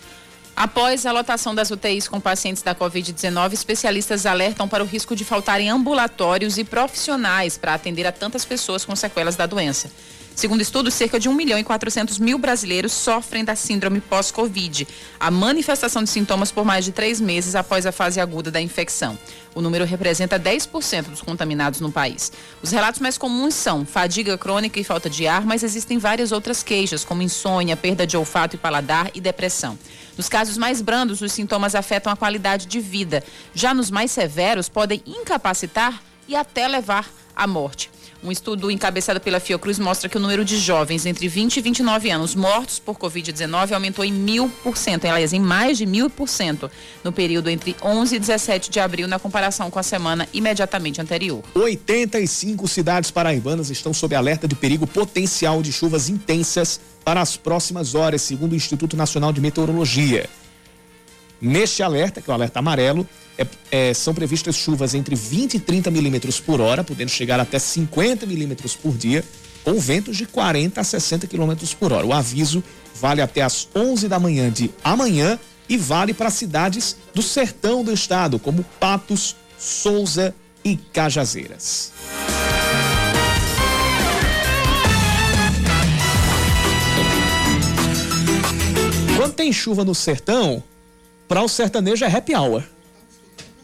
Após 0.56 1.06
a 1.06 1.12
lotação 1.12 1.56
das 1.56 1.72
UTIs 1.72 2.08
com 2.08 2.20
pacientes 2.20 2.62
da 2.62 2.76
Covid-19, 2.76 3.54
especialistas 3.54 4.26
alertam 4.26 4.68
para 4.68 4.84
o 4.84 4.86
risco 4.86 5.16
de 5.16 5.26
faltarem 5.26 5.70
ambulatórios 5.70 6.58
e 6.58 6.64
profissionais 6.64 7.58
para 7.58 7.74
atender 7.74 8.06
a 8.06 8.12
tantas 8.12 8.46
pessoas 8.46 8.86
com 8.86 8.96
sequelas 8.96 9.36
da 9.36 9.46
doença. 9.46 9.90
Segundo 10.36 10.62
estudos, 10.62 10.94
cerca 10.94 11.20
de 11.20 11.30
1 11.30 11.34
milhão 11.34 11.60
e 11.60 11.64
400 11.64 12.18
mil 12.18 12.40
brasileiros 12.40 12.92
sofrem 12.94 13.44
da 13.44 13.56
síndrome 13.56 14.02
pós-Covid, 14.02 14.88
a 15.20 15.30
manifestação 15.30 16.04
de 16.04 16.10
sintomas 16.10 16.52
por 16.52 16.66
mais 16.66 16.86
de 16.86 16.92
três 16.92 17.20
meses 17.22 17.54
após 17.54 17.86
a 17.86 17.92
fase 17.92 18.20
aguda 18.20 18.50
da 18.50 18.60
infecção. 18.60 19.18
O 19.54 19.62
número 19.62 19.86
representa 19.86 20.40
10% 20.40 21.10
dos 21.10 21.22
contaminados 21.22 21.82
no 21.82 21.92
país. 21.92 22.32
Os 22.64 22.72
relatos 22.72 23.02
mais 23.02 23.18
comuns 23.18 23.54
são 23.54 23.86
fadiga 23.86 24.38
crônica 24.38 24.80
e 24.80 24.84
falta 24.84 25.10
de 25.10 25.28
ar, 25.28 25.46
mas 25.46 25.62
existem 25.62 25.98
várias 25.98 26.32
outras 26.32 26.64
queixas, 26.64 27.04
como 27.04 27.22
insônia, 27.22 27.76
perda 27.76 28.08
de 28.08 28.16
olfato 28.16 28.56
e 28.56 28.60
paladar 28.60 29.12
e 29.14 29.20
depressão. 29.20 29.78
Nos 30.18 30.30
casos 30.30 30.58
mais 30.58 30.82
brandos, 30.82 31.22
os 31.22 31.34
sintomas 31.34 31.76
afetam 31.76 32.12
a 32.12 32.16
qualidade 32.16 32.66
de 32.66 32.80
vida. 32.80 33.24
Já 33.54 33.74
nos 33.74 33.92
mais 33.92 34.12
severos, 34.12 34.70
podem 34.70 35.04
incapacitar 35.06 36.02
e 36.28 36.36
até 36.36 36.68
levar 36.68 37.10
à 37.36 37.46
morte. 37.46 37.90
Um 38.24 38.32
estudo 38.32 38.70
encabeçado 38.70 39.20
pela 39.20 39.40
Fiocruz 39.40 39.80
mostra 39.80 40.08
que 40.08 40.16
o 40.16 40.20
número 40.20 40.46
de 40.46 40.56
jovens 40.58 41.08
entre 41.08 41.28
20 41.28 41.58
e 41.58 41.62
29 41.62 42.12
anos 42.12 42.36
mortos 42.36 42.78
por 42.78 42.96
Covid-19 42.96 43.72
aumentou 43.72 44.06
em 44.06 44.14
mil 44.14 44.48
por 44.64 44.78
cento, 44.78 45.06
aliás, 45.06 45.34
em 45.34 45.40
mais 45.40 45.80
de 45.80 45.88
mil 45.88 46.08
por 46.08 46.30
cento, 46.30 46.70
no 47.04 47.12
período 47.12 47.50
entre 47.50 47.76
11 47.82 48.16
e 48.16 48.20
17 48.20 48.70
de 48.70 48.80
abril, 48.80 49.08
na 49.08 49.18
comparação 49.18 49.72
com 49.72 49.80
a 49.80 49.84
semana 49.84 50.28
imediatamente 50.34 51.02
anterior. 51.02 51.42
85 51.56 52.68
cidades 52.68 53.10
paraibanas 53.10 53.72
estão 53.72 53.92
sob 53.92 54.14
alerta 54.14 54.48
de 54.48 54.54
perigo 54.54 54.86
potencial 54.86 55.64
de 55.64 55.74
chuvas 55.74 56.08
intensas 56.08 56.80
para 57.04 57.22
as 57.22 57.36
próximas 57.36 57.96
horas, 57.96 58.22
segundo 58.22 58.52
o 58.52 58.56
Instituto 58.56 58.96
Nacional 58.96 59.34
de 59.34 59.42
Meteorologia. 59.42 60.30
Neste 61.42 61.82
alerta, 61.82 62.22
que 62.22 62.30
é 62.30 62.32
o 62.32 62.36
alerta 62.36 62.60
amarelo, 62.60 63.08
é, 63.36 63.48
é, 63.72 63.94
são 63.94 64.14
previstas 64.14 64.56
chuvas 64.56 64.94
entre 64.94 65.16
20 65.16 65.56
e 65.56 65.60
30 65.60 65.90
milímetros 65.90 66.40
por 66.40 66.62
hora, 66.62 66.84
podendo 66.84 67.10
chegar 67.10 67.40
até 67.40 67.58
50 67.58 68.28
milímetros 68.28 68.76
por 68.76 68.96
dia, 68.96 69.24
com 69.64 69.80
ventos 69.80 70.18
de 70.18 70.28
40 70.28 70.80
a 70.80 70.84
60 70.84 71.26
quilômetros 71.26 71.74
por 71.74 71.92
hora. 71.92 72.06
O 72.06 72.14
aviso 72.14 72.64
vale 73.00 73.22
até 73.22 73.42
as 73.42 73.68
11 73.76 74.08
da 74.08 74.20
manhã 74.20 74.52
de 74.52 74.70
amanhã 74.84 75.40
e 75.68 75.78
vale 75.78 76.14
para 76.14 76.30
cidades 76.30 76.96
do 77.14 77.24
sertão 77.24 77.84
do 77.84 77.92
estado, 77.92 78.38
como 78.38 78.64
Patos, 78.80 79.36
Souza 79.58 80.36
e 80.64 80.78
Cajazeiras. 80.78 81.92
Quando 89.18 89.34
tem 89.34 89.52
chuva 89.52 89.84
no 89.84 89.96
sertão, 89.96 90.64
para 91.32 91.42
o 91.42 91.48
sertanejo 91.48 92.04
é 92.04 92.14
happy 92.14 92.36
hour. 92.36 92.62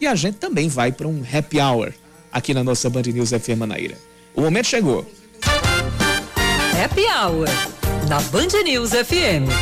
E 0.00 0.06
a 0.06 0.14
gente 0.14 0.38
também 0.38 0.70
vai 0.70 0.90
para 0.90 1.06
um 1.06 1.22
happy 1.30 1.60
hour 1.60 1.92
aqui 2.32 2.54
na 2.54 2.64
nossa 2.64 2.88
Band 2.88 3.02
News 3.02 3.28
FM 3.28 3.58
Manaíra. 3.58 3.94
O 4.34 4.40
momento 4.40 4.68
chegou. 4.68 5.06
Happy 6.82 7.02
Hour 7.02 7.46
na 8.08 8.20
Band 8.30 8.62
News 8.64 8.92
FM. 8.92 9.52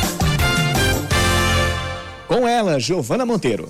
Com 2.29 2.47
ela, 2.47 2.79
Giovana 2.79 3.25
Monteiro. 3.25 3.69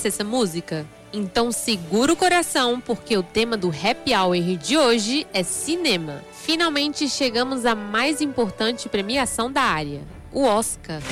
Reconhece 0.00 0.08
essa 0.08 0.24
música? 0.24 0.86
Então 1.12 1.52
segura 1.52 2.12
o 2.12 2.16
coração, 2.16 2.80
porque 2.80 3.16
o 3.16 3.22
tema 3.22 3.56
do 3.56 3.68
Happy 3.68 4.14
Hour 4.14 4.56
de 4.56 4.78
hoje 4.78 5.26
é 5.32 5.42
cinema. 5.42 6.22
Finalmente 6.32 7.08
chegamos 7.08 7.66
à 7.66 7.74
mais 7.74 8.20
importante 8.20 8.88
premiação 8.88 9.52
da 9.52 9.62
área, 9.62 10.00
o 10.32 10.44
Oscar. 10.44 10.96
And 10.96 11.02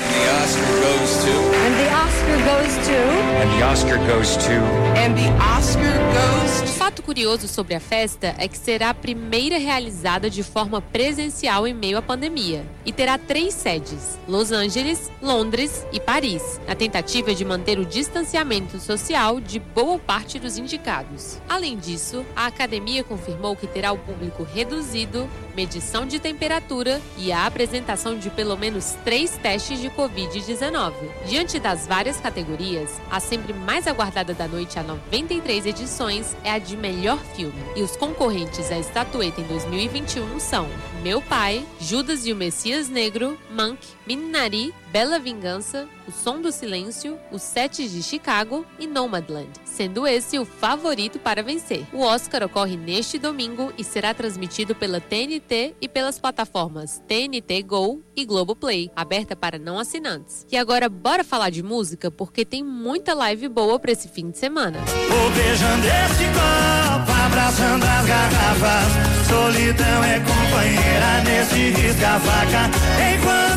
the 1.76 1.90
Oscar 1.92 2.36
goes 2.46 2.76
to. 2.86 2.94
And 3.40 3.48
the 3.58 3.64
Oscar 3.64 3.98
goes 4.06 4.36
to. 4.36 4.52
And 4.96 5.14
the 5.14 5.28
Oscar 5.42 5.92
goes 5.92 6.62
Um 6.62 6.66
fato 6.78 7.02
curioso 7.02 7.48
sobre 7.48 7.74
a 7.74 7.80
festa 7.80 8.34
é 8.38 8.48
que 8.48 8.56
será 8.56 8.90
a 8.90 8.94
primeira 8.94 9.58
realizada 9.58 10.30
de 10.30 10.42
forma 10.42 10.80
presencial 10.80 11.66
em 11.66 11.74
meio 11.74 11.98
à 11.98 12.02
pandemia 12.02 12.64
e 12.84 12.92
terá 12.92 13.18
três 13.18 13.54
sedes: 13.54 14.18
Los 14.26 14.52
Angeles, 14.52 15.10
Londres 15.20 15.86
e 15.92 16.00
Paris, 16.00 16.60
na 16.66 16.74
tentativa 16.74 17.34
de 17.34 17.44
manter 17.44 17.78
o 17.78 17.84
distanciamento 17.84 18.78
social 18.78 19.40
de 19.40 19.58
boa 19.58 19.98
parte 19.98 20.38
dos 20.38 20.56
indicados. 20.56 21.38
Além 21.48 21.76
disso, 21.76 22.24
a 22.34 22.46
academia 22.46 23.02
confirmou 23.04 23.56
que 23.56 23.66
terá 23.66 23.92
o 23.92 23.98
público 23.98 24.42
reduzido, 24.42 25.28
medição 25.58 26.06
de 26.06 26.20
temperatura 26.20 27.02
e 27.16 27.32
a 27.32 27.44
apresentação 27.44 28.16
de 28.16 28.30
pelo 28.30 28.56
menos 28.56 28.96
três 29.04 29.36
testes 29.38 29.80
de 29.80 29.90
Covid-19. 29.90 30.92
Diante 31.26 31.58
das 31.58 31.84
várias 31.84 32.20
categorias, 32.20 33.00
a 33.10 33.18
sempre 33.18 33.52
mais 33.52 33.88
aguardada 33.88 34.32
da 34.32 34.46
noite 34.46 34.78
há 34.78 34.84
93 34.84 35.66
edições 35.66 36.36
é 36.44 36.52
a 36.52 36.60
de 36.60 36.76
melhor 36.76 37.18
filme. 37.34 37.58
E 37.74 37.82
os 37.82 37.96
concorrentes 37.96 38.70
à 38.70 38.78
estatueta 38.78 39.40
em 39.40 39.44
2021 39.48 40.38
são 40.38 40.68
Meu 41.02 41.20
Pai, 41.20 41.66
Judas 41.80 42.24
e 42.24 42.32
o 42.32 42.36
Messias 42.36 42.88
Negro, 42.88 43.36
Monk, 43.50 43.84
Minari, 44.06 44.72
Bela 44.90 45.18
Vingança, 45.18 45.86
O 46.06 46.10
Som 46.10 46.40
do 46.40 46.50
Silêncio, 46.50 47.18
Os 47.30 47.42
Sete 47.42 47.88
de 47.88 48.02
Chicago 48.02 48.64
e 48.78 48.86
Nomadland, 48.86 49.50
sendo 49.64 50.06
esse 50.06 50.38
o 50.38 50.44
favorito 50.44 51.18
para 51.18 51.42
vencer. 51.42 51.84
O 51.92 52.00
Oscar 52.00 52.42
ocorre 52.42 52.76
neste 52.76 53.18
domingo 53.18 53.72
e 53.76 53.84
será 53.84 54.14
transmitido 54.14 54.74
pela 54.74 55.00
TNT 55.00 55.74
e 55.80 55.88
pelas 55.88 56.18
plataformas 56.18 57.02
TNT 57.06 57.62
Go 57.62 58.02
e 58.16 58.24
Globoplay, 58.24 58.90
aberta 58.96 59.36
para 59.36 59.58
não 59.58 59.78
assinantes. 59.78 60.46
E 60.50 60.56
agora 60.56 60.88
bora 60.88 61.22
falar 61.22 61.50
de 61.50 61.62
música 61.62 62.10
porque 62.10 62.44
tem 62.44 62.64
muita 62.64 63.12
live 63.12 63.48
boa 63.48 63.78
para 63.78 63.92
esse 63.92 64.08
fim 64.08 64.30
de 64.30 64.38
semana. 64.38 64.78
Vou 65.08 65.30
beijando 65.30 65.86
esse 65.86 66.24
copo, 66.32 67.12
abraçando 67.26 67.84
as 67.84 68.06
garrafas. 68.06 69.08
Solidão 69.28 70.04
é 70.04 70.20
companheira 70.20 71.20
nesse 71.24 71.70
risca-faca. 71.78 72.70
Enquanto 73.14 73.47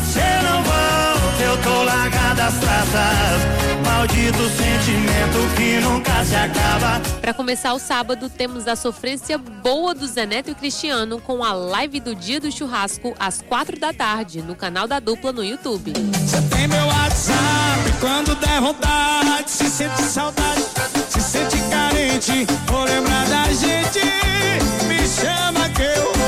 tô 2.32 2.42
largada 2.42 2.46
as 2.46 2.54
traças. 2.54 3.42
Maldito 3.84 4.48
sentimento 4.48 5.56
que 5.56 5.80
nunca 5.80 6.24
se 6.24 6.34
acaba. 6.34 7.00
Para 7.20 7.34
começar 7.34 7.74
o 7.74 7.78
sábado, 7.78 8.28
temos 8.28 8.66
a 8.66 8.76
sofrência 8.76 9.38
boa 9.38 9.94
do 9.94 10.06
Zé 10.06 10.26
Neto 10.26 10.50
e 10.50 10.54
Cristiano 10.54 11.20
com 11.20 11.44
a 11.44 11.52
live 11.52 12.00
do 12.00 12.14
Dia 12.14 12.40
do 12.40 12.50
Churrasco 12.50 13.14
às 13.18 13.42
quatro 13.42 13.78
da 13.78 13.92
tarde 13.92 14.42
no 14.42 14.54
canal 14.54 14.88
da 14.88 14.98
dupla 14.98 15.32
no 15.32 15.44
YouTube. 15.44 15.92
Você 15.92 16.42
tem 16.54 16.68
meu 16.68 16.86
WhatsApp 16.86 17.92
quando 18.00 18.34
der 18.36 18.60
vontade. 18.60 19.50
Se 19.50 19.68
sente 19.68 20.02
saudade, 20.02 20.62
se 21.10 21.20
sente 21.20 21.56
carente. 21.70 22.46
Vou 22.66 22.84
lembrar 22.84 23.26
da 23.26 23.44
gente. 23.52 24.00
Me 24.86 25.06
chama 25.06 25.68
que 25.70 25.82
eu 25.82 26.12
vou. 26.14 26.21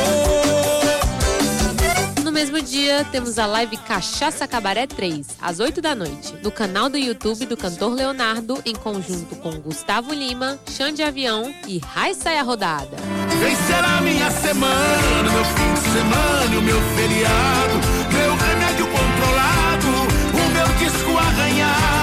Mesmo 2.45 2.61
dia, 2.61 3.07
temos 3.11 3.39
a 3.39 3.47
live 3.47 3.75
Cachaça 3.79 4.47
Cabaré 4.47 4.87
3, 4.87 5.27
às 5.41 5.61
8 5.61 5.81
da 5.81 5.95
noite, 5.95 6.35
no 6.43 6.51
canal 6.51 6.91
do 6.91 6.99
YouTube 6.99 7.47
do 7.47 7.57
cantor 7.57 7.95
Leonardo, 7.95 8.61
em 8.67 8.75
conjunto 8.75 9.35
com 9.37 9.59
Gustavo 9.61 10.13
Lima, 10.13 10.59
Xande 10.69 11.03
Avião 11.03 11.55
e 11.67 11.79
Raissa 11.79 12.29
a 12.29 12.43
Rodada. 12.43 12.99
Vem 13.41 13.57
será 13.57 13.99
minha 14.03 14.31
semana, 14.31 15.33
meu 15.33 15.45
fim 15.45 15.73
de 15.73 15.81
semana, 15.81 16.59
o 16.59 16.63
meu 16.63 16.81
feriado, 16.95 17.75
meu 18.13 18.37
remédio 18.37 18.87
controlado, 18.89 19.89
o 20.35 20.51
meu 20.53 20.91
disco 20.91 21.17
arranhado. 21.17 21.94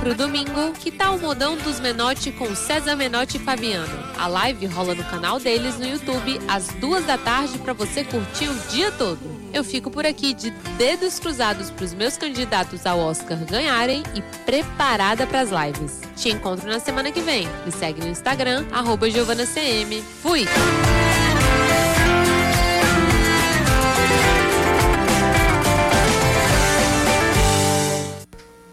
Pro 0.00 0.14
domingo, 0.14 0.72
que 0.78 0.92
tal 0.92 1.16
o 1.16 1.20
modão 1.20 1.56
dos 1.56 1.80
Menotti 1.80 2.30
com 2.30 2.54
César 2.54 2.94
Menotti 2.94 3.36
e 3.36 3.40
Fabiano? 3.40 3.98
A 4.16 4.28
live 4.28 4.66
rola 4.66 4.94
no 4.94 5.02
canal 5.04 5.40
deles 5.40 5.76
no 5.76 5.86
YouTube 5.86 6.40
às 6.46 6.68
duas 6.80 7.04
da 7.04 7.18
tarde 7.18 7.58
para 7.58 7.72
você 7.72 8.04
curtir 8.04 8.48
o 8.48 8.54
dia 8.70 8.92
todo. 8.92 9.18
Eu 9.52 9.64
fico 9.64 9.90
por 9.90 10.06
aqui 10.06 10.32
de 10.32 10.50
dedos 10.76 11.18
cruzados 11.18 11.70
pros 11.70 11.92
meus 11.92 12.16
candidatos 12.16 12.86
ao 12.86 12.98
Oscar 13.00 13.38
ganharem 13.44 14.02
e 14.14 14.22
preparada 14.44 15.26
pras 15.26 15.50
lives. 15.50 16.00
Te 16.16 16.30
encontro 16.30 16.68
na 16.68 16.78
semana 16.78 17.10
que 17.10 17.20
vem. 17.20 17.48
Me 17.66 17.72
segue 17.72 18.00
no 18.00 18.08
Instagram, 18.08 18.66
arroba 18.70 19.10
GiovanaCM. 19.10 20.02
Fui! 20.22 20.46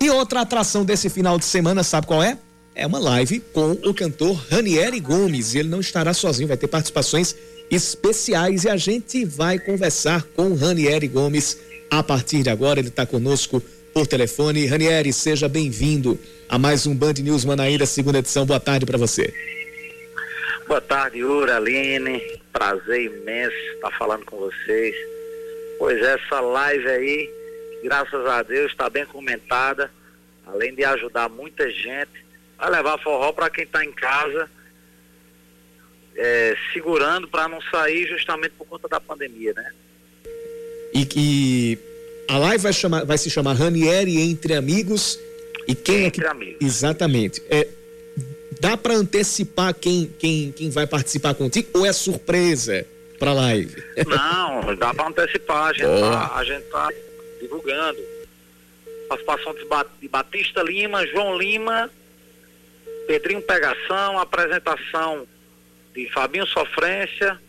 E 0.05 0.09
outra 0.11 0.41
atração 0.41 0.85
desse 0.85 1.09
final 1.09 1.39
de 1.39 1.45
semana, 1.45 1.81
sabe 1.81 2.05
qual 2.05 2.21
é? 2.21 2.37
É 2.75 2.85
uma 2.85 2.99
live 2.99 3.39
com 3.39 3.71
o 3.71 3.91
cantor 3.91 4.35
Ranieri 4.51 4.99
Gomes. 4.99 5.55
E 5.55 5.57
ele 5.57 5.67
não 5.67 5.79
estará 5.79 6.13
sozinho, 6.13 6.47
vai 6.47 6.55
ter 6.55 6.67
participações 6.67 7.35
especiais 7.71 8.65
e 8.65 8.69
a 8.69 8.77
gente 8.77 9.25
vai 9.25 9.57
conversar 9.57 10.21
com 10.35 10.53
Ranieri 10.53 11.07
Gomes 11.07 11.59
a 11.89 12.03
partir 12.03 12.43
de 12.43 12.51
agora. 12.51 12.79
Ele 12.79 12.89
está 12.89 13.03
conosco 13.03 13.59
por 13.95 14.05
telefone. 14.05 14.67
Ranieri, 14.67 15.11
seja 15.11 15.49
bem-vindo 15.49 16.19
a 16.47 16.59
mais 16.59 16.85
um 16.85 16.93
Band 16.93 17.13
News 17.13 17.43
Manaíra, 17.43 17.87
segunda 17.87 18.19
edição. 18.19 18.45
Boa 18.45 18.59
tarde 18.59 18.85
para 18.85 18.99
você. 18.99 19.33
Boa 20.67 20.81
tarde, 20.81 21.23
Ura, 21.23 21.57
Aline. 21.57 22.21
Prazer 22.53 23.05
imenso 23.05 23.57
estar 23.73 23.89
falando 23.97 24.23
com 24.25 24.37
vocês. 24.37 24.95
Pois 25.79 25.99
essa 25.99 26.41
live 26.41 26.87
aí, 26.89 27.44
graças 27.85 28.25
a 28.25 28.41
Deus, 28.41 28.71
está 28.71 28.89
bem 28.89 29.05
comentada. 29.05 29.91
Além 30.45 30.73
de 30.73 30.83
ajudar 30.83 31.29
muita 31.29 31.69
gente, 31.71 32.25
vai 32.57 32.71
levar 32.71 32.97
forró 32.99 33.31
para 33.31 33.49
quem 33.49 33.63
está 33.63 33.85
em 33.85 33.91
casa, 33.91 34.49
é, 36.15 36.55
segurando 36.73 37.27
para 37.27 37.47
não 37.47 37.61
sair 37.61 38.07
justamente 38.07 38.53
por 38.57 38.65
conta 38.65 38.87
da 38.87 38.99
pandemia, 38.99 39.53
né? 39.53 39.71
E 40.93 41.05
que 41.05 41.77
a 42.27 42.37
live 42.37 42.63
vai, 42.63 42.73
chamar, 42.73 43.05
vai 43.05 43.17
se 43.17 43.29
chamar 43.29 43.53
Ranieri 43.53 44.19
Entre 44.19 44.55
Amigos. 44.55 45.19
E 45.67 45.75
quem 45.75 46.05
Entre 46.05 46.23
é 46.23 46.25
que... 46.25 46.31
Amigos. 46.31 46.57
Exatamente. 46.61 47.43
É, 47.49 47.67
dá 48.59 48.75
para 48.77 48.95
antecipar 48.95 49.73
quem, 49.73 50.11
quem, 50.17 50.51
quem 50.51 50.69
vai 50.69 50.87
participar 50.87 51.35
contigo 51.35 51.69
ou 51.73 51.85
é 51.85 51.93
surpresa 51.93 52.85
para 53.19 53.33
live? 53.33 53.83
Não, 54.07 54.75
dá 54.75 54.93
para 54.93 55.07
antecipar, 55.07 55.67
a 55.67 55.73
gente, 55.73 55.85
Boa. 55.85 56.11
tá, 56.11 56.35
a 56.35 56.43
gente 56.43 56.63
tá 56.65 56.89
divulgando. 57.55 57.99
Participação 59.07 59.55
de 60.01 60.07
Batista 60.07 60.63
Lima, 60.63 61.05
João 61.07 61.37
Lima, 61.37 61.89
Pedrinho 63.07 63.41
Pegação, 63.41 64.17
apresentação 64.17 65.27
de 65.93 66.09
Fabinho 66.09 66.45
Sofrência, 66.47 67.39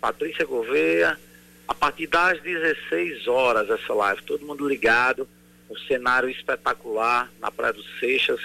Patrícia 0.00 0.44
Gouveia, 0.44 1.18
a 1.66 1.74
partir 1.74 2.06
das 2.06 2.40
16 2.42 3.26
horas 3.26 3.68
essa 3.70 3.92
live, 3.92 4.22
todo 4.22 4.46
mundo 4.46 4.68
ligado, 4.68 5.26
um 5.70 5.76
cenário 5.76 6.28
espetacular 6.28 7.30
na 7.40 7.50
Praia 7.50 7.72
dos 7.72 7.86
Seixas, 7.98 8.40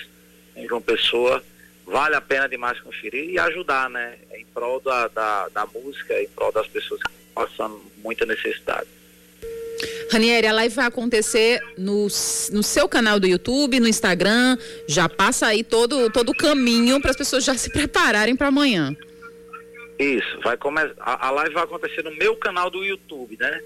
em 0.55 0.67
João 0.67 0.81
Pessoa. 0.81 1.43
Vale 1.85 2.15
a 2.15 2.21
pena 2.21 2.47
demais 2.47 2.79
conferir 2.79 3.29
e 3.29 3.39
ajudar, 3.39 3.89
né? 3.89 4.17
Em 4.33 4.45
prol 4.45 4.79
da, 4.79 5.09
da, 5.09 5.49
da 5.49 5.65
música, 5.65 6.21
em 6.21 6.27
prol 6.29 6.51
das 6.51 6.67
pessoas 6.67 7.01
que 7.03 7.11
estão 7.11 7.45
passando 7.45 7.81
muita 7.97 8.25
necessidade. 8.25 8.87
Ranieri, 10.11 10.47
a 10.47 10.53
live 10.53 10.75
vai 10.75 10.85
acontecer 10.85 11.61
no, 11.77 12.03
no 12.03 12.63
seu 12.63 12.87
canal 12.87 13.19
do 13.19 13.27
YouTube, 13.27 13.79
no 13.79 13.87
Instagram. 13.87 14.57
Já 14.87 15.07
passa 15.09 15.47
aí 15.47 15.63
todo, 15.63 16.09
todo 16.09 16.29
o 16.29 16.35
caminho 16.35 17.01
para 17.01 17.11
as 17.11 17.17
pessoas 17.17 17.43
já 17.43 17.55
se 17.55 17.69
prepararem 17.71 18.35
para 18.35 18.47
amanhã. 18.47 18.95
Isso, 19.97 20.39
vai 20.43 20.57
começar. 20.57 20.93
A, 20.99 21.29
live 21.31 21.53
vai 21.53 21.63
acontecer 21.63 22.03
no 22.03 22.11
meu 22.15 22.35
canal 22.35 22.69
do 22.69 22.83
YouTube, 22.83 23.37
né? 23.39 23.61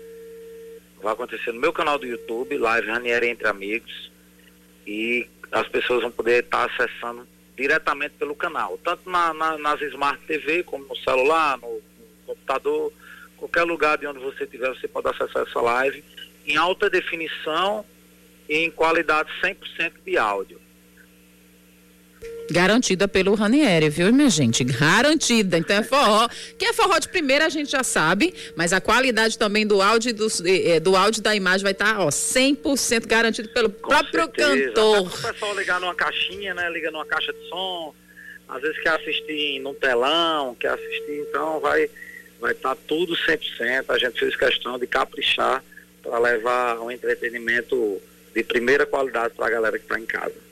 Vai 1.01 1.13
acontecer 1.13 1.51
no 1.51 1.59
meu 1.59 1.71
canal 1.71 1.97
do 1.97 2.05
YouTube, 2.05 2.57
live 2.57 2.87
Ranieri 2.87 3.29
Entre 3.29 3.47
Amigos. 3.47 4.11
E 4.85 5.27
as 5.51 5.67
pessoas 5.67 6.01
vão 6.01 6.11
poder 6.11 6.43
estar 6.43 6.69
acessando 6.69 7.27
diretamente 7.55 8.15
pelo 8.19 8.35
canal, 8.35 8.77
tanto 8.83 9.09
na, 9.09 9.33
na, 9.33 9.57
nas 9.57 9.81
Smart 9.81 10.21
TV, 10.27 10.63
como 10.63 10.85
no 10.85 10.95
celular, 10.97 11.57
no, 11.57 11.67
no 11.67 11.81
computador, 12.27 12.93
qualquer 13.37 13.63
lugar 13.63 13.97
de 13.97 14.07
onde 14.07 14.19
você 14.19 14.43
estiver, 14.43 14.69
você 14.69 14.87
pode 14.87 15.07
acessar 15.07 15.43
essa 15.47 15.61
live 15.61 16.03
em 16.45 16.55
alta 16.57 16.89
definição 16.89 17.85
e 18.49 18.57
em 18.57 18.71
qualidade 18.71 19.29
100% 19.41 19.91
de 20.05 20.17
áudio. 20.17 20.59
Garantida 22.49 23.09
pelo 23.09 23.35
Ranieri, 23.35 23.89
viu, 23.89 24.11
minha 24.13 24.29
gente? 24.29 24.63
Garantida. 24.63 25.57
Então 25.57 25.75
é 25.75 25.83
forró. 25.83 26.29
Que 26.57 26.65
é 26.65 26.73
forró 26.73 26.97
de 26.97 27.09
primeira 27.09 27.45
a 27.45 27.49
gente 27.49 27.69
já 27.69 27.83
sabe, 27.83 28.33
mas 28.55 28.71
a 28.71 28.79
qualidade 28.79 29.37
também 29.37 29.67
do 29.67 29.81
áudio 29.81 30.13
do, 30.13 30.27
do 30.81 30.95
áudio 30.95 31.21
da 31.21 31.35
imagem 31.35 31.63
vai 31.63 31.73
estar, 31.73 31.95
tá, 31.95 32.05
ó, 32.05 32.07
100% 32.07 33.05
garantido 33.05 33.49
pelo 33.49 33.69
Com 33.69 33.89
próprio 33.89 34.23
certeza. 34.23 34.67
cantor. 34.67 35.07
Até 35.07 35.29
o 35.29 35.33
pessoal 35.33 35.55
ligar 35.57 35.81
numa 35.81 35.93
caixinha, 35.93 36.53
né? 36.53 36.69
Liga 36.69 36.89
numa 36.89 37.05
caixa 37.05 37.33
de 37.33 37.49
som, 37.49 37.93
às 38.47 38.61
vezes 38.61 38.79
quer 38.81 38.91
assistir 38.91 39.59
num 39.59 39.73
telão, 39.73 40.55
quer 40.55 40.69
assistir, 40.69 41.25
então 41.29 41.59
vai 41.59 41.89
vai 42.39 42.51
estar 42.51 42.75
tá 42.75 42.81
tudo 42.87 43.15
100%. 43.15 43.85
A 43.89 43.97
gente 43.97 44.19
fez 44.19 44.35
questão 44.35 44.77
de 44.77 44.87
caprichar 44.87 45.63
para 46.01 46.19
levar 46.19 46.79
um 46.79 46.91
entretenimento 46.91 48.01
de 48.33 48.43
primeira 48.43 48.85
qualidade 48.85 49.33
para 49.33 49.47
a 49.47 49.49
galera 49.49 49.77
que 49.77 49.85
está 49.85 49.99
em 49.99 50.05
casa. 50.05 50.46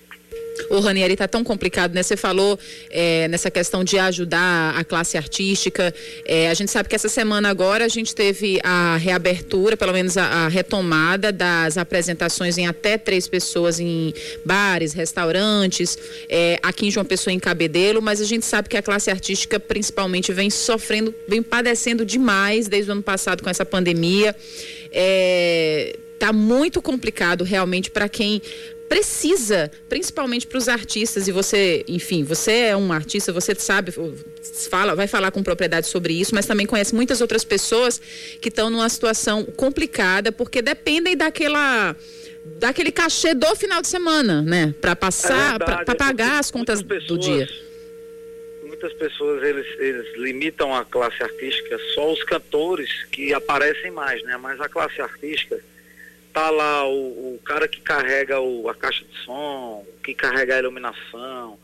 O 0.70 0.80
Ranieri 0.80 1.14
está 1.14 1.28
tão 1.28 1.44
complicado, 1.44 1.94
né? 1.94 2.02
Você 2.02 2.18
falou 2.18 2.58
é, 2.90 3.28
nessa 3.28 3.52
questão 3.52 3.84
de 3.84 3.98
ajudar 3.98 4.76
a 4.78 4.84
classe 4.84 5.18
artística. 5.18 5.94
É, 6.26 6.50
a 6.50 6.54
gente 6.54 6.72
sabe 6.72 6.90
que 6.90 6.96
essa 6.96 7.10
semana 7.10 7.50
agora 7.50 7.86
a 7.86 7.88
gente 7.88 8.16
teve 8.16 8.60
a 8.64 8.98
reabertura, 8.98 9.78
pelo 9.78 9.94
menos 9.94 10.18
a, 10.18 10.24
a, 10.24 10.48
retomada 10.48 11.32
das 11.32 11.78
apresentações 11.78 12.58
em 12.58 12.68
até 12.68 12.98
três 12.98 13.28
pessoas 13.28 13.80
em 13.80 14.14
bares, 14.44 14.94
restaurantes, 14.94 15.98
é, 16.30 16.60
aqui 16.64 16.88
em 16.88 16.92
João 16.92 17.06
Pessoa 17.06 17.34
em 17.34 17.40
Cabedelo, 17.40 18.02
mas 18.02 18.22
a 18.22 18.26
gente 18.26 18.46
sabe 18.46 18.70
que 18.70 18.78
a 18.78 18.82
classe 18.82 19.10
artística 19.10 19.60
principalmente 19.60 20.32
vem 20.32 20.50
sofrendo, 20.50 21.14
vem 21.28 21.44
padecendo 21.44 22.06
demais 22.06 22.68
desde 22.68 22.90
o 22.90 22.94
ano 22.94 23.04
passado 23.04 23.44
com 23.44 23.50
essa 23.50 23.66
pandemia. 23.66 24.36
É, 24.92 25.98
tá 26.18 26.32
muito 26.32 26.82
complicado 26.82 27.44
realmente 27.44 27.92
para 27.92 28.08
quem 28.08 28.42
precisa, 28.88 29.72
principalmente 29.90 30.46
para 30.48 30.58
os 30.58 30.68
artistas, 30.68 31.28
e 31.28 31.32
você, 31.32 31.84
enfim, 31.88 32.24
você 32.24 32.52
é 32.52 32.78
um 32.78 32.92
artista, 32.94 33.32
você 33.32 33.56
sabe, 33.56 33.94
fala, 34.70 34.96
vai 34.96 35.08
falar 35.08 35.32
com 35.32 35.42
propriedade 35.44 35.88
sobre 35.88 36.14
isso, 36.14 36.36
mas 36.36 36.46
também 36.46 36.66
conhece 36.66 36.94
muitas 36.94 37.22
outras 37.22 37.44
pessoas 37.44 38.00
que 38.42 38.50
estão 38.50 38.70
numa 38.70 38.88
situação 38.90 39.44
complicada 39.44 40.32
porque 40.32 40.62
dependem 40.62 41.18
daquela 41.18 41.96
daquele 42.58 42.92
cachê 42.92 43.34
do 43.34 43.56
final 43.56 43.82
de 43.82 43.88
semana, 43.88 44.44
né, 44.44 44.74
para 44.80 44.96
passar, 44.96 45.56
é 45.56 45.84
para 45.84 45.96
pagar 45.96 46.40
as 46.40 46.52
contas 46.52 46.84
pessoas, 46.84 47.08
do 47.08 47.18
dia. 47.18 47.50
Muitas 48.64 48.94
pessoas 48.94 49.42
eles, 49.44 49.66
eles 49.80 50.16
limitam 50.16 50.74
a 50.76 50.86
classe 50.86 51.24
artística 51.24 51.80
só 51.96 52.14
os 52.14 52.24
cantores 52.24 52.90
que 53.12 53.34
aparecem 53.34 53.90
mais, 53.90 54.22
né? 54.24 54.38
Mas 54.38 54.62
a 54.62 54.70
classe 54.70 55.02
artística 55.02 55.60
tá 56.36 56.50
lá 56.50 56.86
o, 56.86 57.36
o 57.36 57.40
cara 57.46 57.66
que 57.66 57.80
carrega 57.80 58.42
o, 58.42 58.68
a 58.68 58.76
caixa 58.76 59.06
de 59.06 59.24
som, 59.24 59.88
que 60.04 60.14
carrega 60.14 60.56
a 60.56 60.60
iluminação, 60.60 61.58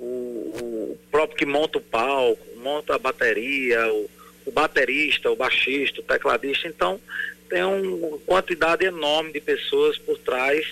o, 0.00 0.04
o 0.04 0.98
próprio 1.08 1.38
que 1.38 1.46
monta 1.46 1.78
o 1.78 1.80
palco, 1.80 2.44
monta 2.56 2.96
a 2.96 2.98
bateria, 2.98 3.86
o, 3.92 4.10
o 4.46 4.50
baterista, 4.50 5.30
o 5.30 5.36
baixista, 5.36 6.00
o 6.00 6.02
tecladista. 6.02 6.66
Então, 6.66 7.00
tem 7.48 7.62
uma 7.62 8.18
quantidade 8.26 8.84
enorme 8.84 9.32
de 9.32 9.40
pessoas 9.40 9.96
por 9.98 10.18
trás 10.18 10.66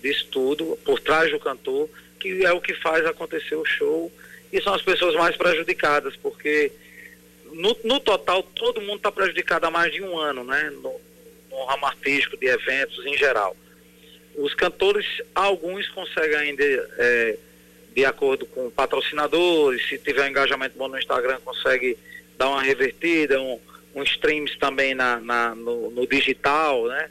disso 0.00 0.28
tudo, 0.30 0.78
por 0.84 1.00
trás 1.00 1.28
do 1.32 1.40
cantor, 1.40 1.90
que 2.20 2.44
é 2.44 2.52
o 2.52 2.60
que 2.60 2.74
faz 2.74 3.04
acontecer 3.04 3.56
o 3.56 3.64
show. 3.64 4.12
E 4.52 4.62
são 4.62 4.72
as 4.72 4.82
pessoas 4.82 5.16
mais 5.16 5.36
prejudicadas, 5.36 6.14
porque 6.14 6.70
no, 7.52 7.76
no 7.82 7.98
total 7.98 8.44
todo 8.44 8.80
mundo 8.80 8.98
está 8.98 9.10
prejudicado 9.10 9.66
há 9.66 9.72
mais 9.72 9.92
de 9.92 10.00
um 10.02 10.16
ano, 10.16 10.44
né? 10.44 10.70
No, 10.70 11.00
no 11.56 11.64
ramo 11.64 11.86
artístico, 11.86 12.36
de 12.36 12.46
eventos 12.46 13.04
em 13.06 13.16
geral. 13.16 13.56
Os 14.36 14.54
cantores, 14.54 15.06
alguns 15.34 15.88
conseguem 15.88 16.36
ainda, 16.36 16.62
é, 16.62 17.38
de 17.94 18.04
acordo 18.04 18.44
com 18.46 18.70
patrocinadores, 18.70 19.88
se 19.88 19.98
tiver 19.98 20.24
um 20.24 20.28
engajamento 20.28 20.76
bom 20.76 20.88
no 20.88 20.98
Instagram, 20.98 21.38
consegue 21.42 21.96
dar 22.36 22.50
uma 22.50 22.62
revertida, 22.62 23.40
um, 23.40 23.58
um 23.94 24.02
streams 24.02 24.58
também 24.58 24.94
na, 24.94 25.18
na 25.20 25.54
no, 25.54 25.90
no, 25.90 26.06
digital, 26.06 26.86
né? 26.86 27.10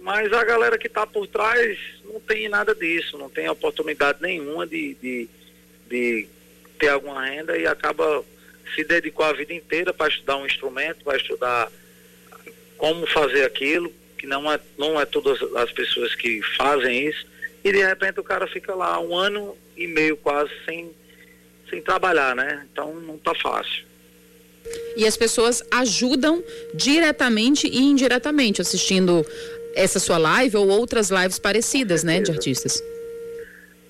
Mas 0.00 0.32
a 0.32 0.42
galera 0.42 0.78
que 0.78 0.86
está 0.86 1.06
por 1.06 1.26
trás 1.26 1.78
não 2.04 2.18
tem 2.18 2.48
nada 2.48 2.74
disso, 2.74 3.18
não 3.18 3.28
tem 3.28 3.48
oportunidade 3.48 4.20
nenhuma 4.22 4.66
de, 4.66 4.94
de, 4.94 5.28
de 5.88 6.28
ter 6.78 6.88
alguma 6.88 7.24
renda 7.24 7.56
e 7.56 7.66
acaba 7.66 8.24
se 8.74 8.82
dedicou 8.82 9.26
a 9.26 9.32
vida 9.32 9.52
inteira 9.52 9.92
para 9.92 10.08
estudar 10.08 10.38
um 10.38 10.46
instrumento, 10.46 11.04
para 11.04 11.18
estudar 11.18 11.70
como 12.82 13.06
fazer 13.06 13.44
aquilo, 13.44 13.92
que 14.18 14.26
não 14.26 14.52
é, 14.52 14.58
não 14.76 15.00
é 15.00 15.06
todas 15.06 15.40
as 15.54 15.70
pessoas 15.70 16.16
que 16.16 16.42
fazem 16.56 17.06
isso, 17.06 17.24
e 17.62 17.70
de 17.70 17.78
repente 17.78 18.18
o 18.18 18.24
cara 18.24 18.44
fica 18.48 18.74
lá 18.74 18.98
um 18.98 19.14
ano 19.14 19.56
e 19.76 19.86
meio 19.86 20.16
quase 20.16 20.50
sem, 20.64 20.90
sem 21.70 21.80
trabalhar, 21.80 22.34
né? 22.34 22.66
Então 22.72 22.92
não 22.92 23.16
tá 23.18 23.36
fácil. 23.36 23.84
E 24.96 25.06
as 25.06 25.16
pessoas 25.16 25.62
ajudam 25.70 26.42
diretamente 26.74 27.68
e 27.68 27.78
indiretamente 27.78 28.60
assistindo 28.60 29.24
essa 29.76 30.00
sua 30.00 30.18
live 30.18 30.56
ou 30.56 30.66
outras 30.66 31.08
lives 31.08 31.38
parecidas, 31.38 32.02
né, 32.02 32.20
de 32.20 32.32
artistas. 32.32 32.82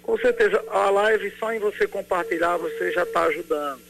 Com 0.03 0.18
certeza, 0.18 0.62
a 0.68 0.90
live 0.90 1.32
só 1.40 1.51
em 1.51 1.59
você 1.59 1.86
compartilhar 1.86 2.59
você 2.59 2.93
já 2.93 3.05
está 3.05 3.22
ajudando. 3.22 3.80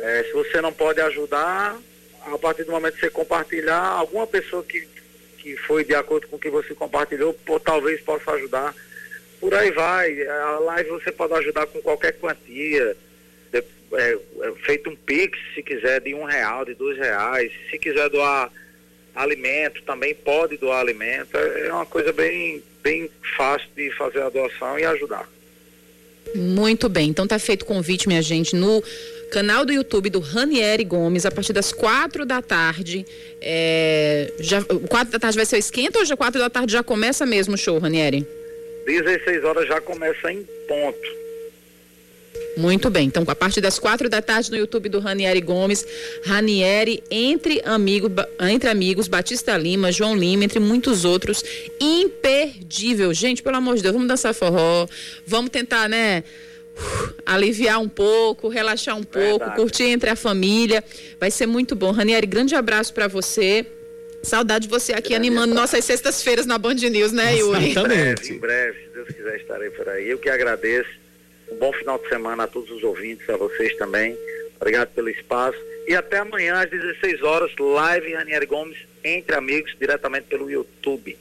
É, 0.00 0.24
se 0.24 0.32
você 0.34 0.60
não 0.60 0.74
pode 0.74 1.00
ajudar, 1.00 1.80
a 2.26 2.38
partir 2.38 2.64
do 2.64 2.72
momento 2.72 2.94
que 2.94 3.00
você 3.00 3.10
compartilhar, 3.10 3.80
alguma 3.80 4.26
pessoa 4.26 4.62
que, 4.62 4.86
que 5.38 5.56
foi 5.56 5.84
de 5.84 5.94
acordo 5.94 6.26
com 6.28 6.36
o 6.36 6.38
que 6.38 6.50
você 6.50 6.74
compartilhou, 6.74 7.32
por, 7.32 7.60
talvez 7.60 8.00
possa 8.00 8.32
ajudar. 8.32 8.74
Por 9.40 9.54
aí 9.54 9.70
vai. 9.70 10.26
A 10.26 10.58
live 10.58 10.90
você 10.90 11.10
pode 11.10 11.32
ajudar 11.34 11.66
com 11.66 11.80
qualquer 11.80 12.12
quantia. 12.12 12.96
De, 13.50 13.58
é, 13.92 14.18
é, 14.42 14.52
feito 14.64 14.90
um 14.90 14.96
pix, 14.96 15.38
se 15.54 15.62
quiser, 15.62 16.00
de 16.00 16.14
um 16.14 16.24
real, 16.24 16.64
de 16.64 16.74
dois 16.74 16.98
reais. 16.98 17.50
Se 17.70 17.78
quiser 17.78 18.08
doar 18.10 18.50
alimento, 19.14 19.82
também 19.82 20.14
pode 20.14 20.56
doar 20.56 20.80
alimento. 20.80 21.36
É, 21.36 21.68
é 21.68 21.72
uma 21.72 21.86
coisa 21.86 22.12
bem, 22.12 22.62
bem 22.82 23.10
fácil 23.36 23.68
de 23.74 23.90
fazer 23.92 24.22
a 24.22 24.28
doação 24.28 24.78
e 24.78 24.84
ajudar. 24.84 25.28
Muito 26.34 26.88
bem. 26.88 27.08
Então 27.08 27.26
tá 27.26 27.38
feito 27.38 27.62
o 27.62 27.66
convite, 27.66 28.06
minha 28.06 28.22
gente, 28.22 28.54
no 28.54 28.82
canal 29.30 29.64
do 29.64 29.72
YouTube 29.72 30.10
do 30.10 30.18
Ranieri 30.18 30.84
Gomes, 30.84 31.24
a 31.24 31.30
partir 31.30 31.52
das 31.52 31.72
quatro 31.72 32.26
da 32.26 32.42
tarde. 32.42 33.06
É, 33.40 34.32
já, 34.40 34.62
quatro 34.88 35.12
da 35.12 35.18
tarde 35.18 35.36
vai 35.36 35.46
ser 35.46 35.56
o 35.56 35.58
esquenta 35.58 35.98
ou 36.00 36.04
já 36.04 36.16
quatro 36.16 36.40
da 36.40 36.50
tarde 36.50 36.72
já 36.72 36.82
começa 36.82 37.24
mesmo 37.24 37.54
o 37.54 37.58
show, 37.58 37.78
Ranieri? 37.78 38.26
16 38.86 39.44
horas 39.44 39.68
já 39.68 39.80
começa 39.80 40.30
em 40.32 40.46
ponto. 40.66 41.20
Muito 42.56 42.90
bem. 42.90 43.06
Então, 43.06 43.24
a 43.26 43.34
partir 43.34 43.60
das 43.60 43.78
quatro 43.78 44.08
da 44.08 44.20
tarde 44.20 44.50
no 44.50 44.56
YouTube 44.56 44.88
do 44.88 44.98
Ranieri 44.98 45.40
Gomes, 45.40 45.86
Ranieri 46.24 47.02
entre, 47.10 47.62
amigo, 47.64 48.10
entre 48.40 48.68
amigos, 48.68 49.08
Batista 49.08 49.56
Lima, 49.56 49.92
João 49.92 50.16
Lima, 50.16 50.44
entre 50.44 50.58
muitos 50.58 51.04
outros. 51.04 51.42
Imperdível. 51.80 53.14
Gente, 53.14 53.42
pelo 53.42 53.56
amor 53.56 53.76
de 53.76 53.82
Deus, 53.82 53.94
vamos 53.94 54.08
dançar 54.08 54.34
forró. 54.34 54.86
Vamos 55.26 55.50
tentar, 55.50 55.88
né? 55.88 56.24
Aliviar 57.24 57.80
um 57.80 57.88
pouco, 57.88 58.48
relaxar 58.48 58.96
um 58.96 59.02
pouco, 59.02 59.38
Verdade. 59.38 59.56
curtir 59.56 59.84
entre 59.84 60.10
a 60.10 60.16
família. 60.16 60.82
Vai 61.18 61.30
ser 61.30 61.46
muito 61.46 61.74
bom. 61.74 61.90
Ranieri, 61.90 62.26
grande 62.26 62.54
abraço 62.54 62.92
para 62.92 63.08
você. 63.08 63.66
Saudade 64.22 64.66
de 64.66 64.70
você 64.70 64.92
aqui 64.92 65.10
grande 65.10 65.28
animando 65.28 65.52
abraço. 65.52 65.72
nossas 65.74 65.84
sextas-feiras 65.84 66.44
na 66.44 66.58
Band 66.58 66.74
News, 66.74 67.12
né, 67.12 67.36
Yuri? 67.38 67.70
Exatamente. 67.70 68.32
Em 68.32 68.38
breve, 68.38 68.38
em 68.38 68.38
breve, 68.38 68.78
se 68.78 68.94
Deus 68.94 69.08
quiser, 69.08 69.36
estarei 69.36 69.70
por 69.70 69.88
aí. 69.88 70.08
Eu 70.08 70.18
que 70.18 70.28
agradeço. 70.28 70.90
Um 71.50 71.56
bom 71.56 71.72
final 71.72 71.98
de 71.98 72.08
semana 72.08 72.44
a 72.44 72.46
todos 72.46 72.70
os 72.70 72.82
ouvintes, 72.82 73.28
a 73.28 73.36
vocês 73.36 73.76
também. 73.76 74.16
Obrigado 74.60 74.88
pelo 74.90 75.08
espaço. 75.08 75.58
E 75.88 75.94
até 75.94 76.18
amanhã 76.18 76.60
às 76.62 76.70
16 76.70 77.22
horas, 77.22 77.50
live 77.58 78.12
Ranieri 78.12 78.46
Gomes 78.46 78.76
entre 79.02 79.34
amigos, 79.34 79.74
diretamente 79.80 80.26
pelo 80.28 80.50
YouTube. 80.50 81.16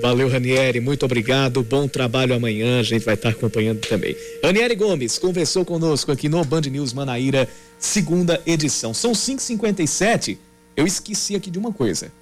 Valeu, 0.00 0.28
Ranieri, 0.28 0.78
muito 0.78 1.04
obrigado. 1.06 1.62
Bom 1.62 1.88
trabalho 1.88 2.34
amanhã, 2.34 2.80
a 2.80 2.82
gente 2.82 3.04
vai 3.04 3.14
estar 3.14 3.30
acompanhando 3.30 3.80
também. 3.80 4.14
Ranieri 4.44 4.74
Gomes 4.74 5.18
conversou 5.18 5.64
conosco 5.64 6.12
aqui 6.12 6.28
no 6.28 6.44
Band 6.44 6.62
News 6.62 6.92
Manaíra, 6.92 7.48
segunda 7.78 8.40
edição. 8.46 8.92
São 8.92 9.12
5h57. 9.12 10.36
Eu 10.76 10.86
esqueci 10.86 11.34
aqui 11.34 11.50
de 11.50 11.58
uma 11.58 11.72
coisa. 11.72 12.12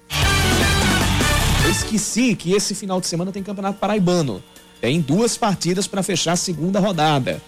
Eu 1.65 1.71
esqueci 1.71 2.35
que 2.35 2.53
esse 2.53 2.73
final 2.73 3.01
de 3.01 3.07
semana 3.07 3.31
tem 3.31 3.43
Campeonato 3.43 3.79
Paraibano. 3.79 4.41
Tem 4.79 5.01
duas 5.01 5.37
partidas 5.37 5.85
para 5.87 6.01
fechar 6.01 6.33
a 6.33 6.37
segunda 6.37 6.79
rodada. 6.79 7.41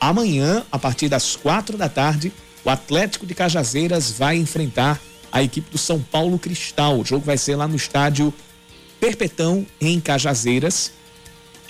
Amanhã, 0.00 0.64
a 0.72 0.78
partir 0.78 1.08
das 1.08 1.36
quatro 1.36 1.76
da 1.76 1.88
tarde, 1.88 2.32
o 2.64 2.70
Atlético 2.70 3.26
de 3.26 3.34
Cajazeiras 3.34 4.10
vai 4.12 4.36
enfrentar 4.36 5.00
a 5.30 5.42
equipe 5.42 5.70
do 5.70 5.76
São 5.76 6.00
Paulo 6.00 6.38
Cristal. 6.38 7.00
O 7.00 7.04
jogo 7.04 7.26
vai 7.26 7.36
ser 7.36 7.56
lá 7.56 7.68
no 7.68 7.76
estádio 7.76 8.32
Perpetão, 9.00 9.66
em 9.80 10.00
Cajazeiras. 10.00 10.92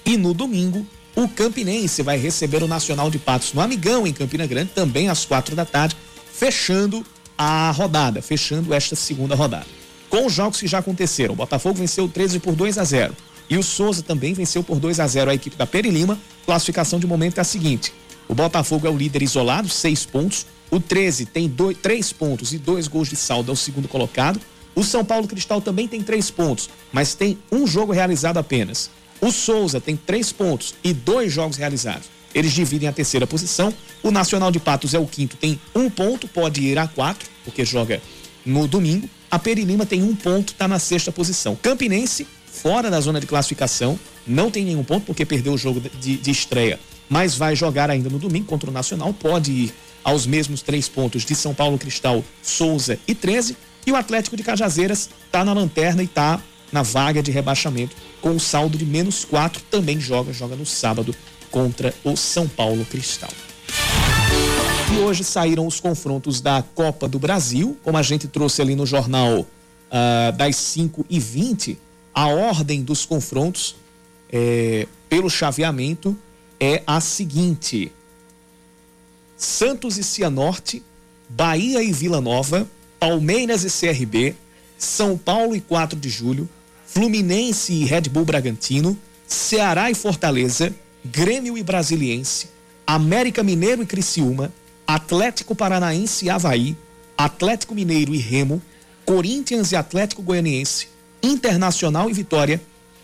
E 0.04 0.16
no 0.16 0.34
domingo, 0.34 0.86
o 1.16 1.28
Campinense 1.28 2.02
vai 2.02 2.18
receber 2.18 2.62
o 2.62 2.68
Nacional 2.68 3.10
de 3.10 3.18
Patos 3.18 3.52
no 3.52 3.60
Amigão, 3.60 4.06
em 4.06 4.12
Campina 4.12 4.46
Grande, 4.46 4.70
também 4.74 5.08
às 5.08 5.24
quatro 5.24 5.54
da 5.54 5.64
tarde, 5.64 5.96
fechando 6.32 7.04
a 7.38 7.70
rodada, 7.70 8.20
fechando 8.20 8.74
esta 8.74 8.96
segunda 8.96 9.34
rodada. 9.34 9.66
Com 10.08 10.26
os 10.26 10.32
jogos 10.32 10.60
que 10.60 10.66
já 10.66 10.78
aconteceram, 10.78 11.34
o 11.34 11.36
Botafogo 11.36 11.78
venceu 11.78 12.04
o 12.04 12.08
13 12.08 12.38
por 12.38 12.54
2 12.54 12.78
a 12.78 12.84
0 12.84 13.14
e 13.48 13.56
o 13.58 13.62
Souza 13.62 14.02
também 14.02 14.32
venceu 14.32 14.62
por 14.62 14.78
2 14.78 15.00
a 15.00 15.06
0 15.06 15.30
a 15.30 15.34
equipe 15.34 15.56
da 15.56 15.66
Peri 15.66 15.90
Lima. 15.90 16.18
Classificação 16.46 16.98
de 16.98 17.06
momento 17.06 17.38
é 17.38 17.40
a 17.40 17.44
seguinte: 17.44 17.92
o 18.28 18.34
Botafogo 18.34 18.86
é 18.86 18.90
o 18.90 18.96
líder 18.96 19.22
isolado, 19.22 19.68
seis 19.68 20.04
pontos. 20.04 20.46
O 20.70 20.80
13 20.80 21.26
tem 21.26 21.48
dois, 21.48 21.76
três 21.76 22.12
pontos 22.12 22.52
e 22.52 22.58
dois 22.58 22.88
gols 22.88 23.08
de 23.08 23.16
saldo, 23.16 23.50
é 23.50 23.54
o 23.54 23.56
segundo 23.56 23.86
colocado. 23.86 24.40
O 24.74 24.82
São 24.82 25.04
Paulo 25.04 25.28
Cristal 25.28 25.60
também 25.60 25.86
tem 25.86 26.02
três 26.02 26.30
pontos, 26.30 26.68
mas 26.92 27.14
tem 27.14 27.38
um 27.50 27.66
jogo 27.66 27.92
realizado 27.92 28.38
apenas. 28.38 28.90
O 29.20 29.30
Souza 29.30 29.80
tem 29.80 29.96
três 29.96 30.32
pontos 30.32 30.74
e 30.82 30.92
dois 30.92 31.32
jogos 31.32 31.56
realizados. 31.56 32.08
Eles 32.34 32.52
dividem 32.52 32.88
a 32.88 32.92
terceira 32.92 33.26
posição. 33.26 33.72
O 34.02 34.10
Nacional 34.10 34.50
de 34.50 34.58
Patos 34.58 34.92
é 34.92 34.98
o 34.98 35.06
quinto, 35.06 35.36
tem 35.36 35.58
um 35.74 35.88
ponto, 35.88 36.26
pode 36.26 36.60
ir 36.60 36.78
a 36.78 36.88
quatro, 36.88 37.28
porque 37.44 37.64
joga 37.64 38.02
no 38.44 38.66
domingo. 38.66 39.08
A 39.30 39.38
Peri 39.38 39.64
Lima 39.64 39.86
tem 39.86 40.02
um 40.02 40.14
ponto, 40.14 40.52
está 40.52 40.66
na 40.66 40.78
sexta 40.78 41.12
posição. 41.12 41.56
Campinense, 41.56 42.26
fora 42.46 42.90
da 42.90 43.00
zona 43.00 43.20
de 43.20 43.26
classificação, 43.26 43.98
não 44.26 44.50
tem 44.50 44.64
nenhum 44.64 44.84
ponto, 44.84 45.06
porque 45.06 45.24
perdeu 45.24 45.54
o 45.54 45.58
jogo 45.58 45.80
de, 45.80 46.16
de 46.16 46.30
estreia, 46.30 46.78
mas 47.08 47.36
vai 47.36 47.54
jogar 47.54 47.90
ainda 47.90 48.10
no 48.10 48.18
domingo 48.18 48.46
contra 48.46 48.68
o 48.68 48.72
Nacional, 48.72 49.12
pode 49.12 49.52
ir 49.52 49.74
aos 50.02 50.26
mesmos 50.26 50.60
três 50.60 50.88
pontos 50.88 51.24
de 51.24 51.34
São 51.34 51.54
Paulo 51.54 51.78
Cristal, 51.78 52.22
Souza 52.42 52.98
e 53.08 53.14
13. 53.14 53.56
E 53.86 53.92
o 53.92 53.96
Atlético 53.96 54.36
de 54.36 54.42
Cajazeiras 54.42 55.10
está 55.26 55.44
na 55.44 55.52
lanterna 55.52 56.02
e 56.02 56.06
está 56.06 56.40
na 56.72 56.82
vaga 56.82 57.22
de 57.22 57.30
rebaixamento 57.30 57.94
com 58.20 58.30
um 58.30 58.38
saldo 58.38 58.78
de 58.78 58.86
menos 58.86 59.24
quatro. 59.24 59.62
Também 59.70 60.00
joga, 60.00 60.32
joga 60.32 60.56
no 60.56 60.64
sábado 60.64 61.14
contra 61.50 61.94
o 62.02 62.16
São 62.16 62.48
Paulo 62.48 62.84
Cristal. 62.84 63.30
E 64.92 64.98
hoje 64.98 65.24
saíram 65.24 65.66
os 65.66 65.80
confrontos 65.80 66.40
da 66.40 66.62
Copa 66.74 67.08
do 67.08 67.18
Brasil, 67.18 67.76
como 67.82 67.96
a 67.96 68.02
gente 68.02 68.26
trouxe 68.28 68.62
ali 68.62 68.74
no 68.74 68.86
jornal 68.86 69.40
uh, 69.40 70.32
das 70.36 70.56
5 70.56 71.06
e 71.08 71.18
20 71.18 71.78
a 72.14 72.28
ordem 72.28 72.82
dos 72.82 73.04
confrontos 73.04 73.74
é, 74.30 74.86
pelo 75.08 75.28
chaveamento 75.28 76.16
é 76.60 76.82
a 76.86 77.00
seguinte: 77.00 77.92
Santos 79.36 79.98
e 79.98 80.04
Cianorte, 80.04 80.82
Bahia 81.28 81.82
e 81.82 81.92
Vila 81.92 82.20
Nova, 82.20 82.68
Palmeiras 83.04 83.64
e 83.64 83.68
CRB, 83.68 84.34
São 84.78 85.18
Paulo 85.18 85.54
e 85.54 85.60
4 85.60 86.00
de 86.00 86.08
julho, 86.08 86.48
Fluminense 86.86 87.70
e 87.70 87.84
Red 87.84 88.08
Bull 88.08 88.24
Bragantino, 88.24 88.98
Ceará 89.28 89.90
e 89.90 89.94
Fortaleza, 89.94 90.74
Grêmio 91.04 91.58
e 91.58 91.62
Brasiliense, 91.62 92.48
América 92.86 93.42
Mineiro 93.42 93.82
e 93.82 93.86
Criciúma, 93.86 94.50
Atlético 94.86 95.54
Paranaense 95.54 96.24
e 96.24 96.30
Havaí, 96.30 96.74
Atlético 97.14 97.74
Mineiro 97.74 98.14
e 98.14 98.18
Remo, 98.18 98.62
Corinthians 99.04 99.70
e 99.72 99.76
Atlético 99.76 100.22
Goianiense, 100.22 100.88
Internacional 101.22 102.08
e 102.08 102.14
Vitória, 102.14 102.58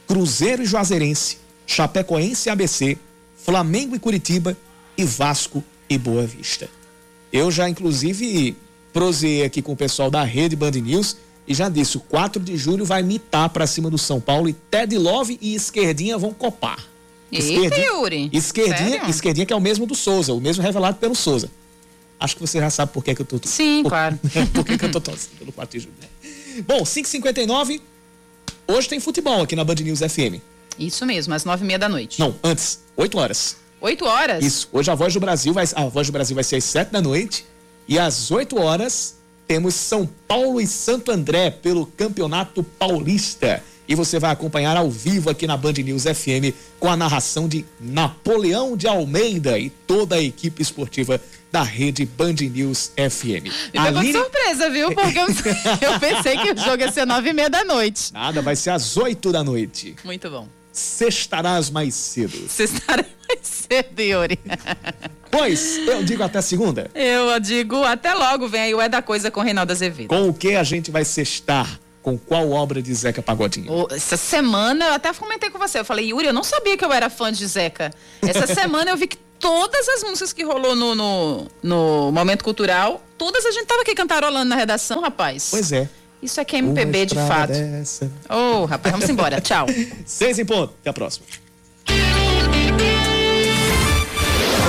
Cruzeiro 0.07 0.63
e 0.63 0.67
Juazeirense, 0.67 1.37
Chapecoense 1.67 2.49
e 2.49 2.51
ABC, 2.51 2.97
Flamengo 3.37 3.95
e 3.95 3.99
Curitiba 3.99 4.57
e 4.97 5.05
Vasco 5.05 5.63
e 5.91 5.99
Boa 5.99 6.27
Vista. 6.27 6.71
Eu 7.31 7.51
já, 7.51 7.69
inclusive, 7.69 8.57
prosei 8.93 9.45
aqui 9.45 9.63
com 9.63 9.73
o 9.73 9.77
pessoal 9.77 10.11
da 10.11 10.23
rede 10.23 10.57
Band 10.57 10.73
News 10.73 11.17
e 11.47 11.55
já 11.55 11.69
disse: 11.69 11.97
o 11.97 12.01
4 12.01 12.43
de 12.43 12.57
julho 12.57 12.85
vai 12.85 13.03
mitar 13.03 13.49
para 13.51 13.67
cima 13.67 13.91
do 13.91 13.99
São 13.99 14.21
Paulo 14.21 14.49
e 14.49 14.53
Ted 14.53 14.97
Love 14.97 15.39
e 15.41 15.55
Esquerdinha 15.55 16.19
vão 16.19 16.33
copar. 16.33 16.87
Eita, 17.33 17.79
Yuri. 17.79 18.29
Esquerdinha, 18.33 18.91
Sério? 18.91 19.11
esquerdinha 19.11 19.47
que 19.47 19.53
é 19.53 19.57
o 19.57 19.61
mesmo 19.61 19.87
do 19.87 19.95
Souza, 19.95 20.33
o 20.33 20.41
mesmo 20.41 20.63
revelado 20.63 20.99
pelo 20.99 21.15
Souza. 21.15 21.49
Acho 22.19 22.35
que 22.35 22.41
você 22.41 22.59
já 22.59 22.69
sabe 22.69 22.93
por 22.93 23.05
que, 23.05 23.15
que 23.15 23.23
eu 23.23 23.27
tô. 23.27 23.41
Sim, 23.45 23.83
por, 23.83 23.91
claro. 23.91 24.19
por 24.53 24.65
que, 24.65 24.77
que 24.77 24.85
eu 24.85 24.91
tô 24.91 25.01
torcendo 25.01 25.39
pelo 25.39 25.53
4 25.53 25.79
de 25.79 25.85
julho, 25.85 25.95
né? 26.01 26.63
Bom, 26.67 26.83
5h59. 26.83 27.81
Hoje 28.67 28.89
tem 28.89 29.01
futebol 29.01 29.43
aqui 29.43 29.55
na 29.55 29.65
Band 29.65 29.77
News 29.77 30.01
FM. 30.01 30.43
Isso 30.79 31.07
mesmo, 31.07 31.33
às 31.33 31.45
nove 31.45 31.65
e 31.65 31.67
meia 31.67 31.79
da 31.79 31.89
noite. 31.89 32.19
Não, 32.19 32.35
antes, 32.43 32.81
8 32.97 33.19
horas. 33.19 33.57
Oito 33.81 34.05
horas? 34.05 34.45
Isso. 34.45 34.69
Hoje 34.73 34.91
a 34.91 34.95
Voz 34.95 35.15
do 35.15 35.21
Brasil 35.21 35.53
vai, 35.55 35.65
a 35.75 35.85
Voz 35.87 36.07
do 36.07 36.13
Brasil 36.13 36.35
vai 36.35 36.45
ser 36.45 36.57
às 36.57 36.65
7 36.65 36.91
da 36.91 37.01
noite. 37.01 37.47
E 37.91 37.99
às 37.99 38.31
8 38.31 38.57
horas 38.57 39.17
temos 39.49 39.75
São 39.75 40.09
Paulo 40.29 40.61
e 40.61 40.67
Santo 40.69 41.11
André 41.11 41.51
pelo 41.51 41.85
Campeonato 41.85 42.63
Paulista. 42.63 43.65
E 43.89 43.97
você 43.97 44.17
vai 44.21 44.31
acompanhar 44.31 44.77
ao 44.77 44.89
vivo 44.89 45.29
aqui 45.29 45.45
na 45.45 45.57
Band 45.57 45.73
News 45.73 46.05
FM 46.05 46.55
com 46.79 46.89
a 46.89 46.97
narração 46.97 47.49
de 47.49 47.67
Napoleão 47.81 48.77
de 48.77 48.87
Almeida 48.87 49.59
e 49.59 49.71
toda 49.71 50.15
a 50.15 50.23
equipe 50.23 50.63
esportiva 50.63 51.21
da 51.51 51.65
rede 51.65 52.07
Band 52.07 52.35
News 52.35 52.93
FM. 52.95 53.51
Me 53.75 54.03
de 54.03 54.13
surpresa, 54.13 54.71
viu? 54.71 54.95
Porque 54.95 55.19
eu, 55.19 55.27
eu 55.91 55.99
pensei 55.99 56.39
que 56.39 56.53
o 56.53 56.57
jogo 56.57 56.81
ia 56.85 56.93
ser 56.93 57.05
nove 57.05 57.31
e 57.31 57.33
meia 57.33 57.51
da 57.51 57.65
noite. 57.65 58.13
Nada, 58.13 58.41
vai 58.41 58.55
ser 58.55 58.71
às 58.71 58.97
8 58.97 59.33
da 59.33 59.43
noite. 59.43 59.97
Muito 60.05 60.31
bom. 60.31 60.47
Sextarás 60.73 61.71
mais 61.71 61.97
cedo. 61.97 62.49
Sextarás 62.49 63.09
mais 63.29 63.41
cedo, 63.43 64.01
Yuri. 64.01 64.39
Pois, 65.31 65.79
eu 65.87 66.03
digo 66.03 66.23
até 66.23 66.41
segunda. 66.41 66.91
Eu 66.95 67.39
digo 67.39 67.85
até 67.85 68.13
logo, 68.15 68.49
vem 68.49 68.63
aí 68.63 68.75
o 68.75 68.81
É 68.81 68.89
da 68.89 69.01
Coisa 69.01 69.31
com 69.31 69.41
Reinaldo 69.41 69.73
Azevedo. 69.73 70.09
Com 70.09 70.29
o 70.29 70.35
que 70.35 70.57
a 70.57 70.63
gente 70.65 70.91
vai 70.91 71.05
sextar? 71.05 71.79
Com 72.03 72.17
qual 72.17 72.51
obra 72.51 72.81
de 72.81 72.93
Zeca 72.95 73.23
Pagodinho? 73.23 73.87
Essa 73.91 74.17
semana 74.17 74.87
eu 74.87 74.95
até 74.95 75.13
comentei 75.13 75.51
com 75.51 75.59
você. 75.59 75.79
Eu 75.79 75.85
falei, 75.85 76.07
Yuri, 76.07 76.27
eu 76.27 76.33
não 76.33 76.43
sabia 76.43 76.77
que 76.77 76.85
eu 76.85 76.93
era 76.93 77.11
fã 77.11 77.31
de 77.31 77.47
Zeca. 77.47 77.93
Essa 78.23 78.47
semana 78.53 78.91
eu 78.91 78.97
vi 78.97 79.07
que 79.07 79.19
todas 79.39 79.89
as 79.89 80.03
músicas 80.03 80.33
que 80.33 80.43
rolou 80.43 80.75
no, 80.75 80.95
no, 80.95 81.47
no 81.63 82.13
Momento 82.13 82.43
Cultural, 82.43 83.03
todas 83.19 83.45
a 83.45 83.51
gente 83.51 83.67
tava 83.67 83.83
aqui 83.83 83.95
cantarolando 83.95 84.47
na 84.47 84.57
redação, 84.57 85.01
rapaz. 85.01 85.49
Pois 85.51 85.73
é. 85.73 85.89
Isso 86.23 86.41
aqui 86.41 86.57
é 86.57 86.59
MPB 86.59 87.07
de 87.07 87.15
fato. 87.15 87.53
Ô, 88.29 88.63
oh, 88.63 88.65
rapaz, 88.67 88.93
vamos 88.93 89.09
embora. 89.09 89.41
Tchau. 89.41 89.67
Seis 90.05 90.39
em 90.39 90.45
ponto. 90.45 90.75
Até 90.81 90.91
a 90.91 90.93
próxima. 90.93 91.27